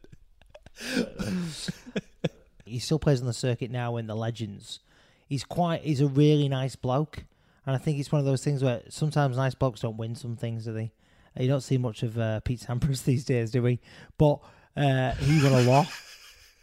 he 2.65 2.79
still 2.79 2.99
plays 2.99 3.21
on 3.21 3.27
the 3.27 3.33
circuit 3.33 3.71
now 3.71 3.97
in 3.97 4.07
the 4.07 4.15
Legends. 4.15 4.79
He's 5.27 5.43
quite. 5.43 5.81
He's 5.81 6.01
a 6.01 6.07
really 6.07 6.49
nice 6.49 6.75
bloke, 6.75 7.23
and 7.65 7.75
I 7.75 7.79
think 7.79 7.99
it's 7.99 8.11
one 8.11 8.19
of 8.19 8.25
those 8.25 8.43
things 8.43 8.63
where 8.63 8.81
sometimes 8.89 9.37
nice 9.37 9.55
blokes 9.55 9.81
don't 9.81 9.97
win 9.97 10.15
some 10.15 10.35
things, 10.35 10.65
do 10.65 10.73
they? 10.73 10.91
You 11.37 11.47
don't 11.47 11.61
see 11.61 11.77
much 11.77 12.03
of 12.03 12.17
uh, 12.17 12.39
Pete 12.41 12.59
Sampras 12.61 13.03
these 13.05 13.23
days, 13.23 13.51
do 13.51 13.61
we? 13.63 13.79
But 14.17 14.39
Uh, 14.77 15.13
he 15.15 15.41
won 15.43 15.53
a 15.53 15.61
lot, 15.61 15.87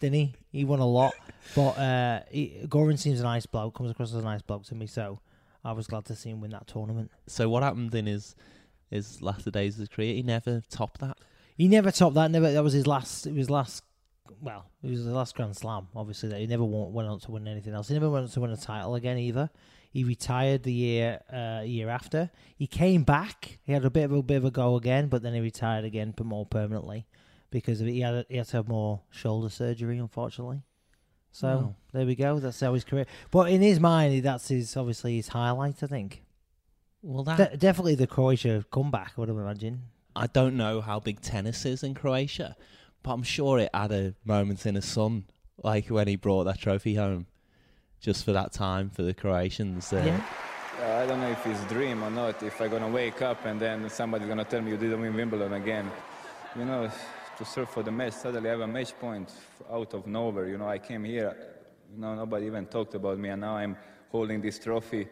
didn't 0.00 0.14
he? 0.14 0.34
He 0.56 0.64
won 0.64 0.80
a 0.80 0.86
lot. 0.86 1.14
But 1.54 1.78
uh, 1.78 2.20
he, 2.30 2.62
Goran 2.64 2.98
seems 2.98 3.20
a 3.20 3.24
nice 3.24 3.44
bloke, 3.44 3.74
comes 3.74 3.90
across 3.90 4.10
as 4.14 4.22
a 4.22 4.24
nice 4.24 4.40
bloke 4.40 4.64
to 4.64 4.74
me, 4.74 4.86
so 4.86 5.20
I 5.62 5.72
was 5.72 5.86
glad 5.86 6.06
to 6.06 6.16
see 6.16 6.30
him 6.30 6.40
win 6.40 6.50
that 6.52 6.66
tournament. 6.66 7.10
So 7.26 7.48
what 7.48 7.62
happened 7.62 7.94
in 7.94 8.06
his 8.06 8.34
his 8.90 9.20
latter 9.20 9.50
days 9.50 9.74
of 9.74 9.80
his 9.80 9.88
career? 9.90 10.14
He 10.14 10.22
never 10.22 10.62
topped 10.70 11.00
that. 11.00 11.18
He 11.56 11.68
never 11.68 11.90
topped 11.90 12.14
that. 12.14 12.30
Never. 12.30 12.50
That 12.50 12.64
was 12.64 12.72
his 12.72 12.86
last. 12.86 13.26
It 13.26 13.34
was 13.34 13.50
last. 13.50 13.84
Well, 14.40 14.66
it 14.82 14.90
was 14.90 15.04
the 15.04 15.12
last 15.12 15.34
Grand 15.36 15.56
Slam. 15.56 15.88
Obviously, 15.94 16.30
that 16.30 16.40
he 16.40 16.46
never 16.46 16.64
won, 16.64 16.92
went 16.92 17.08
on 17.08 17.20
to 17.20 17.30
win 17.30 17.46
anything 17.46 17.74
else. 17.74 17.88
He 17.88 17.94
never 17.94 18.10
went 18.10 18.24
on 18.24 18.30
to 18.30 18.40
win 18.40 18.50
a 18.50 18.56
title 18.56 18.94
again 18.94 19.18
either. 19.18 19.50
He 19.90 20.04
retired 20.04 20.62
the 20.62 20.72
year 20.72 21.20
uh, 21.32 21.64
year 21.64 21.90
after. 21.90 22.30
He 22.56 22.66
came 22.66 23.04
back. 23.04 23.58
He 23.62 23.72
had 23.72 23.84
a 23.84 23.90
bit 23.90 24.04
of 24.04 24.12
a 24.12 24.22
bit 24.22 24.38
of 24.38 24.46
a 24.46 24.50
go 24.50 24.76
again, 24.76 25.08
but 25.08 25.22
then 25.22 25.34
he 25.34 25.40
retired 25.40 25.84
again, 25.84 26.14
but 26.16 26.24
more 26.24 26.46
permanently 26.46 27.06
because. 27.50 27.80
He 27.80 28.00
had 28.00 28.26
he 28.28 28.36
had 28.36 28.46
to 28.48 28.56
have 28.58 28.68
more 28.68 29.00
shoulder 29.10 29.48
surgery, 29.48 29.98
unfortunately. 29.98 30.62
So 31.32 31.48
Oh. 31.48 31.74
there 31.92 32.06
we 32.06 32.14
go. 32.14 32.38
That's 32.38 32.60
how 32.60 32.72
his 32.74 32.84
career. 32.84 33.06
But 33.30 33.50
in 33.50 33.60
his 33.60 33.78
mind, 33.80 34.22
that's 34.22 34.48
his 34.48 34.76
obviously 34.76 35.16
his 35.16 35.28
highlight. 35.28 35.82
I 35.82 35.86
think. 35.86 36.22
Well, 37.02 37.22
that 37.24 37.36
De- 37.52 37.56
definitely 37.56 37.94
the 37.94 38.06
Croatia 38.06 38.64
comeback. 38.70 39.12
I 39.16 39.20
would 39.20 39.28
imagine. 39.28 39.82
I 40.14 40.26
don't 40.28 40.56
know 40.56 40.80
how 40.80 40.98
big 40.98 41.20
tennis 41.20 41.64
is 41.66 41.82
in 41.82 41.94
Croatia, 41.94 42.56
but 43.02 43.12
I'm 43.12 43.22
sure 43.22 43.58
it 43.58 43.68
had 43.74 43.92
a 43.92 44.14
moment 44.24 44.64
in 44.64 44.74
the 44.74 44.82
sun, 44.82 45.24
like 45.62 45.88
when 45.88 46.08
he 46.08 46.16
brought 46.16 46.44
that 46.44 46.58
trophy 46.58 46.94
home, 46.94 47.26
just 48.00 48.24
for 48.24 48.32
that 48.32 48.52
time 48.52 48.88
for 48.88 49.02
the 49.02 49.12
Croatians. 49.12 49.92
Uh, 49.92 50.02
Yeah. 50.06 50.26
Uh, 50.82 51.02
I 51.02 51.06
don't 51.06 51.20
know 51.20 51.30
if 51.30 51.46
it's 51.46 51.62
a 51.62 51.68
dream 51.68 52.02
or 52.02 52.10
not. 52.10 52.42
If 52.42 52.60
I'm 52.60 52.70
gonna 52.70 52.88
wake 52.88 53.20
up 53.22 53.44
and 53.44 53.60
then 53.60 53.88
somebody's 53.90 54.28
gonna 54.28 54.44
tell 54.44 54.62
me 54.62 54.70
you 54.72 54.76
didn't 54.78 55.00
win 55.00 55.14
Wimbledon 55.14 55.52
again, 55.52 55.90
you 56.56 56.64
know, 56.64 56.90
to 57.36 57.44
serve 57.44 57.68
for 57.68 57.82
the 57.82 57.90
match. 57.92 58.14
Suddenly 58.14 58.48
I 58.48 58.52
have 58.52 58.60
a 58.60 58.66
match 58.66 58.98
point 58.98 59.30
out 59.70 59.94
of 59.94 60.06
nowhere. 60.06 60.48
You 60.48 60.58
know, 60.58 60.68
I 60.68 60.78
came 60.78 61.04
here, 61.04 61.36
you 61.94 62.00
know, 62.00 62.14
nobody 62.14 62.46
even 62.46 62.66
talked 62.66 62.94
about 62.94 63.18
me, 63.18 63.28
and 63.28 63.40
now 63.40 63.56
I'm 63.56 63.76
holding 64.10 64.40
this 64.40 64.58
trophy. 64.58 65.06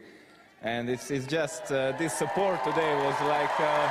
And 0.62 0.89
it's, 0.89 1.11
it's 1.11 1.27
just 1.27 1.70
uh, 1.70 1.93
this 1.99 2.14
support 2.14 2.64
today 2.64 2.95
was 2.95 3.20
like. 3.22 3.61
Uh, 3.61 3.91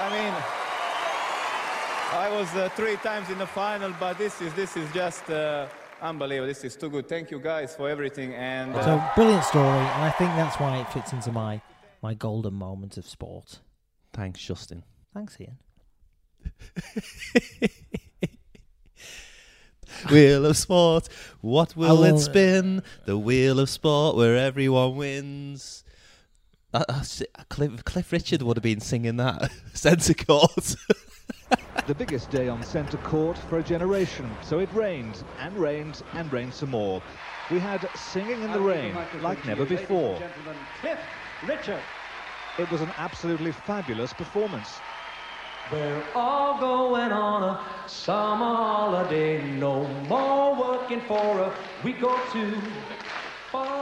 I 0.00 0.10
mean, 0.12 0.34
I 2.12 2.30
was 2.30 2.54
uh, 2.54 2.68
three 2.76 2.96
times 2.96 3.28
in 3.30 3.38
the 3.38 3.46
final, 3.46 3.92
but 3.98 4.16
this 4.18 4.40
is 4.40 4.54
this 4.54 4.76
is 4.76 4.90
just 4.92 5.28
uh, 5.28 5.66
unbelievable. 6.00 6.46
This 6.46 6.64
is 6.64 6.76
too 6.76 6.88
good. 6.90 7.08
Thank 7.08 7.30
you 7.30 7.40
guys 7.40 7.74
for 7.74 7.88
everything. 7.88 8.34
And 8.34 8.74
uh, 8.74 8.84
So 8.84 9.02
brilliant 9.14 9.44
story, 9.44 9.66
and 9.66 10.04
I 10.04 10.10
think 10.10 10.30
that's 10.36 10.58
why 10.60 10.78
it 10.78 10.88
fits 10.92 11.12
into 11.12 11.32
my 11.32 11.60
my 12.02 12.14
golden 12.14 12.54
moment 12.54 12.96
of 12.96 13.06
sport. 13.06 13.58
Thanks, 14.12 14.40
Justin. 14.40 14.84
Thanks, 15.14 15.36
Ian. 15.40 15.58
Wheel 20.10 20.46
of 20.46 20.56
Sport, 20.56 21.08
what 21.40 21.74
will 21.76 21.96
will- 21.98 22.16
it 22.16 22.20
spin? 22.20 22.82
The 23.06 23.18
Wheel 23.18 23.58
of 23.58 23.68
Sport, 23.70 24.16
where 24.16 24.36
everyone 24.36 24.96
wins. 24.96 25.82
Uh, 26.74 26.84
uh, 26.88 27.02
Cliff, 27.48 27.82
Cliff 27.84 28.12
Richard 28.12 28.42
would 28.42 28.56
have 28.58 28.62
been 28.62 28.80
singing 28.80 29.16
that 29.16 29.50
centre 29.72 30.12
court. 30.14 30.76
the 31.86 31.94
biggest 31.94 32.30
day 32.30 32.48
on 32.48 32.62
centre 32.62 32.98
court 32.98 33.38
for 33.38 33.58
a 33.58 33.62
generation. 33.62 34.30
So 34.42 34.58
it 34.58 34.68
rained 34.74 35.22
and 35.38 35.56
rained 35.56 36.02
and 36.12 36.30
rained 36.30 36.52
some 36.52 36.70
more. 36.70 37.02
We 37.50 37.58
had 37.58 37.88
singing 37.96 38.42
in 38.42 38.52
the 38.52 38.60
rain 38.60 38.94
like 39.22 39.44
never 39.46 39.64
before. 39.64 40.20
Cliff 40.80 40.98
Richard. 41.46 41.80
It 42.58 42.70
was 42.70 42.82
an 42.82 42.90
absolutely 42.98 43.52
fabulous 43.52 44.12
performance. 44.12 44.78
We're 45.70 46.02
all 46.14 46.58
going 46.58 47.12
on 47.12 47.42
a 47.42 47.88
summer 47.88 48.54
holiday. 48.56 49.42
No 49.52 49.86
more 50.08 50.54
working 50.54 51.02
for 51.02 51.40
a 51.40 51.54
week 51.84 52.02
or 52.02 52.18
two. 52.32 52.56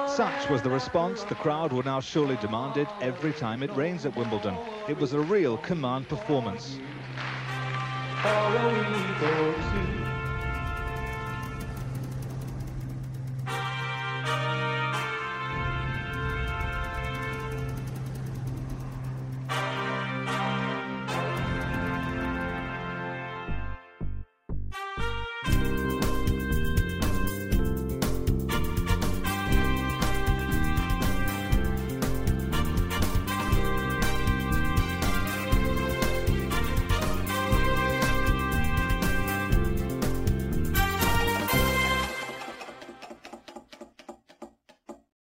Such 0.09 0.51
was 0.51 0.63
the 0.63 0.71
response 0.71 1.23
the 1.23 1.37
crowd 1.37 1.73
would 1.73 1.85
now 1.85 2.01
surely 2.01 2.37
demand 2.37 2.77
it 2.77 2.89
every 3.01 3.33
time 3.33 3.63
it 3.63 3.71
rains 3.77 4.05
at 4.05 4.17
Wimbledon. 4.17 4.57
It 4.89 4.99
was 4.99 5.13
a 5.13 5.21
real 5.21 5.59
command 5.59 6.09
performance. 6.09 6.81